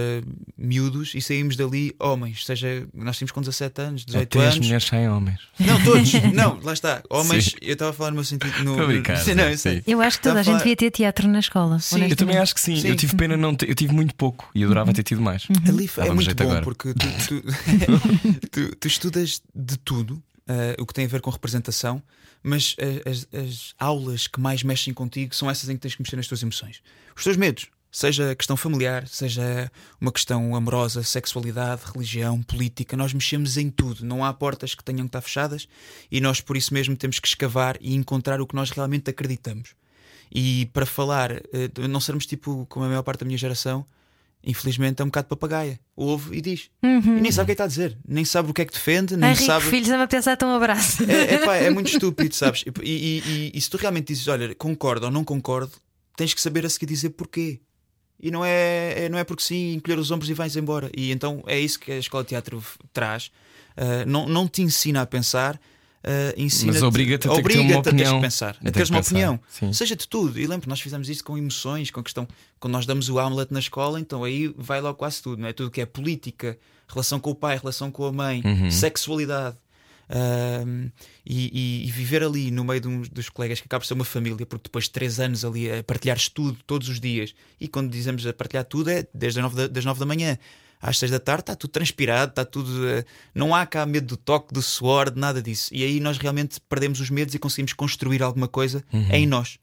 miúdos 0.57 1.15
e 1.15 1.21
saímos 1.21 1.57
dali 1.57 1.95
homens. 1.99 2.45
Seja, 2.47 2.87
nós 2.95 3.17
tínhamos 3.19 3.33
com 3.33 3.41
17 3.41 3.81
anos, 3.83 4.05
18 4.05 4.23
Até 4.23 4.39
as 4.49 4.55
anos. 4.55 4.67
mulheres 4.67 4.85
saem 4.87 5.09
homens. 5.09 5.39
Não, 5.59 5.83
todos. 5.85 6.13
não, 6.33 6.59
lá 6.63 6.73
está. 6.73 7.03
Homens, 7.11 7.47
Sim. 7.47 7.57
eu 7.61 7.73
estava 7.75 7.91
a 7.91 7.95
falar 7.95 8.11
no 8.11 8.17
meu 8.17 8.25
sentido. 8.25 8.65
No, 8.65 8.87
brincar, 8.87 9.17
Sim, 9.23 9.35
não, 9.35 9.45
eu 9.49 9.59
sim. 9.59 9.83
Eu 9.87 10.01
acho 10.01 10.17
que 10.19 10.23
toda 10.25 10.37
a 10.37 10.41
a 10.41 10.43
gente 10.43 10.53
falar- 10.53 10.59
devia 10.65 10.77
ter 10.77 10.91
teatro 10.91 11.29
na 11.29 11.39
escola. 11.41 11.79
Sim. 11.81 12.05
Eu 12.09 12.17
também 12.17 12.39
acho 12.39 12.55
que 12.55 12.61
sim. 12.61 12.77
Sim. 12.77 12.89
Eu 12.89 12.97
tive 12.97 13.15
pena 13.17 13.37
não 13.37 13.55
ter, 13.55 13.69
eu 13.69 13.75
tive 13.75 13.93
muito 13.93 14.15
pouco 14.15 14.49
e 14.55 14.65
adorava 14.65 14.93
ter 14.93 15.03
tido 15.03 15.21
mais. 15.21 15.47
Ali 15.69 15.87
foi- 15.89 16.07
é 16.09 16.13
muito 16.13 16.35
bom 16.35 16.45
agora. 16.45 16.63
porque 16.63 16.95
tu, 16.95 17.07
tu, 17.29 18.49
tu- 18.51 18.77
tu 18.77 18.89
estudas 18.89 19.43
de 19.55 19.77
tudo, 19.79 20.23
eh, 20.49 20.77
o 20.79 20.87
que 20.87 20.95
tem 20.95 21.05
a 21.05 21.09
ver 21.09 21.21
com 21.21 21.31
representação, 21.31 22.03
mas 22.43 22.75
as, 23.07 23.29
as 23.33 23.75
aulas 23.79 24.27
que 24.27 24.41
mais 24.41 24.63
mexem 24.63 24.93
contigo 24.93 25.35
são 25.35 25.49
essas 25.51 25.69
em 25.69 25.75
que 25.75 25.81
tens 25.81 25.95
que 25.95 26.03
mexer 26.03 26.17
nas 26.17 26.27
tuas 26.27 26.43
emoções. 26.43 26.81
Os 27.17 27.23
teus 27.23 27.37
medos, 27.37 27.67
seja 27.95 28.35
questão 28.35 28.57
familiar, 28.57 29.07
seja 29.07 29.71
uma 30.01 30.11
questão 30.11 30.57
amorosa, 30.57 31.03
sexualidade, 31.03 31.83
religião, 31.93 32.43
política, 32.43 32.97
nós 32.97 33.13
mexemos 33.13 33.59
em 33.59 33.69
tudo. 33.71 34.03
Não 34.05 34.25
há 34.25 34.33
portas 34.33 34.75
que 34.75 34.83
tenham 34.83 35.01
que 35.03 35.09
estar 35.09 35.21
fechadas 35.21 35.69
e 36.11 36.19
nós 36.19 36.41
por 36.41 36.57
isso 36.57 36.73
mesmo 36.73 36.97
temos 36.97 37.21
que 37.21 37.29
escavar 37.29 37.77
e 37.83 37.95
encontrar 37.95 38.41
o 38.41 38.47
que 38.47 38.55
nós 38.57 38.71
realmente 38.71 39.11
acreditamos. 39.11 39.75
E 40.35 40.71
para 40.73 40.87
falar, 40.87 41.31
eh, 41.33 41.71
não 41.89 42.01
sermos 42.01 42.25
tipo 42.25 42.65
como 42.71 42.87
a 42.87 42.89
maior 42.89 43.03
parte 43.03 43.21
da 43.21 43.27
minha 43.27 43.37
geração, 43.37 43.85
infelizmente 44.43 45.01
é 45.01 45.05
um 45.05 45.09
bocado 45.09 45.29
papagaia. 45.29 45.79
Ouve 45.95 46.35
e 46.37 46.41
diz. 46.41 46.71
E 46.83 47.21
nem 47.21 47.31
sabe 47.31 47.43
o 47.43 47.47
que 47.47 47.53
é 47.53 47.55
que 47.55 47.63
está 47.63 47.65
a 47.65 47.69
dizer, 47.69 47.99
nem 48.09 48.25
sabe 48.25 48.51
o 48.51 48.55
que 48.55 48.63
é 48.63 48.65
que 48.65 48.73
defende, 48.73 49.17
nem 49.19 49.33
rico, 49.33 49.45
sabe. 49.45 49.67
filhos, 49.67 49.89
dá-me 49.89 50.03
a 50.05 50.09
pensar 50.09 50.35
tão 50.39 50.55
abraço. 50.57 51.05
É, 51.05 51.35
é, 51.35 51.39
pá, 51.45 51.57
é 51.57 51.69
muito 51.69 51.89
estúpido, 51.93 52.35
sabes? 52.35 52.65
E, 52.83 52.91
e- 52.91 53.23
e- 53.27 53.53
e 53.55 53.61
se 53.61 53.69
tu 53.69 53.77
realmente 53.77 54.07
dizes, 54.09 54.27
olha, 54.29 54.55
concordo 54.55 55.05
ou 55.05 55.13
não 55.13 55.23
concordo, 55.23 55.73
tens 56.17 56.33
que 56.33 56.41
saber 56.41 56.65
a 56.65 56.71
seguir 56.71 56.87
dizer 56.87 57.11
porquê. 57.11 57.61
E 58.23 58.31
não 58.31 58.45
é, 58.45 59.05
é- 59.05 59.09
não 59.09 59.19
é 59.19 59.25
porque 59.25 59.43
sim, 59.43 59.75
encolher 59.75 59.99
os 59.99 60.11
ombros 60.11 60.31
e 60.31 60.35
vais 60.35 60.55
embora. 60.57 60.89
E 60.97 61.11
então 61.11 61.43
é 61.47 61.59
isso 61.59 61.79
que 61.81 61.91
a 61.91 61.99
escola 61.99 62.23
de 62.23 62.29
teatro 62.31 62.63
traz. 62.93 63.31
Ah, 63.77 64.05
não, 64.07 64.29
não 64.29 64.47
te 64.47 64.63
ensina 64.63 65.03
a 65.03 65.07
pensar, 65.07 65.61
ah, 66.05 66.33
ensina 66.37 66.73
Mas 66.73 66.83
obriga-te 66.83 67.27
a 67.29 67.31
ter 67.35 67.43
que 67.43 67.49
ter 67.49 68.07
a 68.07 68.21
pensar, 68.21 68.57
A 68.57 68.61
a 68.61 68.65
ter 68.65 68.71
teres 68.73 68.91
uma 68.91 68.99
pensar, 68.99 69.11
opinião. 69.11 69.41
sim. 69.49 69.73
Seja 69.73 69.97
de 69.97 70.07
tudo. 70.07 70.39
E 70.39 70.47
lembro, 70.47 70.69
nós 70.69 70.81
fizemos 70.81 71.09
isso 71.09 71.25
com 71.25 71.37
emoções, 71.37 71.91
com 71.91 71.99
a 72.01 72.03
questão. 72.03 72.29
Quando 72.61 72.73
nós 72.75 72.87
damos 72.87 73.09
o 73.09 73.19
Hamlet 73.19 73.53
na 73.53 73.59
escola, 73.61 73.99
então 73.99 74.23
aí 74.23 74.55
vai 74.57 74.81
logo 74.81 74.97
quase 74.99 75.21
tudo, 75.23 75.41
não 75.43 75.49
é? 75.49 75.53
Tudo 75.53 75.71
que 75.71 75.81
é 75.81 75.87
política, 75.87 76.57
relação 76.87 77.19
com 77.19 77.31
o 77.31 77.35
pai, 77.35 77.57
relação 77.59 77.91
com 77.91 78.05
a 78.05 78.13
mãe, 78.13 78.41
Uhum. 78.45 78.71
sexualidade. 78.71 79.57
Ahm, 80.09 80.89
e, 81.25 81.85
e- 81.87 81.91
viver 81.91 82.23
ali 82.23 82.51
no 82.51 82.65
meio 82.65 82.81
de 82.81 82.89
uns- 82.89 83.09
dos 83.09 83.29
colegas 83.29 83.61
que 83.61 83.67
acaba 83.67 83.81
por 83.81 83.87
ser 83.87 83.95
uma 83.95 84.05
família, 84.05 84.45
porque 84.47 84.65
depois 84.65 84.85
de 84.85 84.91
três 84.91 85.19
anos 85.21 85.45
ali 85.45 85.71
a 85.71 85.83
partilhares 85.83 86.29
tudo 86.29 86.59
todos 86.67 86.89
os 86.89 87.01
dias, 87.01 87.35
e 87.61 87.69
quando 87.69 87.91
dizemos 87.91 88.27
a 88.27 88.33
partilhar 88.33 88.65
tudo 88.65 88.91
é 88.91 89.07
desde 89.15 89.39
as 89.41 89.43
nove 89.45 89.57
da, 89.57 89.67
das 89.69 89.85
nove 89.85 90.01
da 90.01 90.07
manhã 90.07 90.39
às 90.81 90.99
seis 90.99 91.13
da 91.13 91.21
tarde, 91.21 91.43
está 91.43 91.55
tudo 91.55 91.71
transpirado, 91.71 92.31
está 92.31 92.45
tudo. 92.45 92.89
eh, 92.89 93.05
não 93.33 93.55
há 93.55 93.65
cá 93.65 93.87
medo 93.87 94.07
do 94.09 94.17
toque, 94.17 94.53
do 94.53 94.61
suor, 94.61 95.11
de 95.11 95.21
nada 95.21 95.41
disso. 95.41 95.73
E 95.73 95.85
aí 95.85 96.01
nós 96.01 96.19
realmente 96.19 96.61
perdemos 96.69 96.99
os 96.99 97.09
medos 97.09 97.35
e 97.35 97.39
conseguimos 97.39 97.73
construir 97.73 98.21
alguma 98.21 98.49
coisa 98.49 98.83
em 99.11 99.25
nós. 99.27 99.59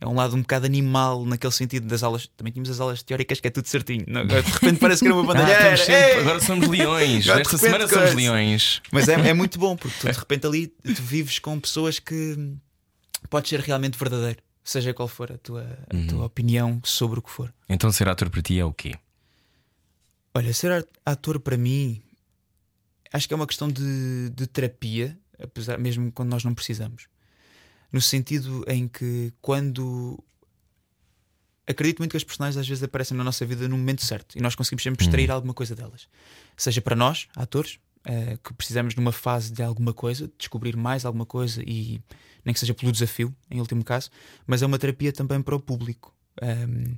É 0.00 0.06
um 0.06 0.14
lado 0.14 0.36
um 0.36 0.40
bocado 0.42 0.66
animal 0.66 1.24
naquele 1.24 1.52
sentido 1.52 1.86
das 1.86 2.02
aulas. 2.02 2.26
Também 2.36 2.52
tínhamos 2.52 2.68
as 2.70 2.80
aulas 2.80 3.02
teóricas 3.02 3.40
que 3.40 3.48
é 3.48 3.50
tudo 3.50 3.66
certinho. 3.68 4.04
Não, 4.08 4.20
agora 4.22 4.42
de 4.42 4.50
repente 4.50 4.78
parece 4.80 5.00
que 5.02 5.06
era 5.08 5.14
uma 5.14 5.22
Ah, 5.32 5.34
bandalheira. 5.34 5.74
estamos 5.74 5.80
sempre- 5.80 6.20
agora 6.20 6.40
somos 6.40 6.68
leões. 6.68 7.24
Agora 7.28 7.42
de 7.42 7.46
Esta 7.48 7.56
repente 7.56 7.60
semana 7.60 7.88
somos 7.88 8.02
coisa. 8.04 8.16
leões. 8.16 8.82
Mas 8.92 9.08
é, 9.08 9.14
é 9.14 9.32
muito 9.34 9.58
bom 9.58 9.76
porque 9.76 9.96
tu 10.00 10.06
de 10.12 10.18
repente 10.18 10.46
ali 10.46 10.66
tu 10.66 11.02
vives 11.02 11.38
com 11.38 11.58
pessoas 11.60 11.98
que 11.98 12.36
podes 13.30 13.48
ser 13.48 13.60
realmente 13.60 13.96
verdadeiro, 13.98 14.40
seja 14.62 14.92
qual 14.92 15.08
for 15.08 15.32
a 15.32 15.38
tua, 15.38 15.62
a 15.90 15.94
Uhum. 15.96 16.06
tua 16.06 16.24
opinião 16.26 16.80
sobre 16.84 17.18
o 17.20 17.22
que 17.22 17.30
for. 17.30 17.52
Então 17.68 17.90
ser 17.90 18.08
ator 18.08 18.28
para 18.28 18.42
ti 18.42 18.58
é 18.58 18.64
o 18.64 18.72
quê? 18.72 18.94
Olha, 20.34 20.52
ser 20.52 20.86
ator 21.06 21.38
para 21.40 21.56
mim 21.56 22.02
acho 23.12 23.28
que 23.28 23.32
é 23.32 23.36
uma 23.36 23.46
questão 23.46 23.68
de, 23.68 24.30
de 24.30 24.46
terapia, 24.48 25.16
apesar 25.40 25.78
mesmo 25.78 26.10
quando 26.10 26.30
nós 26.30 26.42
não 26.44 26.52
precisamos. 26.52 27.06
No 27.94 28.00
sentido 28.00 28.64
em 28.66 28.88
que 28.88 29.32
quando 29.40 30.18
acredito 31.66 31.98
muito 32.00 32.10
que 32.10 32.16
as 32.16 32.24
personagens 32.24 32.56
às 32.58 32.66
vezes 32.68 32.82
aparecem 32.82 33.16
na 33.16 33.24
nossa 33.24 33.46
vida 33.46 33.68
no 33.68 33.76
momento 33.76 34.04
certo 34.04 34.36
e 34.36 34.40
nós 34.42 34.54
conseguimos 34.54 34.82
sempre 34.82 35.04
extrair 35.04 35.30
alguma 35.30 35.54
coisa 35.54 35.74
delas. 35.74 36.08
Seja 36.56 36.80
para 36.82 36.96
nós, 36.96 37.28
atores, 37.36 37.78
eh, 38.04 38.36
que 38.42 38.52
precisamos 38.52 38.94
numa 38.94 39.12
fase 39.12 39.52
de 39.52 39.62
alguma 39.62 39.94
coisa, 39.94 40.30
descobrir 40.36 40.76
mais 40.76 41.04
alguma 41.04 41.24
coisa 41.24 41.62
e 41.64 42.00
nem 42.44 42.52
que 42.52 42.60
seja 42.60 42.74
pelo 42.74 42.92
desafio, 42.92 43.34
em 43.50 43.60
último 43.60 43.82
caso, 43.84 44.10
mas 44.46 44.60
é 44.60 44.66
uma 44.66 44.78
terapia 44.78 45.12
também 45.12 45.40
para 45.40 45.54
o 45.56 45.60
público. 45.60 46.12
Um, 46.42 46.96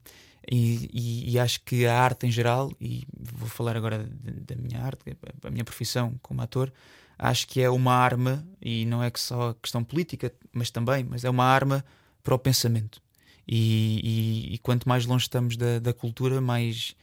e, 0.50 0.88
e- 0.92 1.30
e 1.32 1.38
acho 1.38 1.60
que 1.62 1.86
a 1.86 2.00
arte 2.00 2.26
em 2.26 2.30
geral, 2.30 2.72
e 2.80 3.06
vou 3.16 3.48
falar 3.48 3.76
agora 3.76 3.98
da, 3.98 4.54
da 4.54 4.56
minha 4.60 4.80
arte, 4.82 5.02
a 5.44 5.50
minha 5.50 5.64
profissão 5.64 6.18
como 6.22 6.40
ator, 6.40 6.72
acho 7.18 7.46
que 7.48 7.60
é 7.60 7.70
uma 7.70 7.94
arma, 7.94 8.46
e 8.60 8.84
não 8.86 9.02
é 9.02 9.10
que 9.10 9.20
só 9.20 9.54
questão 9.54 9.82
política, 9.84 10.32
mas 10.52 10.70
também, 10.70 11.04
mas 11.04 11.24
é 11.24 11.30
uma 11.30 11.44
arma 11.44 11.84
para 12.22 12.34
o 12.34 12.38
pensamento. 12.38 13.00
E, 13.46 14.00
e- 14.50 14.54
e 14.54 14.58
quanto 14.58 14.88
mais 14.88 15.06
longe 15.06 15.24
estamos 15.24 15.56
da, 15.56 15.78
da 15.78 15.92
cultura, 15.94 16.40
mais, 16.40 16.94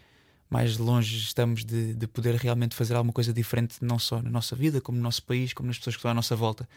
mais 0.49 0.78
longe 0.78 1.17
estamos 1.17 1.65
de, 1.65 1.93
de 1.95 2.08
poder 2.08 2.36
realmente 2.36 2.76
fazer 2.76 2.95
alguma 2.95 3.13
coisa 3.13 3.34
diferente, 3.34 3.78
não 3.82 3.97
só 3.99 4.21
na 4.21 4.30
nossa 4.30 4.56
vida, 4.56 4.82
como 4.82 4.97
no 4.97 5.04
nosso 5.04 5.23
país, 5.23 5.54
como 5.54 5.67
nas 5.67 5.78
pessoas 5.78 5.95
que 5.95 5.99
estão 5.99 6.12
à 6.12 6.13
nossa 6.13 6.36
volta. 6.36 6.67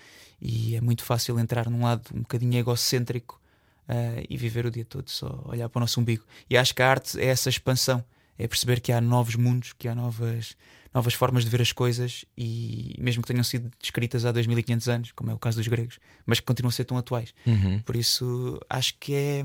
E 0.41 0.77
é 0.77 0.81
muito 0.81 1.05
fácil 1.05 1.39
entrar 1.39 1.69
num 1.71 1.83
lado 1.85 2.03
um 2.15 2.21
bocadinho 2.21 2.55
egocêntrico 2.59 3.41
ah, 3.89 4.23
e 4.29 4.37
viver 4.37 4.67
o 4.67 4.71
dia 4.71 4.85
todo 4.85 5.09
só 5.11 5.43
olhar 5.47 5.69
para 5.69 5.79
o 5.79 5.81
nosso 5.81 6.01
umbigo. 6.01 6.25
E 6.49 6.57
acho 6.57 6.75
que 6.75 6.83
a 6.83 6.91
arte 6.91 7.19
é 7.21 7.27
essa 7.27 7.49
expansão, 7.49 8.05
é 8.39 8.47
perceber 8.49 8.81
que 8.81 8.93
há 8.93 9.01
novos 9.01 9.35
mundos, 9.37 9.73
que 9.79 9.89
há 9.89 9.95
novas, 9.95 10.57
novas 10.95 11.15
formas 11.15 11.45
de 11.45 11.51
ver 11.51 11.63
as 11.63 11.73
coisas 11.73 12.25
e 12.37 12.95
mesmo 12.99 13.23
que 13.23 13.29
tenham 13.29 13.45
sido 13.45 13.71
descritas 13.81 14.25
há 14.25 14.33
2500 14.33 14.89
anos, 14.89 15.13
como 15.13 15.31
é 15.31 15.35
o 15.35 15.39
caso 15.39 15.59
dos 15.59 15.69
gregos, 15.69 15.99
mas 16.25 16.41
que 16.41 16.47
continuam 16.47 16.69
a 16.71 16.73
ser 16.73 16.85
tão 16.85 16.97
atuais. 16.99 17.35
Uhum. 17.47 17.81
Por 17.81 17.97
isso 17.97 18.61
acho 18.69 18.95
que 19.01 19.15
é, 19.15 19.45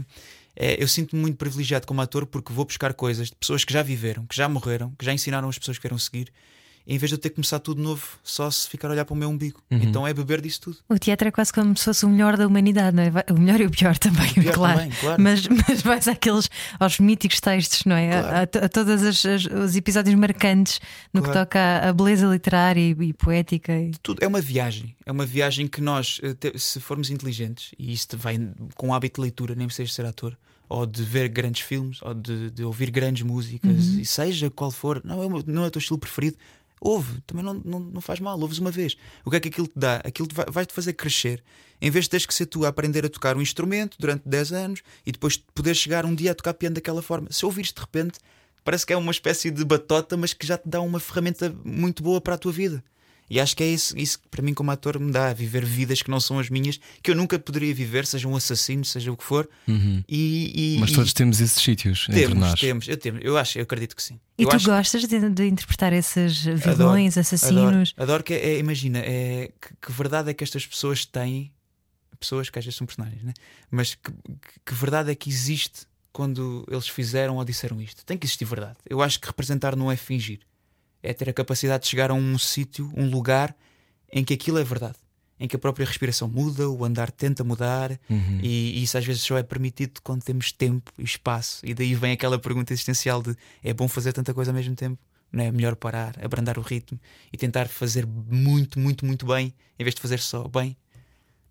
é- 0.55 0.81
eu 0.83 0.87
sinto-me 0.87 1.21
muito 1.21 1.37
privilegiado 1.37 1.85
como 1.87 2.01
ator 2.01 2.25
porque 2.25 2.51
vou 2.53 2.65
buscar 2.65 2.93
coisas 2.93 3.29
de 3.29 3.35
pessoas 3.35 3.63
que 3.63 3.73
já 3.73 3.81
viveram, 3.81 4.25
que 4.25 4.35
já 4.35 4.47
morreram, 4.49 4.91
que 4.97 5.05
já 5.05 5.13
ensinaram 5.13 5.47
as 5.49 5.57
pessoas 5.57 5.77
que 5.77 5.83
vieram 5.83 5.97
seguir. 5.97 6.31
Em 6.87 6.97
vez 6.97 7.09
de 7.09 7.15
eu 7.15 7.19
ter 7.19 7.29
que 7.29 7.35
começar 7.35 7.59
tudo 7.59 7.81
novo, 7.81 8.03
só 8.23 8.49
se 8.49 8.67
ficar 8.67 8.87
a 8.87 8.91
olhar 8.91 9.05
para 9.05 9.13
o 9.13 9.17
meu 9.17 9.29
umbigo. 9.29 9.61
Então 9.69 10.05
é 10.07 10.13
beber 10.13 10.41
disso 10.41 10.61
tudo. 10.61 10.77
O 10.89 10.97
teatro 10.97 11.27
é 11.27 11.31
quase 11.31 11.53
como 11.53 11.77
se 11.77 11.85
fosse 11.85 12.05
o 12.05 12.09
melhor 12.09 12.35
da 12.37 12.47
humanidade, 12.47 12.95
não 12.95 13.03
é? 13.03 13.11
O 13.31 13.39
melhor 13.39 13.61
e 13.61 13.65
o 13.67 13.71
pior 13.71 13.97
também, 13.97 14.33
pior 14.33 14.53
claro. 14.53 14.79
também, 14.79 14.91
claro. 14.99 15.21
Mas, 15.21 15.47
mas 15.47 15.81
vais 15.81 16.07
àqueles, 16.07 16.49
aos 16.79 16.99
míticos 16.99 17.39
textos, 17.39 17.85
não 17.85 17.95
é? 17.95 18.17
A- 18.17 18.21
Claro. 18.21 18.37
A, 18.37 18.47
to- 18.47 18.59
a 18.65 18.69
todos 18.69 19.01
os 19.25 19.75
episódios 19.75 20.15
marcantes 20.15 20.79
no 21.13 21.21
que 21.21 21.29
Claro. 21.29 21.45
toca 21.45 21.59
à, 21.89 21.93
beleza 21.93 22.25
literária 22.27 22.81
e, 22.81 22.91
e 23.09 23.13
poética. 23.13 23.73
e- 23.73 23.91
tudo 24.01 24.23
é 24.23 24.27
uma 24.27 24.41
viagem. 24.41 24.95
É 25.05 25.11
uma 25.11 25.25
viagem 25.25 25.67
que 25.67 25.81
nós, 25.81 26.19
eh, 26.23 26.57
se 26.57 26.79
formos 26.79 27.09
inteligentes, 27.11 27.71
e 27.77 27.93
isto 27.93 28.17
vai 28.17 28.37
com 28.75 28.89
o 28.89 28.93
hábito 28.93 29.21
de 29.21 29.25
leitura, 29.25 29.53
nem 29.55 29.69
seja 29.69 29.93
ser 29.93 30.05
ator, 30.05 30.35
ou 30.67 30.85
de 30.85 31.03
ver 31.03 31.27
grandes 31.27 31.61
filmes, 31.63 31.99
ou 32.01 32.13
de, 32.13 32.49
de 32.49 32.63
ouvir 32.63 32.89
grandes 32.91 33.23
músicas, 33.23 33.85
e 33.87 34.05
seja 34.05 34.49
qual 34.49 34.71
for, 34.71 35.01
não 35.03 35.21
é, 35.21 35.25
o 35.25 35.43
não 35.45 35.63
é 35.65 35.67
o 35.67 35.71
teu 35.71 35.79
estilo 35.79 35.99
preferido, 35.99 36.37
ouve, 36.81 37.21
também 37.21 37.45
não, 37.45 37.53
não, 37.53 37.79
não 37.79 38.01
faz 38.01 38.19
mal, 38.19 38.37
ouves 38.39 38.57
uma 38.57 38.71
vez. 38.71 38.97
O 39.23 39.29
que 39.29 39.37
é 39.37 39.39
que 39.39 39.47
aquilo 39.49 39.67
te 39.67 39.77
dá? 39.77 39.97
Aquilo 40.03 40.27
te 40.27 40.35
vai- 40.35 40.47
vai-te 40.49 40.73
fazer 40.73 40.93
crescer. 40.93 41.43
Em 41.79 41.89
vez 41.89 42.05
de 42.05 42.09
teres 42.09 42.25
que 42.25 42.33
ser 42.33 42.47
tu 42.47 42.65
a 42.65 42.69
aprender 42.69 43.05
a 43.05 43.09
tocar 43.09 43.37
um 43.37 43.41
instrumento 43.41 43.95
durante 43.99 44.23
10 44.27 44.51
anos 44.51 44.81
e 45.05 45.11
depois 45.11 45.37
poder 45.37 45.75
chegar 45.75 46.05
um 46.05 46.13
dia 46.13 46.31
a 46.31 46.35
tocar 46.35 46.53
piano 46.55 46.75
daquela 46.75 47.01
forma. 47.01 47.27
Se 47.31 47.45
ouvires 47.45 47.71
de 47.71 47.79
repente, 47.79 48.19
parece 48.63 48.85
que 48.85 48.93
é 48.93 48.97
uma 48.97 49.11
espécie 49.11 49.49
de 49.51 49.63
batota, 49.63 50.17
mas 50.17 50.33
que 50.33 50.45
já 50.45 50.57
te 50.57 50.67
dá 50.67 50.81
uma 50.81 50.99
ferramenta 50.99 51.55
muito 51.63 52.03
boa 52.03 52.19
para 52.19 52.35
a 52.35 52.37
tua 52.37 52.51
vida. 52.51 52.83
E 53.33 53.39
acho 53.39 53.55
que 53.55 53.63
é 53.63 53.67
isso, 53.67 53.97
isso 53.97 54.19
que 54.19 54.27
para 54.27 54.41
mim, 54.41 54.53
como 54.53 54.69
ator, 54.71 54.99
me 54.99 55.09
dá 55.09 55.29
a 55.29 55.33
viver 55.33 55.63
vidas 55.63 56.01
que 56.01 56.11
não 56.11 56.19
são 56.19 56.37
as 56.37 56.49
minhas, 56.49 56.77
que 57.01 57.09
eu 57.11 57.15
nunca 57.15 57.39
poderia 57.39 57.73
viver, 57.73 58.05
seja 58.05 58.27
um 58.27 58.35
assassino, 58.35 58.83
seja 58.83 59.09
o 59.09 59.15
que 59.15 59.23
for. 59.23 59.47
E, 60.09 60.75
e- 60.75 60.79
Mas 60.79 60.91
e 60.91 60.93
todos 60.95 61.13
temos 61.13 61.39
esses 61.39 61.61
sítios 61.63 62.07
entre 62.09 62.23
temos, 62.27 62.37
nós. 62.37 62.59
temos, 62.59 62.87
eu 62.89 62.97
temos, 62.97 63.21
eu 63.23 63.37
acho, 63.37 63.57
eu 63.57 63.63
acredito 63.63 63.95
que 63.95 64.03
sim. 64.03 64.19
E 64.37 64.43
eu 64.43 64.49
tu 64.49 64.59
gostas 64.63 65.05
de, 65.07 65.29
de 65.29 65.47
interpretar 65.47 65.93
esses 65.93 66.45
Adoro, 66.45 66.75
vilões, 66.77 67.17
assassinos? 67.17 67.93
Adoro, 67.95 68.03
adoro 68.11 68.23
que 68.23 68.33
é, 68.33 68.59
imagina, 68.59 68.99
é, 68.99 69.49
que, 69.61 69.75
que 69.81 69.91
verdade 69.93 70.29
é 70.29 70.33
que 70.33 70.43
estas 70.43 70.67
pessoas 70.67 71.05
têm, 71.05 71.53
pessoas 72.19 72.49
que 72.49 72.59
às 72.59 72.65
vezes 72.65 72.77
são 72.77 72.85
personagens, 72.85 73.23
né? 73.23 73.33
mas 73.69 73.95
que- 73.95 74.11
que 74.65 74.73
verdade 74.73 75.09
é 75.09 75.15
que 75.15 75.29
existe 75.29 75.83
quando 76.11 76.65
eles 76.69 76.89
fizeram 76.89 77.37
ou 77.37 77.45
disseram 77.45 77.81
isto? 77.81 78.03
Tem 78.05 78.17
que 78.17 78.25
existir 78.25 78.43
verdade. 78.43 78.75
Eu 78.89 79.01
acho 79.01 79.19
que 79.21 79.27
representar 79.27 79.75
não 79.77 79.89
é 79.89 79.95
fingir, 79.95 80.39
é 81.03 81.13
ter 81.13 81.29
a 81.29 81.33
capacidade 81.33 81.83
de 81.83 81.89
chegar 81.89 82.11
a 82.11 82.13
um 82.13 82.37
sítio, 82.37 82.91
um 82.95 83.09
lugar 83.09 83.55
em 84.11 84.23
que 84.23 84.33
aquilo 84.33 84.57
é 84.59 84.63
verdade. 84.63 84.95
Em 85.39 85.47
que 85.47 85.55
a 85.55 85.59
própria 85.59 85.85
respiração 85.87 86.27
muda, 86.27 86.69
o 86.69 86.85
andar 86.85 87.09
tenta 87.09 87.43
mudar, 87.43 87.99
e, 88.43 88.77
e 88.77 88.83
isso 88.83 88.95
às 88.97 89.03
vezes 89.03 89.23
só 89.23 89.37
é 89.39 89.43
permitido 89.43 89.99
quando 90.03 90.21
temos 90.23 90.51
tempo 90.51 90.91
e 90.99 91.03
espaço. 91.03 91.65
E 91.65 91.73
daí 91.73 91.95
vem 91.95 92.11
aquela 92.11 92.37
pergunta 92.37 92.71
existencial 92.73 93.23
de 93.23 93.35
é 93.63 93.73
bom 93.73 93.87
fazer 93.87 94.13
tanta 94.13 94.33
coisa 94.35 94.51
ao 94.51 94.55
mesmo 94.55 94.75
tempo? 94.75 94.99
Não 95.31 95.43
é 95.43 95.51
melhor 95.51 95.75
parar, 95.75 96.13
abrandar 96.23 96.59
o 96.59 96.61
ritmo 96.61 96.99
e 97.33 97.37
tentar 97.37 97.67
fazer 97.67 98.05
muito, 98.05 98.77
muito, 98.79 99.03
muito 99.05 99.25
bem, 99.25 99.51
em 99.79 99.83
vez 99.83 99.95
de 99.95 100.01
fazer 100.01 100.19
só 100.19 100.47
bem? 100.47 100.77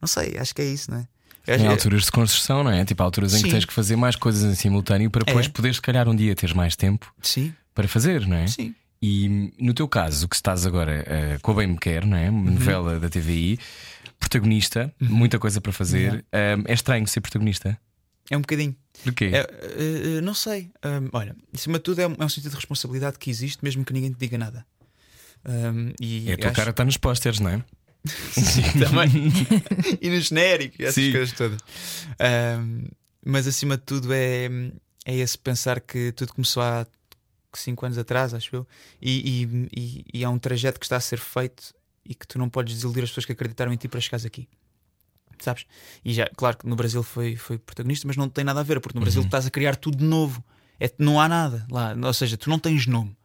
Não 0.01 0.07
sei, 0.07 0.37
acho 0.39 0.55
que 0.55 0.63
é 0.63 0.67
isso, 0.67 0.89
não 0.91 0.99
é? 0.99 1.09
Eu 1.47 1.55
acho- 1.55 1.65
Em 1.65 1.67
alturas 1.67 2.05
de 2.05 2.13
construção, 2.13 2.63
não 2.63 2.71
é? 2.71 2.85
Tipo, 2.85 3.03
alturas 3.03 3.33
em 3.35 3.39
que 3.39 3.43
Sim. 3.45 3.51
tens 3.51 3.65
que 3.65 3.73
fazer 3.73 3.97
mais 3.97 4.15
coisas 4.15 4.45
em 4.45 4.55
simultâneo 4.55 5.11
para 5.11 5.25
depois 5.25 5.47
É. 5.47 5.49
poderes, 5.49 5.79
se 5.79 5.83
calhar, 5.83 6.07
um 6.09 6.15
dia 6.15 6.35
teres 6.37 6.55
mais 6.55 6.77
tempo 6.77 7.13
Sim, 7.23 7.53
para 7.75 7.89
fazer, 7.89 8.25
não 8.27 8.37
é? 8.37 8.47
sim. 8.47 8.73
E 9.03 9.53
no 9.59 9.73
teu 9.73 9.89
caso, 9.89 10.27
o 10.27 10.29
que 10.29 10.37
estás 10.37 10.67
agora 10.67 11.05
eh, 11.07 11.39
com 11.41 11.53
a 11.53 11.55
Bem 11.55 11.69
Me 11.69 11.79
Quer, 11.79 12.05
não 12.05 12.17
é? 12.17 12.29
Uhum. 12.31 12.39
Uma 12.41 12.51
novela 12.51 13.01
da 13.01 13.09
TVI, 13.09 13.59
protagonista, 14.19 14.93
muita 15.01 15.39
coisa 15.39 15.61
para 15.61 15.73
fazer. 15.73 16.25
Eh, 16.31 16.57
é 16.67 16.73
estranho 16.75 17.07
ser 17.07 17.21
protagonista. 17.23 17.79
É 18.31 18.37
um 18.37 18.43
bocadinho. 18.43 18.77
Porquê? 19.03 19.31
É, 19.33 19.41
eh, 19.41 20.21
não 20.21 20.35
sei. 20.35 20.71
Olha, 21.13 21.35
acima 21.55 21.79
de 21.79 21.85
tudo, 21.85 22.01
é 22.01 22.07
um, 22.07 22.15
é 22.19 22.25
um 22.25 22.29
sentido 22.29 22.51
de 22.51 22.57
responsabilidade 22.57 23.19
que 23.19 23.31
existe, 23.31 23.65
mesmo 23.65 23.85
que 23.85 23.93
ninguém 23.93 24.13
te 24.13 24.19
diga 24.19 24.37
nada. 24.37 24.67
Ahm, 25.45 25.93
e 25.99 26.31
É 26.31 26.35
a 26.35 26.37
tua 26.37 26.47
acho- 26.49 26.57
cara 26.57 26.71
está 26.71 26.85
nos 26.85 26.99
pósteres, 26.99 27.41
não 27.41 27.49
é? 27.51 27.65
Sim, 28.33 28.63
também. 28.79 29.11
e 30.01 30.09
no 30.11 30.21
genérico, 30.21 30.83
essas 30.83 30.95
Sim. 30.95 31.13
coisas 31.13 31.33
todas. 31.33 31.59
Mas 33.25 33.47
acima 33.47 33.77
de 33.77 33.83
tudo 33.85 34.13
é, 34.13 34.47
é 35.07 35.17
esse 35.17 35.37
pensar 35.39 35.81
que 35.81 36.13
tudo 36.13 36.33
começou 36.35 36.63
há 36.63 36.87
5 37.59 37.85
anos 37.87 37.99
atrás, 37.99 38.33
acho 38.35 38.55
eu, 38.55 38.67
e, 39.01 39.43
e, 39.43 39.69
e, 39.81 40.05
e 40.21 40.25
há 40.25 40.31
um 40.31 40.39
trajeto 40.39 40.79
que 40.79 40.87
está 40.87 40.97
a 40.97 41.01
ser 41.01 41.19
feito 41.19 41.73
e 42.05 42.15
que 42.15 42.27
tu 42.27 42.39
não 42.39 42.49
podes 42.49 42.75
desiludir 42.75 43.03
as 43.05 43.11
pessoas 43.11 43.25
que 43.27 43.33
acreditaram 43.33 43.73
em 43.73 43.77
ti 43.77 43.89
para 43.89 44.01
chegares 44.01 44.25
aqui. 44.25 44.49
Sabes? 45.39 45.65
E 46.05 46.13
já, 46.13 46.29
claro 46.37 46.59
que 46.59 46.67
no 46.67 46.77
Brasil 46.77 47.03
foi, 47.03 47.35
foi 47.37 47.59
protagonista, 47.59 48.07
mas 48.07 48.17
não 48.17 48.29
tem 48.29 48.45
nada 48.45 48.61
a 48.61 48.63
ver, 48.63 48.79
porque 48.81 48.99
no 48.99 49.01
Brasil 49.01 49.23
tu 49.23 49.27
estás 49.27 49.47
a 49.47 49.51
criar 49.51 49.75
tudo 49.77 49.97
de 49.99 50.05
novo. 50.05 50.45
É, 50.79 50.91
não 50.99 51.19
há 51.21 51.29
nada 51.29 51.67
lá. 51.71 51.95
Ou 52.05 52.13
seja, 52.13 52.37
tu 52.37 52.51
não 52.51 52.59
tens 52.59 52.87
nome 52.87 53.17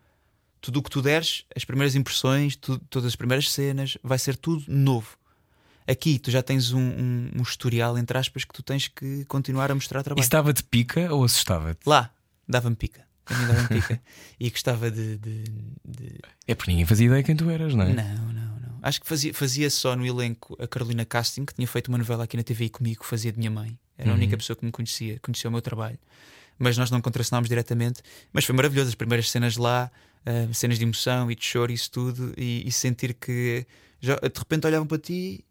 tudo 0.62 0.80
o 0.80 0.84
que 0.84 0.90
tu 0.90 1.00
deres, 1.02 1.46
as 1.56 1.64
primeiras 1.64 1.94
impressões, 1.94 2.56
tu- 2.56 2.80
todas 2.90 3.06
as 3.08 3.16
primeiras 3.16 3.52
cenas, 3.52 3.98
vai 4.02 4.18
ser 4.18 4.36
tudo 4.36 4.64
novo. 4.68 5.16
Aqui 5.88 6.18
tu 6.18 6.32
já 6.32 6.42
tens 6.42 6.72
um, 6.74 6.80
um- 6.82 7.32
um 7.38 7.42
historial, 7.44 7.96
entre 8.00 8.18
aspas, 8.18 8.44
que 8.44 8.52
tu 8.54 8.64
tens 8.64 8.88
que 8.88 9.24
continuar 9.26 9.70
a 9.70 9.76
mostrar 9.76 10.02
trabalho. 10.02 10.22
Isso 10.22 10.32
dava-te 10.32 10.64
pica 10.64 11.14
ou 11.14 11.24
assustava-te? 11.24 11.82
Lá, 11.88 12.12
dava-me 12.48 12.76
pica. 12.76 13.06
A 13.28 13.34
mim 13.34 13.48
dava-me 13.48 13.68
pica. 13.70 14.02
e 14.40 14.50
gostava 14.50 14.92
de. 14.92 15.18
de- 15.18 15.44
de- 15.84 16.20
É 16.48 16.54
porque 16.56 16.72
ninguém 16.72 16.86
fazia 16.86 17.08
ideia 17.08 17.24
quem 17.24 17.36
tu 17.36 17.50
eras, 17.50 17.74
não 17.74 17.84
é? 17.86 17.94
Não, 17.94 18.04
não, 18.34 18.60
não. 18.60 18.80
Acho 18.82 19.02
que 19.02 19.08
fazia, 19.08 19.34
fazia 19.34 19.70
só 19.70 19.96
no 19.96 20.06
elenco 20.06 20.56
a 20.62 20.68
Carolina 20.68 21.04
Casting, 21.06 21.44
que 21.46 21.54
tinha 21.56 21.68
feito 21.68 21.88
uma 21.88 21.98
novela 21.98 22.24
aqui 22.26 22.38
na 22.38 22.44
TV 22.44 22.70
comigo, 22.70 23.04
fazia 23.04 23.32
de 23.32 23.38
minha 23.40 23.50
mãe. 23.50 23.78
Era 23.98 24.10
a 24.10 24.14
Uhum. 24.14 24.18
única 24.20 24.38
pessoa 24.38 24.56
que 24.56 24.64
me 24.66 24.72
conhecia, 24.72 25.20
conhecia 25.22 25.48
o 25.50 25.52
meu 25.52 25.62
trabalho. 25.62 25.98
Mas 26.60 26.78
nós 26.78 26.92
não 26.92 27.02
contracenámos 27.02 27.50
diretamente. 27.50 28.02
Mas 28.32 28.46
foi 28.46 28.56
maravilhoso. 28.56 28.90
As 28.90 28.96
primeiras 28.96 29.30
cenas 29.32 29.58
lá, 29.58 29.92
ah, 30.26 30.54
cenas 30.54 30.78
de 30.78 30.84
emoção 30.86 31.32
e 31.32 31.36
de 31.36 31.44
choro, 31.44 31.72
isso 31.72 31.90
tudo, 31.92 32.34
e, 32.38 32.64
e 32.68 32.72
sentir 32.72 33.14
que 33.16 33.66
já, 34.00 34.16
de 34.18 34.40
repente 34.40 34.68
olhavam 34.68 34.86
para 34.88 34.98
ti. 35.00 35.44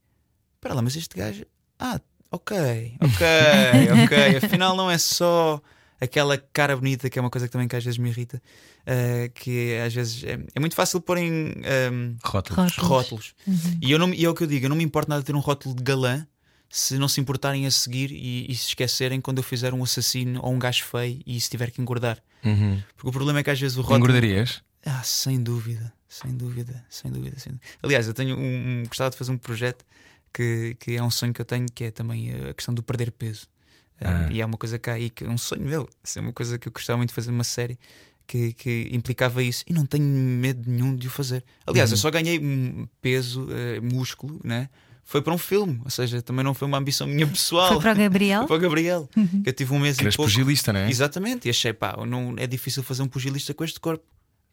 Espera 0.57 0.75
lá, 0.75 0.81
mas 0.83 0.95
este 0.97 1.17
gajo. 1.17 1.45
Ah, 1.79 2.01
ok, 2.31 2.57
ok, 3.01 3.27
ok. 4.05 4.37
Afinal, 4.37 4.77
não 4.77 4.91
é 4.91 4.97
só 4.97 5.61
aquela 6.01 6.37
cara 6.39 6.77
bonita, 6.77 7.09
que 7.09 7.19
é 7.19 7.23
uma 7.23 7.31
coisa 7.31 7.47
que 7.47 7.53
também 7.53 7.69
que 7.69 7.77
às 7.77 7.85
vezes 7.85 7.99
me 7.99 8.09
irrita. 8.11 8.43
ah, 8.87 9.29
que 9.35 9.77
às 9.85 9.95
vezes 9.95 10.23
é, 10.25 10.39
é 10.55 10.61
muito 10.61 10.75
fácil 10.75 11.01
pôr 11.01 11.19
em. 11.19 11.55
ah, 11.65 12.17
Rótulos. 12.29 12.77
Rótulos. 12.77 12.89
rótulos. 12.89 13.35
E, 13.81 13.91
eu 13.91 13.99
não, 13.99 14.13
e 14.13 14.25
é 14.25 14.29
o 14.29 14.35
que 14.35 14.43
eu 14.43 14.47
digo, 14.47 14.67
eu 14.67 14.69
não 14.71 14.77
me 14.77 14.85
importo 14.85 15.09
nada 15.09 15.21
de 15.23 15.27
ter 15.27 15.35
um 15.35 15.41
rótulo 15.41 15.75
de 15.75 15.83
galã 15.83 16.27
se 16.71 16.99
não 16.99 17.07
se 17.07 17.21
importarem 17.21 17.67
a 17.67 17.71
seguir 17.71 18.11
e, 18.11 18.51
e 18.51 18.55
se 18.57 18.69
esquecerem 18.69 19.21
quando 19.21 19.39
eu 19.39 19.45
fizer 19.45 19.73
um 19.73 19.83
assassino 19.85 20.41
ou 20.43 20.53
um 20.53 20.59
gajo 20.59 20.83
feio 20.85 21.21
e 21.25 21.41
se 21.41 21.49
tiver 21.49 21.71
que 21.71 21.81
engordar. 21.81 22.21
Uhum. 22.45 22.83
Porque 22.97 23.09
o 23.09 23.13
problema 23.13 23.39
é 23.39 23.43
que 23.45 23.51
às 23.51 23.61
vezes 23.61 23.77
o 23.77 23.81
rótulo. 23.81 23.99
Engordarias? 23.99 24.61
Ah, 24.85 25.03
sem 25.05 25.41
dúvida, 25.43 25.93
sem 26.09 26.37
dúvida, 26.37 26.85
sem 26.91 27.11
dúvida, 27.13 27.39
sem 27.39 27.53
dúvida. 27.53 27.69
Aliás, 27.83 28.07
eu 28.09 28.13
tenho 28.13 28.37
um, 28.37 28.43
um- 28.81 28.85
gostava 28.89 29.09
de 29.11 29.17
fazer 29.17 29.31
um 29.31 29.39
projeto 29.39 29.85
que, 30.33 30.77
que 30.81 30.97
é 30.97 31.03
um 31.03 31.11
sonho 31.11 31.33
que 31.33 31.41
eu 31.41 31.45
tenho, 31.45 31.65
que 31.73 31.85
é 31.85 31.91
também 31.93 32.33
a 32.51 32.53
questão 32.53 32.75
do 32.75 32.83
perder 32.83 33.13
peso. 33.13 33.47
Ah, 34.01 34.27
Ah. 34.29 34.33
E 34.33 34.41
é 34.41 34.47
uma 34.47 34.57
coisa 34.57 34.79
que 34.79 34.91
há 34.91 34.95
aí 34.95 35.11
que 35.11 35.25
é 35.25 35.29
um 35.29 35.39
sonho 35.39 35.63
meu. 35.63 35.89
Isso 36.03 36.19
é 36.19 36.23
uma 36.23 36.33
coisa 36.33 36.59
que 36.59 36.69
eu 36.69 36.73
gostava 36.73 36.97
muito 36.97 37.11
de 37.11 37.15
fazer 37.15 37.31
uma 37.31 37.45
série 37.45 37.79
que, 38.27 38.53
que 38.55 38.89
implicava 38.93 39.43
isso 39.43 39.65
e 39.69 39.73
não 39.73 39.85
tenho 39.87 40.05
medo 40.05 40.69
nenhum 40.71 40.95
de 40.97 41.07
o 41.07 41.11
fazer. 41.11 41.45
Aliás, 41.67 41.91
Uhum. 41.91 41.95
eu 41.95 41.99
só 41.99 42.11
ganhei 42.11 42.39
um 42.39 42.87
peso, 43.03 43.47
eh, 43.51 43.81
músculo, 43.81 44.41
né? 44.43 44.69
Foi 45.07 45.21
para 45.21 45.35
um 45.35 45.39
filme, 45.39 45.81
ou 45.85 45.91
seja, 45.91 46.23
também 46.23 46.43
não 46.43 46.55
foi 46.55 46.67
uma 46.67 46.79
ambição 46.79 47.07
minha 47.07 47.27
pessoal. 47.27 47.69
Foi 47.75 47.83
para 47.83 47.93
o 47.93 47.97
Gabriel? 47.97 48.41
Foi 48.49 48.49
para 48.49 48.57
o 48.57 48.61
Gabriel. 48.61 49.09
Que 49.43 49.51
eu 49.51 49.53
tive 49.53 49.75
um 49.75 49.79
mês 49.79 49.99
Que 49.99 50.05
e 50.05 50.07
pouco. 50.09 50.23
pugilista, 50.25 50.73
não 50.73 50.81
é? 50.81 50.89
Exatamente, 50.91 51.47
e 51.47 51.51
achei, 51.51 51.75
pá, 51.75 51.95
não, 52.07 52.35
é 52.39 52.47
difícil 52.47 52.83
fazer 52.83 53.03
um 53.03 53.07
pugilista 53.09 53.53
com 53.53 53.63
este 53.65 53.79
corpo. 53.79 54.03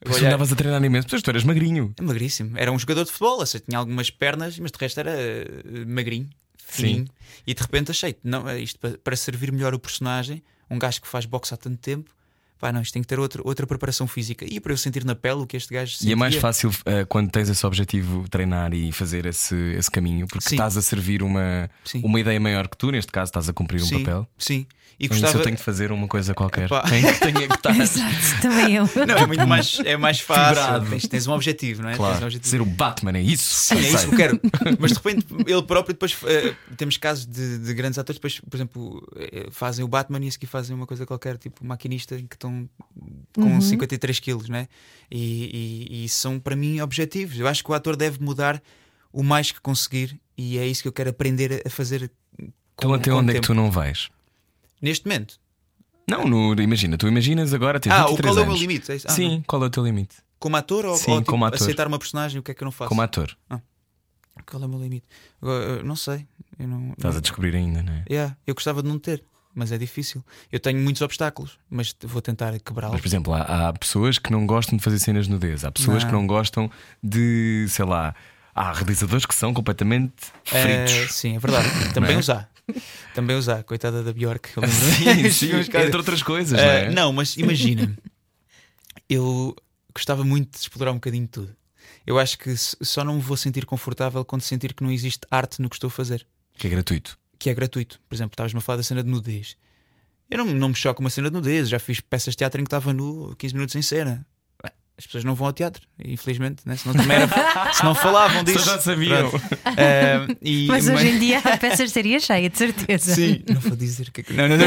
Mas 0.04 0.18
tu 0.18 0.26
andavas 0.26 0.52
a 0.52 0.56
treinar 0.56 0.84
imenso, 0.84 1.08
mas 1.10 1.22
tu 1.22 1.30
eras 1.30 1.42
magrinho. 1.44 1.94
é 1.96 2.02
magríssimo. 2.02 2.58
Era 2.58 2.70
um 2.70 2.78
jogador 2.78 3.04
de 3.04 3.10
futebol, 3.12 3.38
ou 3.38 3.46
seja, 3.46 3.64
tinha 3.66 3.78
algumas 3.78 4.10
pernas, 4.10 4.58
mas 4.58 4.70
de 4.72 4.78
resto 4.78 5.00
era 5.00 5.12
eh, 5.12 5.46
magrinho, 5.86 6.28
fininho. 6.66 7.08
E 7.46 7.54
de 7.54 7.62
repente 7.62 7.90
achei, 7.90 8.16
não, 8.22 8.48
é 8.48 8.58
isto 8.58 8.78
para, 8.78 8.98
para 8.98 9.16
servir 9.16 9.52
melhor 9.52 9.74
o 9.74 9.78
personagem, 9.78 10.42
um 10.70 10.78
gajo 10.78 11.00
que 11.00 11.08
faz 11.08 11.26
boxe 11.26 11.52
há 11.52 11.56
tanto 11.56 11.78
tempo, 11.78 12.14
pá, 12.62 12.70
não, 12.72 12.80
isto 12.80 12.92
tem 12.92 13.02
que 13.02 13.08
ter 13.08 13.18
outra, 13.18 13.42
outra 13.44 13.66
preparação 13.66 14.06
física. 14.06 14.46
E 14.48 14.60
para 14.60 14.72
eu 14.72 14.76
sentir 14.76 15.04
na 15.04 15.16
pele 15.16 15.40
o 15.40 15.46
que 15.46 15.56
este 15.56 15.74
gajo 15.74 15.96
E 16.00 16.12
é 16.12 16.14
mais 16.14 16.34
sentia. 16.34 16.40
fácil 16.48 16.70
eh, 16.86 17.04
quando 17.08 17.28
tens 17.28 17.48
esse 17.48 17.66
objetivo 17.66 18.24
treinar 18.30 18.72
e 18.72 18.92
fazer 18.92 19.26
esse, 19.26 19.56
esse 19.76 19.90
caminho, 19.90 20.28
porque 20.28 20.48
Sim. 20.48 20.54
estás 20.54 20.76
a 20.76 20.82
servir 20.82 21.24
uma, 21.24 21.68
Sim. 21.84 22.00
uma 22.04 22.20
ideia 22.20 22.38
maior 22.38 22.68
que 22.68 22.76
tu, 22.76 22.92
neste 22.92 23.10
caso 23.10 23.30
estás 23.30 23.48
a 23.48 23.52
cumprir 23.52 23.82
um 23.82 23.86
sim, 23.86 23.98
papel. 23.98 24.28
Sim. 24.38 24.64
E 25.00 25.06
Então, 25.06 25.16
isso 25.16 25.22
gostava. 25.24 25.40
eu 25.42 25.44
tenho 25.46 25.56
de 25.56 25.62
fazer 25.62 25.90
uma 25.90 26.06
coisa 26.06 26.32
qualquer. 26.34 26.66
Epá. 26.66 26.82
Tenho, 26.82 27.18
tenho 27.18 27.48
que 27.48 27.54
estar 27.56 27.74
Exato, 27.76 28.40
também 28.42 28.74
eu. 28.76 28.88
Não, 29.06 29.16
é 29.16 29.26
muito 29.26 29.46
mais, 29.48 29.80
é 29.84 29.96
mais 29.96 30.20
fácil. 30.20 30.88
Tens, 30.90 31.08
tens 31.08 31.26
um 31.26 31.32
objetivo, 31.32 31.82
não 31.82 31.88
é? 31.88 31.92
Tens 31.92 32.00
um 32.00 32.04
Claro, 32.06 32.24
objetivo. 32.26 32.50
ser 32.50 32.60
o 32.60 32.66
Batman, 32.66 33.16
é 33.18 33.22
isso. 33.22 33.52
Sim, 33.74 33.78
é 33.78 33.80
isso 33.80 34.06
que 34.08 34.14
eu 34.14 34.16
quero. 34.18 34.40
Mas 34.78 34.92
de 34.92 34.98
repente 34.98 35.26
ele 35.46 35.62
próprio 35.62 35.94
depois 35.94 36.16
eh, 36.24 36.54
temos 36.76 36.98
casos 36.98 37.26
de, 37.26 37.58
de 37.58 37.74
grandes 37.74 37.98
atores, 37.98 38.18
depois, 38.18 38.38
por 38.38 38.56
exemplo, 38.56 39.08
eh, 39.16 39.48
fazem 39.50 39.84
o 39.84 39.88
Batman 39.88 40.20
e 40.24 40.28
a 40.28 40.30
seguir 40.30 40.46
fazem 40.46 40.76
uma 40.76 40.86
coisa 40.86 41.04
qualquer, 41.06 41.36
tipo 41.38 41.66
maquinista 41.66 42.14
em 42.14 42.26
que 42.26 42.36
estão 42.36 42.51
com 43.34 43.60
53 43.60 44.20
quilos, 44.20 44.48
né? 44.48 44.68
E, 45.10 45.88
e, 45.90 46.04
e 46.04 46.08
são 46.08 46.38
para 46.38 46.54
mim 46.56 46.80
objetivos. 46.80 47.38
Eu 47.38 47.46
acho 47.48 47.62
que 47.64 47.70
o 47.70 47.74
ator 47.74 47.96
deve 47.96 48.22
mudar 48.22 48.62
o 49.12 49.22
mais 49.22 49.50
que 49.52 49.60
conseguir 49.60 50.20
e 50.36 50.58
é 50.58 50.66
isso 50.66 50.82
que 50.82 50.88
eu 50.88 50.92
quero 50.92 51.10
aprender 51.10 51.62
a 51.66 51.70
fazer. 51.70 52.10
Com, 52.36 52.46
Então 52.76 52.94
até 52.94 53.10
com 53.10 53.16
onde 53.18 53.30
é 53.32 53.34
que 53.34 53.46
tu 53.46 53.54
não 53.54 53.70
vais? 53.70 54.08
Neste 54.80 55.06
momento. 55.06 55.38
Não, 56.08 56.26
no- 56.26 56.60
imagina, 56.60 56.96
tu 56.98 57.06
imaginas 57.06 57.54
agora 57.54 57.78
tens 57.78 57.92
ah, 57.92 58.06
o 58.06 58.16
23 58.16 58.34
qual 58.34 58.38
é 58.38 58.40
o 58.40 58.44
meu 58.44 58.50
anos. 58.52 58.60
limite? 58.60 58.90
É? 58.92 58.96
Ah, 59.06 59.12
Sim, 59.12 59.42
qual 59.46 59.62
é 59.62 59.66
o 59.66 59.70
teu 59.70 59.84
limite? 59.84 60.16
Como 60.38 60.56
ator 60.56 60.84
ou, 60.86 60.96
Sim, 60.96 61.12
ou, 61.12 61.18
tipo, 61.20 61.30
como 61.30 61.44
ator. 61.44 61.62
aceitar 61.62 61.86
uma 61.86 61.98
personagem? 61.98 62.40
O 62.40 62.42
que 62.42 62.50
é 62.50 62.54
que 62.54 62.62
eu 62.62 62.64
não 62.64 62.72
faço? 62.72 62.88
Como 62.88 63.00
ator. 63.00 63.36
Qual 64.46 64.62
é 64.62 64.66
o 64.66 64.68
meu 64.68 64.80
limite? 64.80 65.06
Agora, 65.40 65.64
eu 65.64 65.84
não 65.84 65.94
sei. 65.94 66.26
Eu 66.58 66.66
não, 66.66 66.90
Estás 66.92 67.14
não- 67.14 67.18
a 67.18 67.20
descobrir 67.20 67.54
ainda, 67.54 67.82
não 67.82 67.92
é? 67.92 68.04
Yeah, 68.10 68.36
eu 68.46 68.54
gostava 68.54 68.82
de 68.82 68.88
não 68.88 68.98
ter, 68.98 69.22
mas 69.54 69.70
é 69.72 69.78
difícil. 69.78 70.24
Eu 70.50 70.58
tenho 70.60 70.78
muitos 70.80 71.02
obstáculos, 71.02 71.58
mas 71.70 71.94
vou 72.02 72.20
tentar 72.22 72.58
quebrá-los. 72.60 72.94
Mas, 72.94 73.00
por 73.02 73.08
exemplo, 73.08 73.34
há, 73.34 73.68
há 73.68 73.72
pessoas 73.72 74.18
que 74.18 74.30
não 74.32 74.46
gostam 74.46 74.76
de 74.76 74.82
fazer 74.84 74.98
cenas 74.98 75.26
de 75.26 75.32
nudez, 75.32 75.64
há 75.64 75.70
pessoas 75.72 76.02
Não. 76.02 76.10
que 76.10 76.16
não 76.16 76.26
gostam 76.26 76.70
de, 77.02 77.66
sei 77.68 77.84
lá, 77.84 78.14
há 78.54 78.72
realizadores 78.72 79.26
que 79.26 79.34
são 79.34 79.52
completamente 79.54 80.14
É, 80.52 80.86
fritos. 80.86 81.14
sim, 81.14 81.36
é 81.36 81.38
verdade. 81.38 81.68
Também 81.94 82.10
Não 82.12 82.16
é? 82.16 82.20
usar. 82.20 82.50
Também 83.14 83.36
usar, 83.36 83.62
coitada 83.64 84.02
da 84.04 84.12
Bjork. 84.12 84.48
Sim, 84.68 85.30
sim, 85.30 85.50
entre 85.56 85.96
outras 85.96 86.22
coisas, 86.22 86.58
Eh, 86.58 86.64
não 86.64 86.70
é? 86.72 86.90
não, 86.94 87.12
mas 87.12 87.36
imagina, 87.36 87.96
eu 89.08 89.54
gostava 89.94 90.24
muito 90.24 90.52
de 90.52 90.58
explorar 90.58 90.92
um 90.92 90.96
bocadinho 90.96 91.24
de 91.24 91.30
tudo. 91.30 91.56
Eu 92.06 92.18
acho 92.18 92.38
que 92.38 92.54
só 92.56 93.04
não 93.04 93.16
me 93.16 93.20
vou 93.20 93.36
sentir 93.36 93.64
confortável 93.66 94.24
quando 94.24 94.42
sentir 94.42 94.74
que 94.74 94.82
não 94.82 94.90
existe 94.90 95.20
arte 95.30 95.60
no 95.60 95.68
que 95.68 95.76
estou 95.76 95.88
a 95.88 95.90
fazer, 95.90 96.26
Que 96.56 96.66
é 96.66 96.70
gratuito. 96.70 97.18
Que 97.42 97.50
é 97.50 97.54
gratuito. 97.54 98.00
Por 98.08 98.14
exemplo, 98.14 98.32
estavas-me 98.34 98.58
a 98.58 98.60
falar 98.60 98.76
da 98.76 98.82
cena 98.84 99.02
de 99.02 99.10
nudez. 99.10 99.56
Eu 100.30 100.38
não, 100.38 100.46
não 100.46 100.68
me 100.68 100.74
choco 100.74 101.00
uma 101.00 101.10
cena 101.10 101.28
de 101.28 101.34
nudez, 101.34 101.68
já 101.68 101.78
fiz 101.78 102.00
peças 102.00 102.32
de 102.34 102.38
teatro 102.38 102.60
em 102.60 102.64
que 102.64 102.68
estava 102.68 102.92
nu 102.92 103.34
15 103.36 103.54
minutos 103.54 103.74
em 103.74 103.82
cena. 103.82 104.24
As 104.96 105.06
pessoas 105.06 105.24
não 105.24 105.34
vão 105.34 105.46
ao 105.48 105.52
teatro, 105.52 105.82
infelizmente, 106.04 106.62
né? 106.66 106.76
senão, 106.76 106.94
também 106.94 107.16
era, 107.16 107.28
se 107.72 107.82
não 107.82 107.94
falavam 107.94 108.44
disso. 108.44 108.64
já 108.64 108.78
sabiam. 108.78 109.30
Eh, 109.76 110.26
e- 110.40 110.66
Mas 110.68 110.86
hoje 110.86 111.08
em 111.08 111.18
dia 111.18 111.38
a 111.38 111.56
peça 111.58 111.82
estaria 111.82 112.20
cheia, 112.20 112.48
de 112.48 112.56
certeza. 112.58 113.14
Sim, 113.14 113.42
não 113.48 113.60
vou 113.60 113.74
dizer 113.74 114.10
que. 114.12 114.32
Não, 114.32 114.46
não, 114.48 114.56
não, 114.58 114.66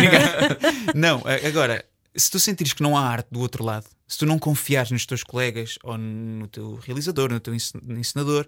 não, 1.21 1.23
a- 1.26 1.47
agora, 1.47 1.86
se 2.16 2.32
tu 2.32 2.39
sentires 2.39 2.74
que 2.74 2.82
não 2.84 2.97
há 2.97 3.01
arte 3.01 3.28
do 3.32 3.39
outro 3.39 3.63
lado, 3.63 3.86
se 4.07 4.18
tu 4.20 4.26
não 4.26 4.38
confiares 4.38 4.91
nos 4.91 5.05
teus 5.05 5.24
colegas 5.24 5.78
ou 5.84 5.97
no 5.97 6.47
teu 6.47 6.76
realizador, 6.84 7.32
no 7.32 7.39
teu 7.39 7.53
ensin- 7.55 7.80
ensinador, 7.89 8.47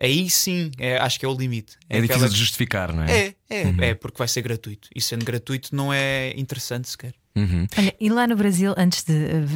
aí 0.00 0.30
sim 0.30 0.70
é- 0.78 0.96
acho 0.98 1.18
que 1.18 1.26
é 1.26 1.28
o 1.28 1.34
limite. 1.34 1.76
É, 1.90 1.98
aquela- 1.98 2.06
difícil 2.06 2.28
de 2.30 2.36
justificar, 2.38 2.92
não 2.92 3.02
é? 3.02 3.10
É, 3.28 3.34
é, 3.50 3.74
é, 3.88 3.94
porque 3.94 4.18
vai 4.18 4.28
ser 4.28 4.42
gratuito. 4.42 4.88
E 4.94 5.00
sendo 5.00 5.24
gratuito 5.24 5.74
não 5.74 5.92
é 5.92 6.32
interessante 6.36 6.88
sequer. 6.88 7.14
Uhum. 7.34 7.66
Olha, 7.78 7.94
e 7.98 8.10
lá 8.10 8.26
no 8.26 8.36
Brasil, 8.36 8.74
antes 8.76 9.04
de 9.04 9.12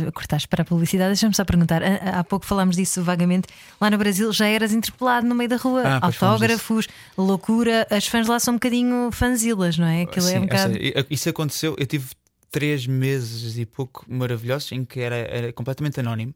uh, 0.09 0.11
cortares 0.13 0.47
para 0.47 0.63
a 0.63 0.65
publicidade, 0.65 1.09
deixa-me 1.11 1.35
só 1.35 1.45
perguntar: 1.45 1.83
há 1.83 2.21
há 2.21 2.25
pouco 2.25 2.47
falámos 2.47 2.75
disso 2.75 3.03
vagamente. 3.03 3.49
Lá 3.79 3.91
no 3.91 3.99
Brasil 3.99 4.33
já 4.33 4.47
eras 4.49 4.73
interpelado 4.73 5.27
no 5.27 5.35
meio 5.35 5.51
da 5.51 5.57
rua, 5.59 5.83
Ah, 5.85 5.99
autógrafos, 6.07 6.89
loucura. 7.19 7.87
As 7.91 8.07
fãs 8.07 8.27
lá 8.27 8.41
são 8.41 8.55
um 8.55 8.57
bocadinho 8.57 9.11
fanzilas, 9.13 9.77
não 9.77 9.87
é? 9.87 10.03
Aquilo 10.03 10.27
é 10.27 10.31
Sim, 10.31 10.39
um 10.39 10.41
ou 10.43 10.47
bocado. 10.49 10.73
seja, 10.75 11.07
isso 11.11 11.29
aconteceu, 11.29 11.77
eu 11.79 11.87
tive 11.87 12.07
três 12.51 12.87
meses 12.87 13.59
e 13.59 13.67
pouco 13.67 14.05
maravilhosos 14.09 14.71
em 14.73 14.85
que 14.85 15.01
era, 15.01 15.17
era 15.17 15.53
completamente 15.53 16.01
anónimo 16.01 16.35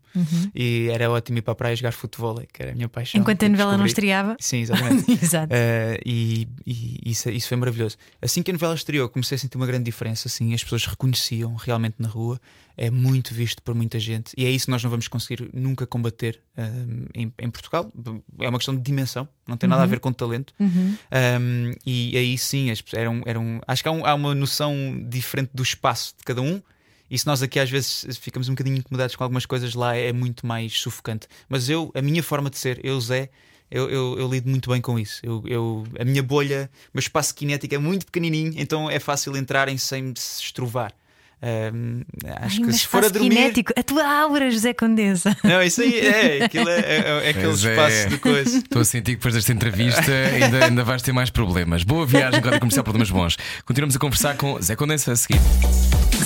e 0.54 0.88
era 0.90 1.10
ótimo 1.10 1.38
ir 1.38 1.42
para 1.42 1.52
a 1.52 1.54
praia 1.54 1.76
jogar 1.76 1.92
futebol, 1.92 2.42
que 2.52 2.62
era 2.62 2.72
a 2.72 2.74
minha 2.74 2.88
paixão. 2.88 3.18
Uhum. 3.18 3.22
Enquanto 3.22 3.42
a 3.42 3.46
que 3.46 3.52
novela 3.52 3.76
não 3.76 3.86
estreava. 3.86 4.36
Sim, 4.38 4.60
exatamente. 4.60 5.10
Exato. 5.22 5.52
Uh, 5.52 6.00
e 6.04 6.48
e 6.66 7.10
isso, 7.10 7.30
isso 7.30 7.48
foi 7.48 7.56
maravilhoso. 7.56 7.96
Assim 8.20 8.42
que 8.42 8.50
a 8.50 8.54
novela 8.54 8.74
estreou, 8.74 9.08
comecei 9.08 9.36
a 9.36 9.38
sentir 9.38 9.56
uma 9.56 9.66
grande 9.66 9.84
diferença. 9.84 10.28
Assim, 10.28 10.54
as 10.54 10.62
pessoas 10.62 10.86
reconheciam 10.86 11.54
realmente 11.54 11.96
na 11.98 12.08
rua. 12.08 12.40
É 12.82 12.90
muito 12.90 13.34
visto 13.34 13.62
por 13.62 13.74
muita 13.74 13.98
gente 13.98 14.32
e 14.38 14.46
é 14.46 14.50
isso 14.50 14.64
que 14.64 14.70
nós 14.70 14.82
não 14.82 14.88
vamos 14.90 15.06
conseguir 15.06 15.50
nunca 15.52 15.86
combater 15.86 16.40
um, 16.56 17.04
em, 17.14 17.32
em 17.38 17.50
Portugal. 17.50 17.92
É 18.40 18.48
uma 18.48 18.58
questão 18.58 18.74
de 18.74 18.80
dimensão, 18.80 19.28
não 19.46 19.56
tem 19.58 19.68
nada 19.68 19.82
a 19.82 19.86
ver 19.86 20.00
com 20.00 20.10
talento. 20.10 20.54
Uhum. 20.58 20.96
Um, 21.12 21.72
e 21.84 22.16
aí 22.16 22.38
sim, 22.38 22.70
as 22.70 22.82
eram, 22.94 23.22
eram, 23.26 23.60
acho 23.68 23.82
que 23.82 23.88
há, 23.88 23.92
um- 23.92 24.06
há 24.06 24.14
uma 24.14 24.34
noção 24.34 24.74
diferente 25.10 25.50
do 25.52 25.62
espaço 25.62 26.14
de 26.16 26.24
cada 26.24 26.40
um. 26.40 26.62
E 27.10 27.18
se 27.18 27.26
nós 27.26 27.42
aqui 27.42 27.58
às 27.60 27.68
vezes 27.68 28.16
ficamos 28.18 28.48
um 28.48 28.52
bocadinho 28.52 28.78
incomodados 28.78 29.14
com 29.14 29.24
algumas 29.24 29.44
coisas, 29.44 29.74
lá 29.74 29.94
é 29.94 30.12
muito 30.12 30.46
mais 30.46 30.72
sufocante. 30.80 31.26
Mas 31.50 31.68
eu, 31.68 31.90
a 31.94 32.00
minha 32.00 32.22
forma 32.22 32.48
de 32.48 32.56
ser, 32.56 32.80
eu, 32.82 32.98
Zé, 33.00 33.28
eu, 33.70 33.90
eu, 33.90 34.18
eu 34.18 34.30
lido 34.30 34.48
muito 34.48 34.70
bem 34.70 34.80
com 34.80 34.98
isso. 34.98 35.20
Eu, 35.22 35.42
eu- 35.46 35.84
a 35.98 36.04
minha 36.04 36.22
bolha, 36.22 36.70
o 36.86 36.90
meu 36.94 37.00
espaço 37.00 37.34
cinético 37.36 37.74
é 37.74 37.78
muito 37.78 38.06
pequenininho, 38.06 38.54
então 38.56 38.88
é 38.90 38.98
fácil 38.98 39.36
entrarem 39.36 39.76
sem 39.76 40.14
se 40.16 40.44
estrovar. 40.44 40.94
Um, 41.42 42.02
acho 42.26 42.36
Ai, 42.42 42.50
que 42.50 42.66
mas 42.66 42.76
se 42.76 42.86
for 42.86 43.02
a 43.02 43.08
dormir. 43.08 43.32
cinético, 43.32 43.72
a 43.74 43.82
tua 43.82 44.04
aura, 44.06 44.50
José 44.50 44.74
Condesa. 44.74 45.34
Não, 45.42 45.62
isso 45.62 45.80
aí 45.80 45.98
é, 45.98 46.44
aquilo 46.44 46.68
é, 46.68 46.80
é, 46.80 47.22
é 47.24 47.30
aquele 47.30 47.44
Pois 47.46 47.64
é. 47.64 47.70
espaço 47.70 48.08
de 48.10 48.18
coisa. 48.18 48.58
Estou 48.58 48.82
a 48.82 48.84
sentir 48.84 49.12
que 49.12 49.16
depois 49.16 49.32
desta 49.34 49.50
entrevista 49.52 50.12
ainda, 50.34 50.66
ainda 50.66 50.84
vais 50.84 51.00
ter 51.00 51.12
mais 51.12 51.30
problemas. 51.30 51.82
Boa 51.82 52.04
viagem, 52.04 52.40
Rádio 52.40 52.60
Comercial 52.60 52.84
Problemas 52.84 53.10
Bons. 53.10 53.38
Continuamos 53.64 53.96
a 53.96 53.98
conversar 53.98 54.36
com 54.36 54.60
Zé 54.60 54.76
Condensa 54.76 55.12
a 55.12 55.16
seguir. 55.16 55.40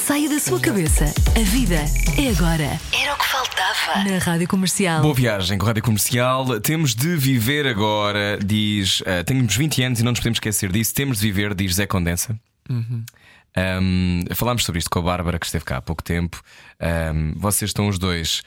Saia 0.04 0.28
da 0.28 0.40
sua 0.40 0.58
cabeça. 0.58 1.04
A 1.36 1.44
vida 1.44 1.76
é 2.18 2.30
agora. 2.30 2.80
Era 2.92 3.14
o 3.14 3.16
que 3.18 3.26
faltava. 3.26 4.04
Na 4.10 4.18
Rádio 4.18 4.48
Comercial. 4.48 5.00
Boa 5.00 5.14
viagem 5.14 5.56
com 5.58 5.64
a 5.64 5.68
Rádio 5.68 5.82
Comercial. 5.84 6.60
Temos 6.60 6.92
de 6.92 7.16
viver 7.16 7.68
agora, 7.68 8.36
diz. 8.44 9.00
ah, 9.06 9.22
temos 9.22 9.54
20 9.56 9.82
anos 9.84 10.00
e 10.00 10.02
não 10.02 10.10
nos 10.10 10.18
podemos 10.18 10.36
esquecer 10.38 10.72
disso. 10.72 10.92
Temos 10.92 11.20
de 11.20 11.26
viver, 11.30 11.54
diz 11.54 11.74
Zé 11.76 11.86
Condensa. 11.86 12.36
Um, 13.56 14.24
falámos 14.34 14.64
sobre 14.64 14.78
isto 14.78 14.90
com 14.90 14.98
a 14.98 15.02
Bárbara, 15.02 15.38
que 15.38 15.46
esteve 15.46 15.64
cá 15.64 15.78
há 15.78 15.82
pouco 15.82 16.02
tempo. 16.02 16.42
Um, 17.14 17.32
vocês 17.36 17.70
estão 17.70 17.88
os 17.88 17.98
dois. 17.98 18.42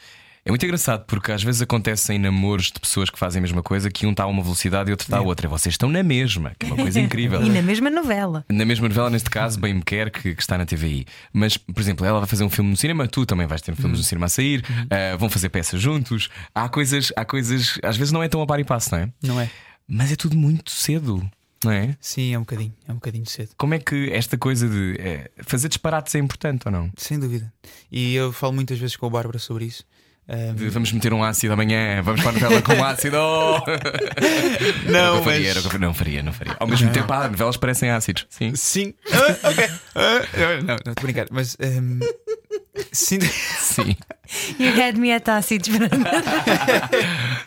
É 0.47 0.49
muito 0.49 0.64
engraçado 0.64 1.03
porque 1.05 1.30
às 1.34 1.43
vezes 1.43 1.62
acontecem 1.62 2.18
namoros 2.18 2.72
de 2.72 2.80
pessoas 2.80 3.10
que 3.10 3.20
fazem 3.20 3.39
a 3.39 3.41
mesma 3.41 3.62
coisa, 3.62 3.91
que 3.91 4.05
um 4.08 4.12
está 4.12 4.24
a 4.24 4.28
uma 4.28 4.41
velocidade 4.41 4.89
e 4.89 4.93
outro 4.93 5.03
está 5.03 5.18
a 5.18 5.22
outra. 5.22 5.45
Vocês 5.49 5.74
estão 5.74 5.89
na 5.89 6.01
mesma, 6.01 6.53
que 6.58 6.68
é 6.68 6.70
uma 6.70 6.78
coisa 6.78 7.01
incrível. 7.01 7.41
E 7.47 7.49
na 7.49 7.62
mesma 7.62 7.89
novela. 7.89 8.45
Na 8.49 8.64
mesma 8.64 8.88
novela, 8.88 9.10
neste 9.10 9.30
caso, 9.30 9.60
Bem 9.60 9.74
Me 9.74 9.82
Quer, 9.82 10.10
que, 10.10 10.34
que 10.34 10.41
está 10.41 10.58
na 10.58 10.66
TVI. 10.66 11.05
Mas, 11.34 11.58
por 11.58 11.82
exemplo, 11.82 12.05
ela 12.05 12.20
vai 12.20 12.28
fazer 12.30 12.45
um 12.45 12.49
filme 12.49 12.70
no 12.72 12.78
cinema, 12.78 13.08
tu 13.10 13.26
também 13.26 13.45
vais 13.45 13.62
ter 13.62 13.76
filmes 13.76 13.97
no 13.97 14.03
cinema 14.05 14.28
a 14.28 14.30
sair, 14.30 14.64
ah, 14.89 15.18
vão 15.18 15.30
fazer 15.30 15.49
peças 15.49 15.82
juntos. 15.82 16.30
Há 16.55 16.70
coisas, 16.70 17.12
há 17.18 17.26
coisas, 17.26 17.78
às 17.84 17.97
vezes 17.97 18.14
não 18.14 18.24
é 18.24 18.30
tão 18.30 18.41
a 18.41 18.47
par 18.47 18.58
e 18.58 18.64
passo, 18.64 18.95
não 18.95 18.99
é? 18.99 19.10
Não 19.22 19.41
é? 19.41 19.49
Mas 19.86 20.14
é 20.14 20.16
tudo 20.16 20.38
muito 20.38 20.72
cedo, 20.72 21.30
não 21.64 21.72
é? 21.72 21.95
Sim, 21.99 22.34
é 22.34 22.38
um 22.38 22.41
bocadinho, 22.41 22.74
é 22.88 22.91
um 22.91 22.95
bocadinho 22.95 23.26
cedo. 23.26 23.49
Como 23.58 23.74
é 23.74 23.80
que 23.80 24.12
esta 24.12 24.38
coisa 24.38 24.68
de 24.68 24.95
eh, 24.99 25.32
fazer 25.43 25.68
disparates 25.70 26.14
é 26.16 26.20
importante 26.20 26.64
ou 26.68 26.72
não? 26.72 26.91
Sem 26.97 27.20
dúvida. 27.20 27.51
E 27.91 28.14
eu 28.16 28.32
falo 28.32 28.53
muitas 28.53 28.78
vezes 28.80 28.95
com 28.95 29.05
a 29.05 29.10
Bárbara 29.10 29.39
sobre 29.39 29.66
isso. 29.66 29.84
Um, 30.30 30.70
Vamos 30.72 30.91
meter 30.91 31.14
um 31.14 31.24
ácido 31.24 31.53
amanhã, 31.53 32.01
vamos 32.01 32.20
para 32.22 32.32
a 32.32 32.34
novela 32.34 32.62
com 32.62 32.84
ácido. 32.84 33.16
Não, 34.91 35.24
faria, 35.24 35.53
mas- 35.53 35.64
faria. 35.64 35.80
Não 35.80 35.93
faria, 35.93 36.24
não 36.24 36.34
faria. 36.34 36.55
Ao 36.60 36.68
mesmo 36.68 36.91
tempo, 36.91 37.12
ah, 37.14 37.30
novelas 37.30 37.55
parecem 37.58 37.89
ácidos. 37.89 38.26
Sim. 38.30 38.53
Sim. 38.55 38.93
Ah, 39.12 39.49
ok. 39.49 39.70
Ah, 39.95 40.22
não, 40.38 40.68
não, 40.68 40.76
estou 40.76 40.93
a 40.97 41.01
brincar. 41.01 41.28
Mas. 41.32 41.55
um, 41.60 41.99
sim. 42.92 43.20
Sim. 43.60 43.96
You 44.60 44.82
had 44.82 44.96
me 44.98 45.12
at 45.14 45.28
ácidos. 45.30 45.70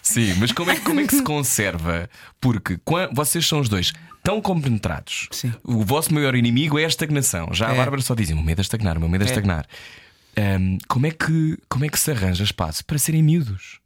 Sim, 0.02 0.34
mas 0.38 0.52
como 0.52 0.70
é, 0.70 0.74
que- 0.76 0.80
como 0.82 1.00
é 1.00 1.06
que 1.06 1.14
se 1.16 1.22
conserva? 1.22 2.08
Porque 2.40 2.78
quan- 2.84 3.10
vocês 3.12 3.46
são 3.46 3.60
os 3.60 3.68
dois 3.68 3.92
tão 4.22 4.40
compenetrados. 4.40 5.28
Sim. 5.30 5.52
O 5.62 5.84
vosso 5.84 6.12
maior 6.14 6.34
inimigo 6.34 6.78
é 6.78 6.84
a 6.84 6.88
estagnação. 6.88 7.48
Já 7.52 7.68
a 7.68 7.74
É. 7.74 7.76
Bárbara 7.76 8.02
só 8.02 8.14
diz: 8.14 8.30
o 8.30 8.34
meu 8.34 8.44
medo 8.44 8.60
é 8.60 8.62
estagnar, 8.62 8.96
o 8.96 9.00
meu 9.00 9.08
medo 9.08 9.22
é, 9.24 9.26
É. 9.26 9.30
estagnar. 9.30 9.66
Ahm, 10.36 10.78
como, 10.88 11.06
é 11.06 11.10
que, 11.10 11.58
como 11.68 11.84
é 11.84 11.88
que 11.88 11.98
se 11.98 12.10
arranja 12.10 12.44
espaço 12.44 12.84
para 12.84 12.98
serem 12.98 13.22
miúdos? 13.22 13.80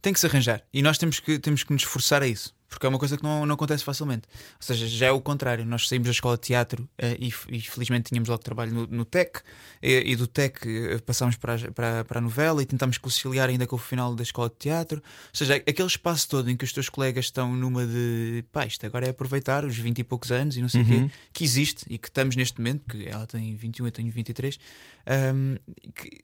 Tem 0.00 0.12
que 0.12 0.20
se 0.20 0.26
arranjar. 0.26 0.62
E 0.72 0.82
nós 0.82 0.98
temos 0.98 1.18
que, 1.18 1.38
temos 1.38 1.64
que 1.64 1.72
nos 1.72 1.82
esforçar 1.82 2.22
a 2.22 2.26
isso. 2.26 2.54
Porque 2.72 2.86
é 2.86 2.88
uma 2.88 2.98
coisa 2.98 3.16
que 3.16 3.22
não, 3.22 3.44
não 3.44 3.54
acontece 3.54 3.84
facilmente. 3.84 4.22
Ou 4.54 4.62
seja, 4.66 4.86
já 4.88 5.06
é 5.06 5.10
o 5.12 5.20
contrário. 5.20 5.64
Nós 5.64 5.86
saímos 5.88 6.06
da 6.06 6.12
escola 6.12 6.36
de 6.36 6.42
teatro 6.42 6.88
eh, 6.96 7.16
e, 7.20 7.28
e 7.50 7.60
felizmente 7.60 8.08
tínhamos 8.08 8.28
logo 8.28 8.42
trabalho 8.42 8.72
no, 8.72 8.86
no 8.86 9.04
TEC. 9.04 9.40
eh, 9.82 10.02
e 10.06 10.16
do 10.16 10.26
TEC 10.26 10.58
eh, 10.66 10.98
passámos 10.98 11.36
para, 11.36 11.54
a- 11.54 11.70
para, 11.70 12.04
para 12.04 12.18
a 12.18 12.22
novela 12.22 12.62
e 12.62 12.66
tentámos 12.66 12.96
conciliar 12.98 13.48
ainda 13.48 13.66
com 13.66 13.76
o 13.76 13.78
final 13.78 14.14
da 14.14 14.22
escola 14.22 14.48
de 14.48 14.56
teatro. 14.56 14.98
Ou 15.00 15.30
seja, 15.34 15.56
aquele 15.56 15.86
espaço 15.88 16.28
todo 16.28 16.50
em 16.50 16.56
que 16.56 16.64
os 16.64 16.72
teus 16.72 16.88
colegas 16.88 17.26
estão 17.26 17.54
numa 17.54 17.86
de 17.86 18.44
pá, 18.50 18.64
isto 18.66 18.84
agora 18.86 19.06
é 19.06 19.10
aproveitar 19.10 19.64
os 19.64 19.76
20 19.76 19.98
e 19.98 20.04
poucos 20.04 20.32
anos 20.32 20.56
e 20.56 20.60
não 20.62 20.68
sei 20.68 20.80
o 20.82 20.84
quê, 20.86 21.10
que 21.32 21.44
existe 21.44 21.84
e 21.88 21.98
que 21.98 22.08
estamos 22.08 22.34
neste 22.36 22.58
momento, 22.58 22.84
que 22.88 23.06
ela 23.06 23.26
tem 23.26 23.54
21, 23.54 23.86
eu 23.86 23.92
tenho 23.92 24.10
23, 24.10 24.58
ahm, 25.06 25.56
que- 25.94 26.20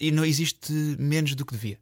e 0.00 0.10
não 0.10 0.24
existe 0.24 0.72
menos 0.98 1.34
do 1.34 1.44
que 1.46 1.52
devia. 1.54 1.78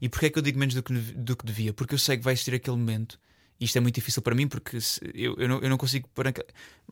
E 0.00 0.08
porquê 0.08 0.26
é 0.26 0.30
que 0.30 0.38
eu 0.38 0.42
digo 0.42 0.58
menos 0.58 0.74
do 0.74 0.82
que, 0.82 0.92
do 0.94 1.36
que 1.36 1.44
devia? 1.44 1.72
Porque 1.72 1.92
eu 1.94 1.98
sei 1.98 2.16
que 2.16 2.24
vai 2.24 2.32
existir 2.32 2.54
aquele 2.54 2.76
momento, 2.76 3.18
e 3.18 3.25
isto 3.60 3.76
é 3.76 3.80
muito 3.80 3.94
difícil 3.94 4.22
para 4.22 4.34
mim, 4.34 4.46
porque 4.48 4.78
eu, 5.14 5.34
eu, 5.36 5.48
não, 5.48 5.60
eu 5.60 5.68
não 5.70 5.76
consigo. 5.78 6.08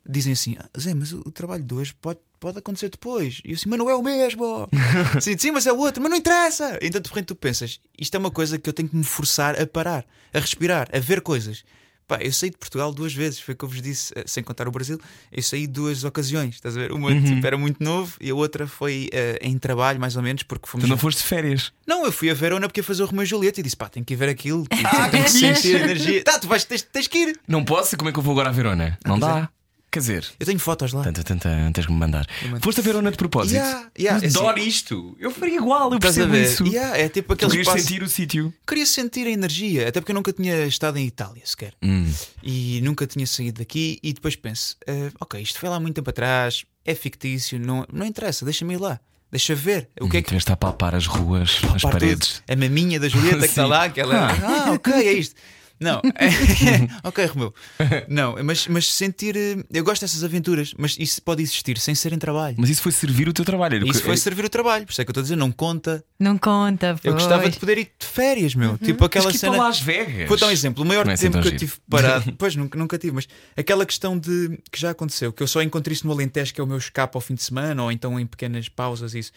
Dizem 0.07 0.33
assim, 0.33 0.57
"Ah, 0.59 0.69
Zé, 0.79 0.95
mas 0.95 1.13
o, 1.13 1.21
o 1.21 1.31
trabalho 1.31 1.63
de 1.65 1.75
hoje 1.75 1.95
pode, 1.95 2.19
pode 2.39 2.59
acontecer 2.59 2.89
depois. 2.91 3.41
E 3.45 3.51
eu 3.51 3.55
assim, 3.55 3.69
mas 3.69 3.79
não 3.79 3.89
é 3.89 3.95
o 3.95 4.03
mesmo. 4.03 4.69
sim, 5.21 5.37
sim, 5.39 5.51
mas 5.51 5.67
é 5.67 5.73
o 5.73 5.79
outro, 5.79 6.03
mas 6.03 6.11
não 6.11 6.19
interessa. 6.19 6.79
Então 6.83 7.01
de 7.01 7.09
repente 7.09 7.27
tu 7.27 7.35
pensas, 7.37 7.81
isto 7.99 8.15
é 8.15 8.19
uma 8.19 8.31
coisa 8.31 8.59
que 8.59 8.69
eu 8.69 8.73
tenho 8.73 8.89
que 8.89 8.97
me 8.97 9.05
forçar 9.05 9.61
a 9.61 9.67
parar, 9.67 10.05
a 10.33 10.39
respirar, 10.39 10.89
a 10.93 10.99
ver 10.99 11.21
coisas. 11.21 11.65
Pá, 12.07 12.19
eu 12.21 12.33
saí 12.33 12.51
de 12.51 12.59
Portugal 12.59 12.93
duas 12.93 13.15
vezes, 13.15 13.41
foi 13.41 13.55
o 13.55 13.57
que 13.57 13.65
eu 13.65 13.69
vos 13.69 13.81
disse, 13.81 14.13
eh, 14.15 14.25
sem 14.27 14.43
contar 14.45 14.69
o 14.69 14.71
Brasil. 14.71 15.01
Eu 15.33 15.43
saí 15.43 15.67
duas 15.67 16.05
ocasiões, 16.05 16.57
estás 16.57 16.77
a 16.77 16.81
ver? 16.81 16.93
Uma 16.93 17.11
tipo, 17.19 17.47
era 17.47 17.57
muito 17.57 17.83
novo 17.83 18.15
e 18.21 18.31
a 18.31 18.35
outra 18.35 18.67
foi 18.67 19.09
eh, 19.13 19.39
em 19.41 19.57
trabalho, 19.59 19.99
mais 19.99 20.15
ou 20.17 20.23
menos, 20.23 20.43
porque 20.43 20.69
fomos 20.69 20.85
Tu 20.85 20.91
não 20.91 20.99
foste 20.99 21.19
de 21.23 21.25
férias. 21.25 21.73
não, 21.87 22.05
eu 22.05 22.13
fui 22.13 22.31
a 22.31 22.35
Verona 22.35 22.69
porque 22.69 22.81
ia 22.81 22.85
fazer 22.85 23.03
o 23.03 23.07
Romeu 23.07 23.23
e 23.23 23.27
Julieta 23.27 23.61
e 23.61 23.63
disse: 23.63 23.77
pá, 23.77 23.89
tenho 23.89 24.05
que 24.05 24.13
ir 24.13 24.17
ver 24.17 24.29
aquilo, 24.29 24.67
tipo, 24.67 25.11
tenho 25.11 25.25
que 25.25 25.31
sentir 25.31 25.77
energia. 25.81 26.23
Tá, 26.25 26.39
tu 26.39 26.47
vais, 26.47 26.65
tens, 26.65 26.83
tens 26.83 27.07
que 27.09 27.19
ir. 27.19 27.41
Não 27.49 27.65
posso? 27.65 27.97
Como 27.97 28.11
é 28.11 28.13
que 28.13 28.19
eu 28.19 28.23
vou 28.23 28.33
agora 28.33 28.51
a 28.51 28.53
Verona? 28.53 28.99
Não 29.05 29.19
pois 29.19 29.33
dá. 29.33 29.49
Quer 29.95 30.01
dizer, 30.01 30.27
Eu 30.41 30.47
tenho 30.47 30.59
fotos 30.59 30.93
lá. 30.93 31.05
tanta, 31.05 31.23
tanta, 31.23 31.49
tens 31.73 31.87
que 31.87 31.93
me 31.93 31.99
mandar. 31.99 32.27
Foste 32.61 32.81
a 32.81 32.83
Verona 32.83 33.13
de 33.13 33.17
propósito. 33.17 33.55
Yeah, 33.55 33.89
yeah, 33.97 34.25
é 34.25 34.29
adoro 34.29 34.59
assim. 34.59 34.69
isto. 34.69 35.17
Eu 35.21 35.31
faria 35.31 35.55
igual, 35.57 35.93
eu 35.93 36.01
percebo 36.01 36.35
isso. 36.37 36.67
Yeah, 36.67 36.99
é 36.99 37.09
tipo 37.09 37.33
aquele 37.33 37.51
querias 37.53 37.69
espaço. 37.69 37.87
sentir 37.87 38.03
o 38.03 38.09
sítio. 38.09 38.53
Queria 38.67 38.87
sentir 38.87 39.25
a 39.29 39.31
energia, 39.31 39.89
até 39.89 40.01
porque 40.01 40.11
eu 40.11 40.17
nunca 40.17 40.33
tinha 40.33 40.67
estado 40.67 40.99
em 40.99 41.07
Itália 41.07 41.43
sequer. 41.45 41.75
Hum. 41.81 42.13
E 42.43 42.81
nunca 42.83 43.07
tinha 43.07 43.25
saído 43.27 43.61
daqui. 43.61 44.01
E 44.03 44.13
depois 44.13 44.35
penso: 44.35 44.77
ah, 44.89 45.13
ok, 45.21 45.41
isto 45.41 45.61
foi 45.61 45.69
lá 45.69 45.79
muito 45.79 45.95
tempo 45.95 46.11
atrás, 46.11 46.65
é 46.85 46.93
fictício, 46.97 47.57
não, 47.61 47.87
não 47.93 48.05
interessa, 48.05 48.45
deixa-me 48.45 48.75
ir 48.75 48.79
lá, 48.81 48.99
deixa 49.31 49.55
ver. 49.55 49.89
O 50.01 50.09
que 50.11 50.17
é 50.17 50.23
que. 50.23 50.29
Tiveste 50.29 50.51
a 50.51 50.57
palpar 50.57 50.95
as 50.97 51.07
ruas, 51.07 51.61
as 51.73 51.83
Pá, 51.83 51.91
paredes. 51.91 52.43
tudo. 52.47 52.53
A 52.53 52.57
maminha 52.57 52.99
da 52.99 53.09
Julieta 53.09 53.39
que 53.39 53.45
está 53.55 53.65
lá, 53.65 53.89
que 53.89 54.01
ela. 54.01 54.27
Ah, 54.43 54.73
ok, 54.73 54.93
é 54.93 55.13
isto. 55.13 55.37
Não, 55.85 56.01
ok, 57.05 57.25
Romeu. 57.27 57.55
Não, 58.09 58.37
mas, 58.43 58.67
mas 58.69 58.93
sentir. 58.93 59.37
eh, 59.37 59.57
Eu 59.73 59.85
gosto 59.85 60.01
dessas 60.03 60.25
aventuras, 60.25 60.75
mas 60.79 60.97
isso 60.99 61.21
pode 61.23 61.43
existir 61.43 61.79
sem 61.79 61.95
ser 61.95 62.13
em 62.13 62.19
trabalho. 62.19 62.57
Mas 62.59 62.71
isso 62.71 62.83
foi 62.83 62.93
servir 62.93 63.29
o 63.29 63.33
teu 63.33 63.45
trabalho. 63.45 63.77
Era 63.77 63.85
Isso 63.87 64.01
que- 64.01 64.07
foi 64.07 64.17
servir 64.17 64.45
o 64.45 64.49
trabalho, 64.49 64.85
por 64.87 64.93
isso 64.93 65.01
é 65.01 65.05
que 65.05 65.11
eu 65.11 65.13
estou 65.13 65.21
a 65.21 65.25
dizer, 65.25 65.37
não 65.37 65.53
conta. 65.53 66.05
Não 66.19 66.39
conta, 66.39 66.89
Eu 66.89 67.13
pois. 67.13 67.15
gostava 67.15 67.49
de 67.51 67.59
poder 67.59 67.79
ir 67.79 67.91
de 67.99 68.07
férias, 68.07 68.55
meu. 68.55 68.79
Tipo 68.79 68.99
Tens 68.99 69.07
aquela 69.07 69.31
que 69.31 69.37
ir 69.37 69.39
cena. 69.41 69.53
para 69.55 69.63
Las 69.65 69.81
Vegas. 69.81 70.29
Vou 70.29 70.37
dar 70.39 70.47
um 70.47 70.51
exemplo. 70.51 70.83
O 70.85 70.87
maior 70.87 71.07
é 71.09 71.13
assim 71.13 71.25
tempo 71.31 71.35
que 71.43 71.49
eu 71.49 71.51
giro. 71.53 71.59
tive 71.59 71.73
parado, 71.89 72.33
pois 72.39 72.57
nunca, 72.57 72.79
nunca 72.79 72.99
tive, 72.99 73.13
mas 73.15 73.29
aquela 73.57 73.85
questão 73.85 74.19
de 74.19 74.59
que 74.73 74.81
já 74.81 74.91
aconteceu, 74.91 75.33
que 75.33 75.43
eu 75.43 75.47
só 75.47 75.63
encontrei 75.63 75.95
isso 75.95 76.07
no 76.07 76.13
Alentejo, 76.13 76.55
que 76.55 76.61
é 76.61 76.65
o 76.65 76.67
meu 76.67 76.79
escape 76.79 77.17
ao 77.17 77.21
fim 77.21 77.35
de 77.35 77.43
semana, 77.43 77.83
ou 77.83 77.93
então 77.93 78.19
em 78.19 78.27
pequenas 78.27 78.69
pausas, 78.69 79.15
isso, 79.15 79.33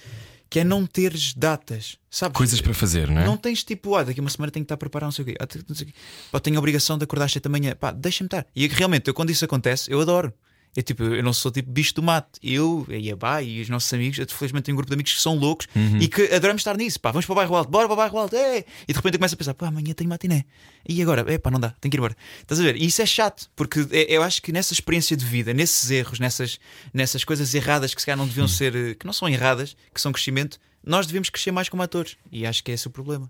que 0.50 0.60
é 0.60 0.64
não 0.64 0.86
teres 0.86 1.34
datas, 1.34 1.98
sabes? 2.10 2.38
Coisas 2.38 2.62
para 2.62 2.74
fazer, 2.74 3.10
não 3.10 3.22
é? 3.22 3.26
Não 3.26 3.38
tens 3.38 3.64
tipo, 3.64 3.96
ah, 3.96 4.04
daqui 4.04 4.20
a 4.20 4.24
uma 4.24 4.30
semana 4.30 4.52
tenho 4.52 4.64
que 4.64 4.66
estar 4.66 4.76
a 4.76 4.78
preparar 4.78 5.08
não 5.08 5.12
sei 5.12 5.24
o 5.24 5.26
quê. 5.26 5.36
Ah, 5.40 5.48
não 5.68 5.76
sei 5.76 5.88
o 5.88 5.88
quê. 5.88 5.96
Pá, 6.32 6.40
tenho 6.40 6.56
a 6.56 6.60
obrigação 6.60 6.98
de 6.98 7.04
acordar 7.04 7.26
às 7.26 7.32
7 7.32 7.44
da 7.44 7.50
manhã. 7.50 7.76
Pá, 7.76 7.92
deixa-me 7.92 8.28
estar. 8.28 8.46
E 8.56 8.68
que 8.68 8.76
realmente, 8.76 9.08
eu, 9.08 9.14
quando 9.14 9.30
isso 9.30 9.44
acontece, 9.44 9.92
eu 9.92 10.00
adoro. 10.00 10.34
Eu, 10.78 10.84
tipo, 10.84 11.02
eu 11.04 11.24
não 11.24 11.34
sou 11.34 11.52
tipo 11.52 11.72
bicho 11.72 11.96
do 11.96 12.04
mato. 12.04 12.40
Eu, 12.44 12.86
a 12.88 12.94
Iabá 12.94 13.42
e 13.42 13.62
os 13.62 13.68
nossos 13.68 13.92
amigos, 13.92 14.20
eu, 14.20 14.28
felizmente 14.30 14.66
tenho 14.66 14.76
um 14.76 14.78
grupo 14.78 14.92
de 14.92 14.94
amigos 14.94 15.12
que 15.12 15.20
são 15.20 15.36
loucos 15.36 15.68
Uhum. 15.76 15.98
e 16.00 16.08
que 16.08 16.22
adoramos 16.32 16.60
estar 16.60 16.78
nisso. 16.78 17.00
Pá, 17.00 17.10
vamos 17.12 17.26
para 17.26 17.34
o 17.34 17.36
bairro 17.36 17.56
alto, 17.56 17.72
bora 17.72 17.88
para 17.88 17.94
o 17.94 17.98
bairro 17.98 18.16
alto. 18.20 18.36
É. 18.36 18.60
E 18.88 18.94
de 18.94 18.94
repente 18.94 19.16
eu 19.16 19.20
começo 19.20 19.34
a 19.34 19.38
pensar, 19.38 19.54
pá, 19.56 19.68
amanhã 19.70 19.92
tenho 19.96 20.08
matiné. 20.08 20.46
E 20.88 21.02
agora? 21.02 21.26
É 21.34 21.40
pá, 21.40 21.50
não 21.50 21.60
dá, 21.60 21.72
tenho 21.82 21.90
que 21.90 21.98
ir 21.98 22.00
embora. 22.00 22.16
Estás 22.42 22.60
a 22.62 22.64
ver? 22.64 22.76
E 22.76 22.86
isso 22.86 23.02
é 23.02 23.08
chato, 23.08 23.50
porque 23.56 23.88
é- 23.90 24.06
eu 24.16 24.22
acho 24.22 24.40
que 24.40 24.52
nessa 24.52 24.72
experiência 24.72 25.18
de 25.18 25.26
vida, 25.26 25.52
nesses 25.52 25.90
erros, 25.90 26.20
nessas, 26.20 26.60
nessas 26.94 27.24
coisas 27.24 27.56
erradas 27.56 27.96
que 27.96 28.00
se 28.02 28.06
calhar 28.06 28.18
não 28.18 28.28
deviam 28.28 28.48
ser, 28.48 28.76
eh, 28.76 28.94
que 28.94 29.06
não 29.06 29.14
são 29.14 29.28
erradas, 29.28 29.76
que 29.92 30.00
são 30.00 30.12
crescimento, 30.12 30.60
nós 30.86 31.08
devemos 31.08 31.32
crescer 31.32 31.52
mais 31.52 31.68
como 31.70 31.82
atores. 31.82 32.18
E 32.32 32.46
acho 32.46 32.64
que 32.64 32.70
é 32.70 32.76
esse 32.76 32.86
o 32.86 32.92
problema. 32.92 33.30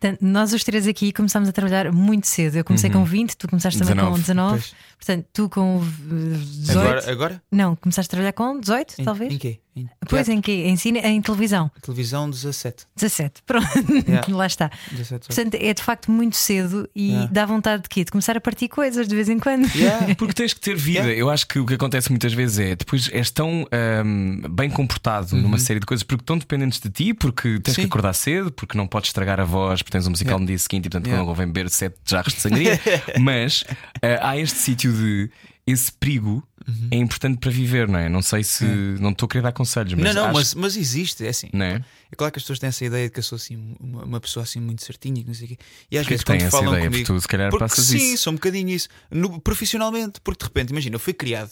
Portanto, 0.00 0.22
nós 0.22 0.54
os 0.54 0.64
três 0.64 0.88
aqui 0.88 1.12
começámos 1.12 1.46
a 1.46 1.52
trabalhar 1.52 1.92
muito 1.92 2.26
cedo. 2.26 2.56
Eu 2.56 2.64
comecei 2.64 2.88
com 2.88 3.04
20, 3.04 3.36
tu 3.36 3.46
começaste 3.46 3.78
também 3.78 3.94
com 3.94 4.12
19. 4.12 4.20
19. 4.22 4.50
Pois. 4.58 4.74
Portanto, 4.96 5.26
tu 5.30 5.48
com 5.50 5.82
eh, 5.82 6.36
18. 6.38 6.78
Agora, 6.78 7.10
agora? 7.12 7.42
Não, 7.52 7.76
começaste 7.76 8.08
a 8.08 8.10
trabalhar 8.12 8.32
com 8.32 8.58
18, 8.58 8.94
Em, 8.98 9.04
talvez? 9.04 9.34
Em 9.34 9.36
quê? 9.38 9.60
Em 9.82 10.06
Pois 10.08 10.26
teatro? 10.26 10.32
em 10.32 10.40
quê? 10.40 10.52
Em, 10.66 10.76
cine, 10.76 10.98
em 11.00 11.20
televisão. 11.22 11.70
televisão 11.82 12.28
17. 12.30 12.84
17. 12.96 13.42
Pronto, 13.46 13.66
Yeah. 14.08 14.26
lá 14.34 14.46
está. 14.46 14.70
17 14.90 15.26
Portanto, 15.28 15.54
é 15.54 15.74
de 15.74 15.82
facto 15.82 16.10
muito 16.10 16.36
cedo 16.36 16.88
e 16.94 17.10
Yeah. 17.10 17.28
dá 17.32 17.46
vontade 17.46 17.82
de 17.84 17.88
quê? 17.88 18.04
De 18.04 18.10
começar 18.10 18.36
a 18.36 18.40
partir 18.40 18.68
coisas 18.68 19.06
de 19.08 19.14
vez 19.14 19.28
em 19.28 19.38
quando. 19.38 19.66
Yeah. 19.74 20.14
Porque 20.16 20.32
tens 20.34 20.52
que 20.54 20.60
ter 20.60 20.76
vida. 20.76 21.00
Yeah. 21.00 21.18
Eu 21.20 21.30
acho 21.30 21.46
que 21.46 21.58
o 21.58 21.66
que 21.66 21.74
acontece 21.74 22.10
muitas 22.10 22.32
vezes 22.32 22.58
é 22.58 22.76
depois 22.76 23.08
és 23.12 23.30
tão 23.30 23.66
ahm, 23.72 24.40
bem 24.50 24.70
comportado 24.70 25.36
numa 25.36 25.58
série 25.58 25.80
de 25.80 25.86
coisas 25.86 26.02
porque 26.02 26.22
estão 26.22 26.38
dependentes 26.38 26.80
de 26.80 26.90
ti, 26.90 27.14
porque 27.14 27.58
tens 27.60 27.74
Sim. 27.74 27.82
que 27.82 27.86
acordar 27.88 28.12
cedo, 28.14 28.50
porque 28.52 28.76
não 28.76 28.86
podes 28.86 29.08
estragar 29.10 29.40
a 29.40 29.44
voz, 29.44 29.82
porque 29.82 29.92
tens 29.92 30.06
um 30.06 30.10
musical 30.10 30.30
Yeah. 30.32 30.40
no 30.42 30.46
dia 30.46 30.58
seguinte 30.58 30.86
e 30.86 30.90
portanto 30.90 31.06
Yeah. 31.06 31.24
não 31.24 31.30
convém 31.32 31.46
beber 31.46 31.70
sete 31.70 31.96
jarros 32.04 32.34
de 32.34 32.40
sangria. 32.40 32.80
Mas 33.20 33.64
ah, 34.02 34.30
há 34.30 34.38
este 34.38 34.58
sítio 34.58 34.92
de 34.92 35.30
esse 35.66 35.92
perigo 35.92 36.42
é 36.90 36.96
importante 36.96 37.38
para 37.38 37.50
viver, 37.50 37.88
não 37.88 37.98
é? 37.98 38.08
Não 38.08 38.22
sei 38.22 38.44
se. 38.44 38.64
Não 38.64 39.10
estou 39.10 39.26
a 39.26 39.28
querer 39.30 39.42
dar 39.42 39.52
conselhos, 39.52 39.94
mas. 39.94 40.04
não, 40.04 40.12
não, 40.22 40.24
acho- 40.30 40.34
mas, 40.34 40.54
mas 40.54 40.76
existe, 40.76 41.24
é 41.24 41.28
assim. 41.30 41.48
Não 41.52 41.64
é? 41.64 41.84
É 42.12 42.16
claro 42.16 42.32
que 42.32 42.38
as 42.38 42.42
pessoas 42.42 42.58
têm 42.58 42.68
essa 42.68 42.84
ideia 42.84 43.06
de 43.08 43.12
que 43.12 43.18
eu 43.18 43.22
sou 43.22 43.36
assim 43.36 43.74
uma, 43.80 44.04
uma 44.04 44.20
pessoa 44.20 44.44
assim 44.44 44.60
muito 44.60 44.82
certinha, 44.84 45.20
que 45.22 45.26
não 45.26 45.34
sei 45.34 45.46
o 45.46 45.48
quê. 45.48 45.58
E 45.90 45.96
às 45.98 46.02
Porquê 46.04 46.14
vezes 46.14 46.24
quando 46.24 46.50
falam 46.50 46.72
ideia? 46.74 46.84
comigo, 46.90 47.06
Porque 47.06 47.18
tu, 47.18 47.20
se 47.22 47.28
calhar, 47.28 47.50
porque 47.50 47.64
passas 47.64 47.84
sim, 47.86 48.14
isso. 48.14 48.24
sou 48.24 48.32
um 48.32 48.36
bocadinho 48.36 48.68
isso. 48.70 48.88
No- 49.10 49.40
profissionalmente, 49.40 50.20
porque 50.20 50.44
de 50.44 50.48
repente, 50.48 50.70
imagina, 50.70 50.96
eu 50.96 51.00
fui 51.00 51.12
criado, 51.14 51.50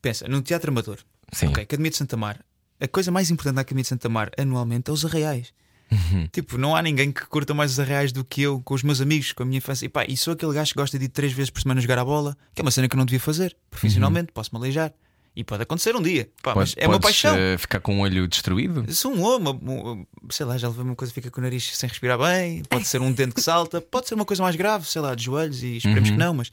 pensa, 0.00 0.28
num 0.28 0.40
teatro 0.42 0.70
amador, 0.70 0.98
Sim. 1.32 1.48
ok, 1.48 1.62
Academia 1.64 1.90
de 1.90 1.96
Santa 1.96 2.16
Mar. 2.16 2.38
A 2.80 2.86
coisa 2.86 3.10
mais 3.10 3.30
importante 3.30 3.54
da 3.56 3.62
Academia 3.62 3.82
de 3.82 3.88
Santa 3.88 4.08
Mar 4.08 4.30
anualmente 4.38 4.90
é 4.90 4.92
os 4.92 5.04
arraiais. 5.04 5.52
Uhum. 5.90 6.26
Tipo, 6.32 6.58
não 6.58 6.74
há 6.74 6.82
ninguém 6.82 7.12
que 7.12 7.24
curta 7.26 7.54
mais 7.54 7.72
os 7.72 7.80
arraiais 7.80 8.10
do 8.12 8.24
que 8.24 8.42
eu, 8.42 8.60
com 8.64 8.74
os 8.74 8.82
meus 8.82 9.00
amigos, 9.00 9.32
com 9.32 9.42
a 9.42 9.46
minha 9.46 9.58
infância. 9.58 9.86
E 9.86 9.88
pá, 9.88 10.04
e 10.08 10.16
sou 10.16 10.32
aquele 10.32 10.52
gajo 10.52 10.72
que 10.72 10.78
gosta 10.78 10.98
de 10.98 11.04
ir 11.04 11.08
três 11.08 11.32
vezes 11.32 11.50
por 11.50 11.60
semana 11.62 11.80
jogar 11.80 11.98
a 11.98 12.04
bola, 12.04 12.36
que 12.54 12.60
é 12.60 12.62
uma 12.62 12.70
cena 12.70 12.88
que 12.88 12.94
eu 12.94 12.98
não 12.98 13.06
devia 13.06 13.20
fazer 13.20 13.56
profissionalmente, 13.70 14.32
posso-me 14.32 14.58
aleijar. 14.58 14.92
E 15.38 15.44
pode 15.44 15.62
acontecer 15.62 15.94
um 15.94 16.00
dia, 16.00 16.30
pá, 16.42 16.54
Podes- 16.54 16.74
mas 16.76 16.82
é 16.84 16.88
uma 16.88 16.98
paixão. 16.98 17.36
eh, 17.36 17.58
ficar 17.58 17.78
com 17.80 17.98
o 17.98 18.00
olho 18.00 18.26
destruído. 18.26 18.90
Sou 18.94 19.12
um 19.14 19.22
homem, 19.22 19.52
um- 19.62 20.06
sei 20.30 20.46
lá, 20.46 20.56
já 20.56 20.66
levei 20.66 20.82
uma 20.82 20.96
coisa, 20.96 21.12
fica 21.12 21.30
com 21.30 21.40
o 21.40 21.44
nariz 21.44 21.76
sem 21.76 21.86
respirar 21.90 22.18
bem, 22.18 22.62
pode 22.70 22.86
ser 22.88 23.02
um 23.02 23.12
dente 23.12 23.34
que 23.34 23.42
salta, 23.42 23.80
pode 23.82 24.08
ser 24.08 24.14
uma 24.14 24.24
coisa 24.24 24.42
mais 24.42 24.56
grave, 24.56 24.86
sei 24.88 25.02
lá, 25.02 25.14
de 25.14 25.22
joelhos, 25.24 25.62
e 25.62 25.76
esperemos 25.76 26.08
que 26.08 26.16
não, 26.16 26.32
mas 26.32 26.50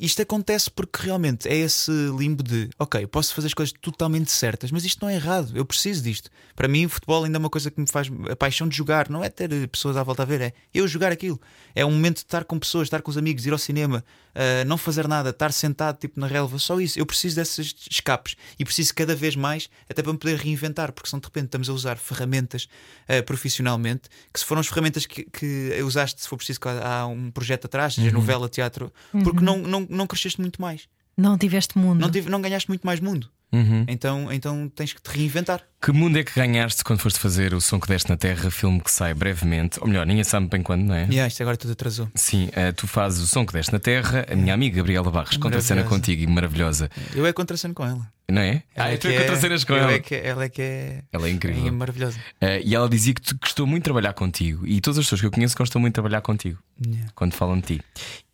isto 0.00 0.22
acontece 0.22 0.70
porque 0.70 1.02
realmente 1.02 1.48
é 1.48 1.56
esse 1.56 1.90
limbo 2.16 2.42
de 2.42 2.70
ok, 2.78 3.06
posso 3.06 3.34
fazer 3.34 3.48
as 3.48 3.54
coisas 3.54 3.72
totalmente 3.80 4.30
certas, 4.30 4.70
mas 4.70 4.84
isto 4.84 5.02
não 5.02 5.08
é 5.08 5.14
errado, 5.14 5.52
eu 5.54 5.64
preciso 5.64 6.02
disto. 6.02 6.30
Para 6.56 6.68
mim, 6.68 6.86
o 6.86 6.88
futebol 6.88 7.24
ainda 7.24 7.36
é 7.36 7.40
uma 7.40 7.50
coisa 7.50 7.70
que 7.70 7.80
me 7.80 7.86
faz 7.86 8.08
a 8.30 8.36
paixão 8.36 8.68
de 8.68 8.76
jogar, 8.76 9.08
não 9.08 9.22
é 9.22 9.28
ter 9.28 9.68
pessoas 9.68 9.96
à 9.96 10.02
volta 10.02 10.22
a 10.22 10.26
ver, 10.26 10.40
é 10.40 10.52
eu 10.72 10.86
jogar 10.88 11.12
aquilo. 11.12 11.40
É 11.74 11.84
um 11.84 11.90
momento 11.90 12.16
de 12.16 12.24
estar 12.24 12.44
com 12.44 12.58
pessoas, 12.58 12.86
estar 12.86 13.02
com 13.02 13.10
os 13.10 13.18
amigos, 13.18 13.46
ir 13.46 13.52
ao 13.52 13.58
cinema, 13.58 14.04
ah, 14.34 14.64
não 14.64 14.76
fazer 14.76 15.08
nada, 15.08 15.30
estar 15.30 15.52
sentado 15.52 15.98
tipo 15.98 16.18
na 16.20 16.26
relva, 16.26 16.58
só 16.58 16.80
isso. 16.80 16.98
Eu 16.98 17.06
preciso 17.06 17.36
desses 17.36 17.74
escapes 17.90 18.36
e 18.58 18.64
preciso 18.64 18.94
cada 18.94 19.14
vez 19.14 19.36
mais, 19.36 19.68
até 19.88 20.02
para 20.02 20.12
me 20.12 20.18
poder 20.18 20.36
reinventar, 20.36 20.92
porque 20.92 21.08
senão 21.08 21.20
de 21.20 21.26
repente 21.26 21.46
estamos 21.46 21.68
a 21.68 21.72
usar 21.72 21.96
ferramentas 21.98 22.68
ah, 23.08 23.22
profissionalmente 23.22 24.08
que 24.32 24.40
se 24.40 24.46
foram 24.46 24.60
as 24.60 24.68
ferramentas 24.68 25.06
que, 25.06 25.24
que 25.24 25.82
usaste, 25.82 26.22
se 26.22 26.28
for 26.28 26.36
preciso, 26.36 26.60
há 26.82 27.06
um 27.06 27.30
projeto 27.30 27.66
atrás, 27.66 27.94
seja 27.94 28.10
novela, 28.10 28.48
teatro, 28.48 28.92
porque 29.24 29.42
não, 29.44 29.49
não, 29.58 29.86
não 29.88 30.06
cresceste 30.06 30.40
muito 30.40 30.60
mais. 30.60 30.88
Não 31.16 31.36
tiveste 31.36 31.76
mundo. 31.78 32.00
Não, 32.00 32.10
tive, 32.10 32.30
não 32.30 32.40
ganhaste 32.40 32.68
muito 32.68 32.86
mais 32.86 33.00
mundo. 33.00 33.30
Uhum. 33.52 33.84
Então, 33.88 34.32
então 34.32 34.68
tens 34.68 34.92
que 34.92 35.02
te 35.02 35.10
reinventar. 35.10 35.60
Que 35.82 35.90
mundo 35.90 36.16
é 36.18 36.22
que 36.22 36.32
ganhaste 36.34 36.84
quando 36.84 37.00
foste 37.00 37.18
fazer 37.18 37.52
o 37.52 37.60
som 37.60 37.80
que 37.80 37.88
deste 37.88 38.08
na 38.08 38.16
Terra, 38.16 38.50
filme 38.50 38.80
que 38.80 38.90
sai 38.90 39.12
brevemente? 39.12 39.80
Ou 39.80 39.88
melhor, 39.88 40.06
ninguém 40.06 40.22
sabe 40.22 40.46
bem 40.46 40.62
quando, 40.62 40.82
não 40.82 40.94
é? 40.94 41.08
E 41.10 41.18
ah, 41.18 41.26
isto 41.26 41.42
agora 41.42 41.56
tudo 41.56 41.72
atrasou. 41.72 42.08
Sim, 42.14 42.48
eh, 42.52 42.70
tu 42.72 42.86
fazes 42.86 43.20
o 43.20 43.26
som 43.26 43.44
que 43.44 43.52
deste 43.52 43.72
na 43.72 43.80
Terra, 43.80 44.24
a 44.30 44.36
minha 44.36 44.54
amiga 44.54 44.76
Gabriela 44.76 45.10
Barros 45.10 45.36
conta 45.36 45.58
a 45.58 45.60
cena 45.60 45.80
Maravilhosa. 45.80 46.00
contigo 46.00 46.22
e 46.22 46.26
maravilhosa, 46.26 46.90
Eu 47.14 47.26
é 47.26 47.32
contraceno 47.32 47.74
com 47.74 47.84
ela. 47.84 48.06
Não 48.30 48.42
é? 48.42 48.62
Ela 48.74 48.86
Ah, 48.88 48.92
é 48.92 48.96
tu 48.96 49.08
que 49.08 49.14
é 49.14 49.18
contra 49.20 49.36
cenas 49.36 49.64
com 49.64 49.72
eu 49.74 49.78
ela. 49.78 49.92
É 49.92 49.98
que, 49.98 50.14
ela 50.14 50.44
é 50.44 50.48
que 50.48 50.62
é, 50.62 51.02
Ela 51.12 51.26
é 51.28 51.30
incrível. 51.30 51.66
é 51.66 51.70
maravilhosa. 51.70 52.18
Eh, 52.40 52.62
e 52.64 52.74
ela 52.74 52.88
dizia 52.88 53.14
que 53.14 53.34
gostou 53.34 53.66
muito 53.66 53.82
de 53.82 53.84
trabalhar 53.84 54.12
contigo. 54.14 54.66
E 54.66 54.80
todas 54.80 54.98
as 54.98 55.04
pessoas 55.06 55.20
que 55.20 55.26
eu 55.26 55.30
conheço 55.30 55.56
gostam 55.56 55.80
muito 55.80 55.92
de 55.92 55.94
trabalhar 55.94 56.20
contigo 56.20 56.58
Yeah. 56.86 57.10
quando 57.14 57.34
falam 57.34 57.60
de 57.60 57.66
ti. 57.78 57.82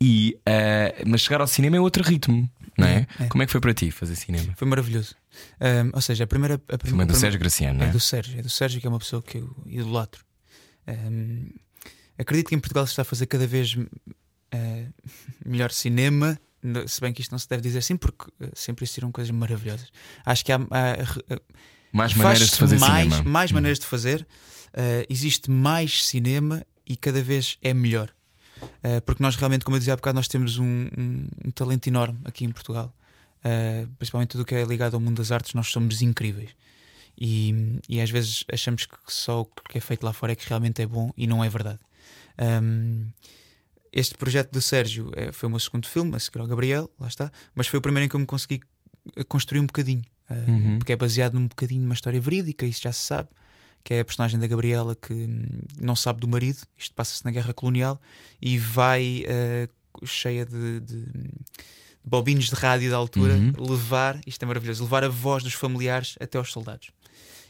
E, 0.01 0.38
eh, 0.47 1.03
mas 1.07 1.20
chegar 1.22 1.40
ao 1.40 1.47
cinema 1.49 1.76
é 1.76 1.80
outro 1.80 2.03
ritmo, 2.05 2.49
não 2.78 2.86
é? 2.86 3.07
É, 3.20 3.24
é. 3.24 3.26
Como 3.28 3.42
é 3.42 3.47
que 3.47 3.51
foi 3.53 3.61
para 3.61 3.74
ti 3.74 3.90
fazer 3.90 4.14
cinema? 4.14 4.53
Foi 4.57 4.68
maravilhoso. 4.68 5.14
Ahm, 5.61 5.90
ou 5.92 6.01
seja, 6.01 6.24
a 6.24 6.26
primeira. 6.26 6.55
A 6.55 6.59
Filme 6.59 6.74
é 6.74 6.78
primeira 6.78 7.12
do 7.12 7.16
Sérgio 7.18 7.40
Graciano, 7.40 7.78
não 7.80 7.86
É 7.86 7.88
é? 7.88 7.92
do 7.92 7.99
Sérgio, 8.01 8.38
é 8.38 8.42
do 8.42 8.49
Sérgio 8.51 8.80
que 8.80 8.86
é 8.86 8.90
uma 8.90 8.99
pessoa 9.01 9.20
que 9.22 9.38
eu 9.38 9.55
idolatro. 9.66 10.24
Ahm, 10.86 11.49
acredito 12.18 12.49
que 12.49 12.55
em 12.55 12.59
Portugal 12.61 12.86
se 12.86 12.92
está 12.92 13.03
a 13.03 13.05
fazer 13.05 13.26
cada 13.26 13.47
vez 13.47 13.76
eh, 14.53 14.86
melhor 15.44 15.70
cinema, 15.72 16.38
se 16.87 17.01
bem 17.01 17.12
que 17.12 17.21
isto 17.21 17.31
não 17.33 17.39
se 17.39 17.49
deve 17.49 17.62
dizer 17.62 17.79
assim, 17.79 17.97
porque 17.97 18.25
eh, 18.41 18.51
sempre 18.55 18.85
existiram 18.85 19.11
coisas 19.12 19.31
maravilhosas. 19.31 19.91
Acho 20.25 20.45
que 20.45 20.53
há, 20.53 20.57
há- 20.57 21.35
há- 21.35 21.41
Mais 21.93 22.14
maneiras 22.14 22.51
de 22.51 22.57
fazer 22.57 22.79
mais, 22.79 23.05
cinema. 23.12 23.31
mais 23.31 23.51
Hum. 23.51 23.55
maneiras 23.55 23.79
de 23.79 23.87
fazer, 23.87 24.27
eh, 24.75 25.07
existe 25.09 25.51
mais 25.51 26.05
cinema 26.07 26.64
e 26.87 26.97
cada 26.97 27.23
vez 27.23 27.59
é 27.62 27.73
melhor. 27.75 28.11
Eh, 28.83 29.01
porque 29.01 29.23
nós 29.23 29.37
realmente, 29.37 29.64
como 29.64 29.77
eu 29.77 29.79
dizia 29.79 29.93
há 29.95 29.97
bocado, 29.97 30.14
nós 30.17 30.29
temos 30.29 30.59
um, 30.59 30.64
um- 30.97 31.29
um 31.47 31.51
talento 31.51 31.87
enorme 31.89 32.19
aqui 32.25 32.45
em 32.45 32.51
Portugal. 32.51 32.95
Eh, 33.45 33.87
principalmente 33.99 34.31
tudo 34.31 34.41
o 34.41 34.45
que 34.45 34.55
é 34.55 34.64
ligado 34.64 34.95
ao 34.95 35.01
mundo 35.01 35.19
das 35.19 35.31
artes, 35.31 35.55
nós 35.55 35.69
somos 35.69 36.03
incríveis. 36.03 36.51
E, 37.19 37.79
e 37.89 38.01
às 38.01 38.11
vezes 38.11 38.45
achamos 38.53 38.85
que 38.87 38.97
só 39.09 39.41
o 39.43 39.45
que 39.47 39.79
é 39.79 39.81
feito 39.81 40.03
lá 40.05 40.12
fora 40.12 40.33
é 40.33 40.35
que 40.37 40.47
realmente 40.49 40.83
é 40.83 40.87
bom 40.87 41.11
e 41.17 41.27
não 41.27 41.43
é 41.45 41.49
verdade. 41.49 41.79
Ahm, 42.37 43.07
este 44.01 44.14
projeto 44.14 44.51
do 44.53 44.61
Sérgio 44.61 45.11
eh, 45.16 45.32
foi 45.32 45.47
o 45.49 45.51
meu 45.51 45.61
segundo 45.61 45.86
filme, 45.88 46.14
a 46.16 46.18
seguir 46.18 46.40
ao 46.40 46.47
Gabriel, 46.47 46.90
lá 47.01 47.09
está, 47.09 47.30
mas 47.55 47.66
foi 47.66 47.78
o 47.78 47.82
primeiro 47.82 48.05
em 48.05 48.09
que 48.09 48.16
eu 48.16 48.20
me 48.20 48.26
consegui 48.26 48.61
eh, 49.16 49.24
construir 49.24 49.61
um 49.61 49.66
bocadinho, 49.66 50.05
Ah, 50.28 50.34
Uhum. 50.49 50.78
porque 50.78 50.92
é 50.92 50.97
baseado 50.97 51.34
num 51.34 51.47
bocadinho 51.49 51.82
numa 51.82 51.94
história 51.94 52.20
verídica, 52.20 52.66
isso 52.66 52.82
já 52.82 52.92
se 52.92 53.03
sabe, 53.07 53.28
que 53.84 53.94
é 53.94 54.01
a 54.01 54.05
personagem 54.05 54.38
da 54.40 54.47
Gabriela 54.49 54.94
que 54.97 55.12
hum, 55.14 55.47
não 55.80 55.94
sabe 55.94 56.20
do 56.20 56.28
marido, 56.28 56.59
isto 56.76 56.92
passa-se 56.94 57.24
na 57.24 57.30
guerra 57.30 57.55
colonial, 57.55 58.01
e 58.42 58.59
vai 58.59 59.22
eh, 59.26 59.68
cheia 60.05 60.44
de, 60.44 60.80
de 60.80 61.05
bobinhos 62.05 62.47
de 62.51 62.55
rádio 62.57 62.90
da 62.90 62.97
altura 62.97 63.34
Uhum. 63.36 63.53
levar, 63.68 64.20
isto 64.26 64.42
é 64.42 64.47
maravilhoso, 64.47 64.82
levar 64.84 65.05
a 65.05 65.09
voz 65.09 65.42
dos 65.42 65.55
familiares 65.55 66.16
até 66.20 66.36
aos 66.38 66.51
soldados. 66.53 66.90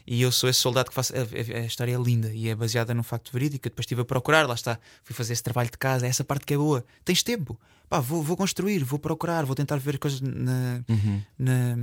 E 0.09 0.21
eu 0.21 0.31
sou 0.31 0.49
esse 0.49 0.59
soldado 0.59 0.89
que 0.89 0.95
faço. 0.95 1.13
A, 1.13 1.19
a- 1.19 1.59
a 1.61 1.65
história 1.65 1.93
é 1.93 1.99
linda 2.01 2.31
e 2.33 2.47
é 2.47 2.55
baseada 2.55 2.93
num 2.93 3.03
facto 3.03 3.29
verídico. 3.33 3.63
Depois 3.63 3.83
estive 3.83 4.01
a 4.01 4.05
procurar, 4.05 4.47
lá 4.47 4.53
está. 4.55 4.79
Fui 5.03 5.13
fazer 5.13 5.33
esse 5.33 5.43
trabalho 5.43 5.69
de 5.69 5.77
casa, 5.77 6.05
é 6.05 6.09
essa 6.09 6.23
parte 6.23 6.45
que 6.45 6.53
é 6.53 6.57
boa. 6.57 6.85
Tens 7.03 7.21
tempo, 7.23 7.59
pá, 7.89 7.99
vou, 7.99 8.23
vou 8.23 8.37
construir, 8.37 8.83
vou 8.85 8.97
procurar, 8.99 9.45
vou 9.45 9.53
tentar 9.55 9.75
ver 9.77 9.99
coisas 9.99 10.21
na, 10.21 10.81
Uhum. 10.87 11.21
na, 11.37 11.75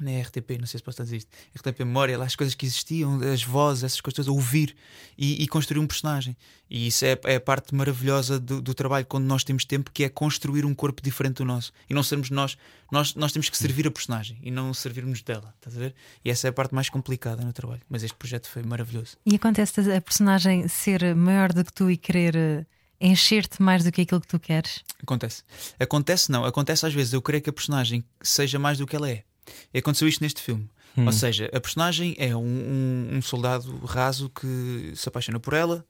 na 0.00 0.20
RTP, 0.20 0.58
não 0.58 0.66
sei 0.66 0.78
se 0.78 0.84
posso 0.84 0.94
estar 0.94 1.02
a 1.02 1.04
dizer 1.04 1.18
isto, 1.18 1.30
RTP 1.54 1.80
Memória, 1.80 2.16
lá 2.16 2.24
as 2.24 2.34
coisas 2.34 2.54
que 2.54 2.64
existiam, 2.64 3.20
as 3.20 3.42
vozes, 3.42 3.84
essas 3.84 4.00
coisas, 4.00 4.26
ouvir 4.26 4.74
e, 5.18 5.42
e 5.42 5.46
construir 5.46 5.80
um 5.80 5.86
personagem. 5.86 6.36
E 6.70 6.86
isso 6.86 7.04
é, 7.04 7.18
é 7.24 7.36
a 7.36 7.40
parte 7.40 7.74
maravilhosa 7.74 8.40
do, 8.40 8.62
do 8.62 8.72
trabalho 8.72 9.04
quando 9.04 9.24
nós 9.24 9.44
temos 9.44 9.64
tempo, 9.64 9.90
que 9.92 10.04
é 10.04 10.08
construir 10.08 10.64
um 10.64 10.74
corpo 10.74 11.02
diferente 11.02 11.36
do 11.36 11.44
nosso 11.44 11.72
e 11.90 11.94
não 11.94 12.02
sermos 12.02 12.30
nós. 12.30 12.56
Nós, 12.90 13.14
nós 13.14 13.32
temos 13.32 13.48
que 13.48 13.56
servir 13.56 13.86
a 13.86 13.90
personagem 13.90 14.38
e 14.42 14.50
não 14.50 14.72
servirmos 14.72 15.22
dela, 15.22 15.54
estás 15.56 15.76
a 15.76 15.80
ver? 15.80 15.94
E 16.24 16.30
essa 16.30 16.48
é 16.48 16.50
a 16.50 16.52
parte 16.52 16.74
mais 16.74 16.88
complicada 16.88 17.44
no 17.44 17.52
trabalho. 17.52 17.82
Mas 17.88 18.02
este 18.02 18.16
projeto 18.16 18.48
foi 18.48 18.62
maravilhoso. 18.62 19.16
E 19.26 19.34
acontece 19.34 19.80
a 19.92 20.00
personagem 20.00 20.66
ser 20.68 21.14
maior 21.14 21.52
do 21.52 21.64
que 21.64 21.72
tu 21.72 21.90
e 21.90 21.96
querer 21.96 22.34
eh, 22.34 22.66
encher-te 23.00 23.60
mais 23.60 23.84
do 23.84 23.92
que 23.92 24.02
aquilo 24.02 24.20
que 24.20 24.28
tu 24.28 24.38
queres? 24.38 24.82
Acontece. 25.02 25.42
Acontece 25.78 26.30
não, 26.30 26.44
acontece 26.44 26.86
às 26.86 26.94
vezes 26.94 27.12
eu 27.12 27.20
querer 27.20 27.40
que 27.40 27.50
a 27.50 27.52
personagem 27.52 28.04
seja 28.22 28.58
mais 28.58 28.78
do 28.78 28.86
que 28.86 28.96
ela 28.96 29.10
é. 29.10 29.24
E 29.72 29.78
aconteceu 29.78 30.06
isto 30.08 30.20
neste 30.22 30.40
filme. 30.40 30.68
Hum. 30.96 31.06
Ou 31.06 31.12
seja, 31.12 31.48
a 31.52 31.60
personagem 31.60 32.14
é 32.18 32.36
um, 32.36 32.42
um- 32.44 33.08
um 33.16 33.22
soldado 33.22 33.76
raso 33.86 34.28
que 34.30 34.92
se 34.94 35.08
apaixona 35.08 35.40
por 35.40 35.54
ela, 35.54 35.84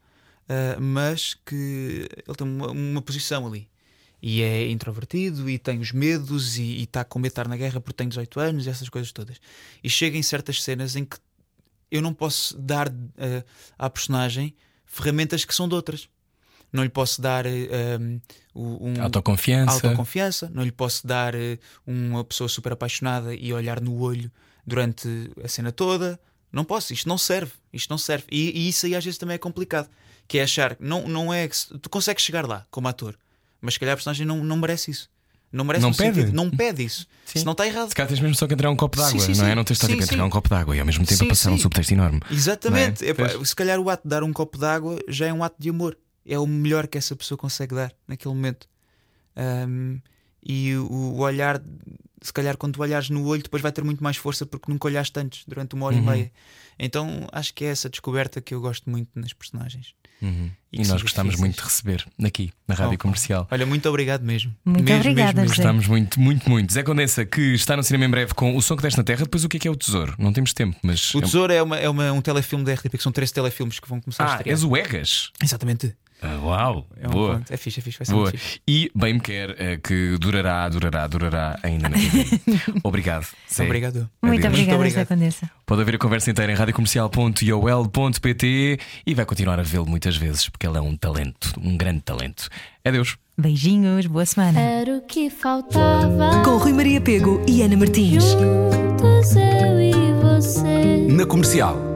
ah, 0.49 0.79
mas 0.81 1.35
que 1.47 2.09
ele 2.27 2.37
tem 2.37 2.47
uma, 2.47 2.71
uma 2.71 3.03
posição 3.03 3.47
ali. 3.47 3.69
E 4.25 4.41
é 4.41 4.71
introvertido 4.71 5.51
e 5.51 5.59
tem 5.59 5.81
os 5.81 5.91
medos 5.91 6.57
e 6.57 6.83
está 6.85 7.05
com 7.05 7.19
medo 7.19 7.31
de 7.31 7.33
estar 7.33 7.49
na 7.49 7.57
guerra 7.57 7.81
porque 7.81 7.97
tem 7.97 8.09
18 8.09 8.39
anos 8.39 8.67
e 8.67 8.71
essas 8.71 8.89
coisas 8.89 9.11
todas. 9.11 9.39
E 9.83 9.91
chega 9.91 10.17
em 10.17 10.23
certas 10.23 10.63
cenas 10.63 10.95
em 10.95 11.05
que 11.05 11.17
eu 11.91 12.01
não 12.01 12.15
posso 12.15 12.57
dar 12.57 12.89
ah, 12.89 13.45
à 13.77 13.91
personagem 13.91 14.55
ferramentas 14.87 15.45
que 15.45 15.55
são 15.55 15.69
de 15.69 15.75
outras. 15.75 16.09
Não 16.73 16.83
lhe 16.83 16.89
posso 16.89 17.20
dar 17.20 17.47
ah, 17.47 17.51
um, 18.55 18.93
um- 18.99 19.03
Autoconfiança. 19.03 19.73
autoconfiança, 19.75 20.51
não 20.55 20.62
lhe 20.64 20.73
posso 20.73 21.07
dar 21.07 21.35
eh, 21.35 21.59
uma 21.87 22.25
pessoa 22.25 22.49
super 22.49 22.73
apaixonada 22.73 23.35
e 23.35 23.53
olhar 23.53 23.81
no 23.81 23.99
olho 24.01 24.31
durante 24.66 25.07
a 25.45 25.49
cena 25.49 25.70
toda. 25.70 26.18
Não 26.51 26.64
posso, 26.64 26.93
isto 26.93 27.09
não 27.09 27.18
serve, 27.18 27.53
isto 27.73 27.91
não 27.91 27.99
serve. 27.99 28.25
E, 28.31 28.51
e 28.59 28.68
isso 28.68 28.87
aí 28.87 28.95
às 28.95 29.05
vezes 29.05 29.18
também 29.18 29.35
é 29.35 29.39
complicado, 29.39 29.89
que 30.29 30.39
é 30.39 30.43
achar, 30.43 30.77
não, 30.81 31.07
não 31.09 31.33
é 31.33 31.47
que 31.49 31.57
tu 31.79 31.91
consegues 31.91 32.25
chegar 32.25 32.47
lá 32.47 32.66
como 32.70 32.89
ator, 32.89 33.16
mas 33.61 33.75
se 33.75 33.81
calhar 33.81 33.93
a 33.95 33.97
personagem 33.97 34.27
não, 34.27 34.43
não 34.45 34.57
merece 34.57 34.91
isso. 34.91 35.11
Não 35.51 35.64
merece 35.66 35.83
Não 35.83 35.93
pede? 35.93 36.20
sentido- 36.20 36.35
não 36.35 36.51
pede 36.51 36.83
isso. 36.83 37.07
Sim. 37.27 37.41
Se 37.41 37.45
não 37.45 37.53
está 37.53 37.66
errado. 37.66 37.91
Se 37.91 37.95
calhar 37.95 38.09
tens 38.09 38.20
mesmo 38.20 38.35
só 38.35 38.47
que 38.47 38.55
entregar 38.55 38.70
um 38.73 38.77
copo 38.77 38.97
de 38.97 39.03
Sim, 39.03 39.09
água, 39.18 39.35
sim, 39.35 39.41
não 39.41 39.47
é? 39.49 39.55
Não 39.55 39.64
tens 39.64 39.83
a 39.83 39.85
entregar 39.85 40.07
sim. 40.07 40.20
um 40.23 40.31
copo 40.31 40.49
de 40.49 40.55
água 40.55 40.75
e 40.75 40.81
ao 40.81 40.87
mesmo 40.87 41.05
tempo 41.05 41.18
Sim, 41.18 41.27
a 41.27 41.29
passar 41.29 41.51
um 41.51 41.57
sim. 41.57 41.62
subtexto 41.62 41.93
enorme. 41.93 42.20
Exatamente. 42.31 43.03
Não 43.03 43.09
é? 43.09 43.11
Epá, 43.11 43.45
se 43.45 43.55
calhar 43.55 43.79
o 43.79 43.91
ato 43.91 44.05
de 44.05 44.09
dar 44.09 44.23
um 44.23 44.33
copo 44.33 44.57
de 44.57 44.64
água 44.64 44.99
já 45.09 45.27
é 45.27 45.33
um 45.33 45.45
ato 45.45 45.57
de 45.59 45.68
amor. 45.68 45.95
É 46.27 46.39
o 46.39 46.47
melhor 46.47 46.87
que 46.87 46.97
essa 46.99 47.14
pessoa 47.16 47.37
consegue 47.39 47.75
dar 47.75 47.93
naquele 48.07 48.35
momento. 48.35 48.68
Ahm, 49.37 49.99
e 50.45 50.75
o, 50.75 50.87
o 50.91 51.18
olhar, 51.20 51.61
se 52.20 52.33
calhar 52.33 52.57
quando 52.57 52.75
tu 52.75 52.83
olhares 52.83 53.09
no 53.11 53.25
olho, 53.27 53.43
depois 53.43 53.62
vai 53.62 53.73
ter 53.73 53.83
muito 53.85 54.03
mais 54.03 54.16
força 54.16 54.45
porque 54.45 54.70
nunca 54.70 54.87
olhaste 54.89 55.18
antes 55.18 55.45
durante 55.47 55.75
uma 55.75 55.87
hora 55.87 55.97
Uhum. 55.97 56.03
e 56.03 56.07
meia. 56.07 56.33
Então 56.79 57.27
acho 57.33 57.55
que 57.55 57.64
é 57.64 57.68
essa 57.68 57.89
descoberta 57.89 58.41
que 58.41 58.55
eu 58.55 58.61
gosto 58.61 58.89
muito 58.91 59.09
nas 59.14 59.33
personagens. 59.33 59.95
Uhum. 60.20 60.51
E 60.73 60.83
E, 60.83 60.87
nós 60.87 61.03
gostamos 61.03 61.33
difíceis. 61.33 61.41
muito 61.41 61.57
de 61.57 61.62
receber 61.64 62.07
aqui 62.25 62.53
na 62.66 62.75
Rádio 62.77 62.95
Oh, 62.95 62.99
Comercial. 62.99 63.49
Olha, 63.51 63.66
muito 63.66 63.89
obrigado 63.89 64.23
mesmo. 64.23 64.55
Muito 64.64 64.85
Mesmo, 64.85 65.01
obrigada, 65.01 65.41
mesmo. 65.43 65.57
Gostamos 65.57 65.87
muito, 65.89 66.20
muito, 66.20 66.49
muito. 66.49 66.73
Zé 66.73 66.83
Condensa, 66.85 67.25
que 67.27 67.41
está 67.55 67.77
no 67.77 67.83
cinema 67.83 68.05
em 68.05 68.11
breve 68.11 68.33
com 68.35 68.57
O 68.57 68.62
Som 68.62 68.77
que 68.77 68.83
Deste 68.83 68.97
na 68.99 69.05
Terra. 69.05 69.23
Depois 69.25 69.43
o 69.45 69.49
que 69.49 69.57
é 69.57 69.61
que 69.61 69.68
é 69.68 69.70
o 69.70 69.77
Tesouro? 69.77 70.14
Não 70.18 70.33
temos 70.33 70.53
tempo, 70.55 70.77
mas. 70.83 71.12
O 71.14 71.20
Tesouro 71.20 71.53
é, 71.53 71.61
uma, 71.62 71.77
é 71.77 71.89
uma- 71.89 72.12
um 72.12 72.23
telefilme 72.23 72.64
da 72.64 72.73
RTP, 72.73 72.97
que 72.97 73.03
são 73.03 73.11
três 73.12 73.33
telefilmes 73.33 73.81
que 73.81 73.89
vão 73.89 74.01
começar 74.01 74.25
a 74.25 74.27
Ah, 74.27 74.37
estrear. 74.37 74.53
és 74.55 74.62
o 74.64 74.77
Egas. 74.77 75.31
Exatamente. 75.43 75.95
Ah, 76.25 76.39
uau, 76.41 76.87
É, 77.01 77.09
um, 77.09 77.11
boa. 77.11 77.31
pronto, 77.35 77.53
é 77.53 77.57
fixe, 77.57 77.81
é 77.81 77.83
fixe, 77.83 77.99
vai 77.99 78.07
ser 78.07 78.12
Boa. 78.12 78.31
fixe. 78.31 78.61
E 78.68 78.89
bem 78.95 79.14
me 79.14 79.20
quer 79.20 79.57
eh, 79.59 79.77
que 79.83 80.16
durará, 80.20 80.68
durará, 80.68 81.05
durará 81.09 81.59
ainda 81.64 81.89
na 81.89 81.97
vida. 81.97 82.25
Obrigado. 82.85 83.27
Zé. 83.53 83.64
Obrigado. 83.64 84.09
Muito 84.23 84.47
Adeus. 84.47 84.61
obrigada, 84.61 84.79
obrigado. 85.14 85.51
Pode 85.66 85.81
ouvir 85.81 85.97
a 85.97 85.99
conversa 85.99 86.31
inteira 86.31 86.53
em 86.53 86.55
radiocomercial.iol.pt 86.55 88.79
e 89.05 89.14
vai 89.14 89.25
continuar 89.25 89.59
a 89.59 89.62
vê-lo 89.64 89.85
muitas 89.87 90.16
vezes, 90.16 90.49
porque 90.49 90.64
ele 90.66 90.79
é 90.79 90.81
um 90.81 90.97
talento, 90.97 91.53
um 91.61 91.77
grande 91.77 92.03
talento. 92.03 92.49
Adeus. 92.85 93.16
Beijinhos, 93.37 94.07
boa 94.07 94.25
semana. 94.27 94.61
Era 94.61 94.99
o 94.99 95.01
que 95.03 95.29
faltava. 95.31 96.43
Com 96.45 96.57
Rui 96.59 96.73
Maria 96.73 97.01
Pego 97.01 97.43
e 97.49 97.62
Ana 97.62 97.77
Martins. 97.77 98.23
Juntos 98.25 99.35
eu 99.35 99.81
e 99.81 99.93
você. 100.23 101.07
Na 101.09 101.27
comercial. 101.27 101.91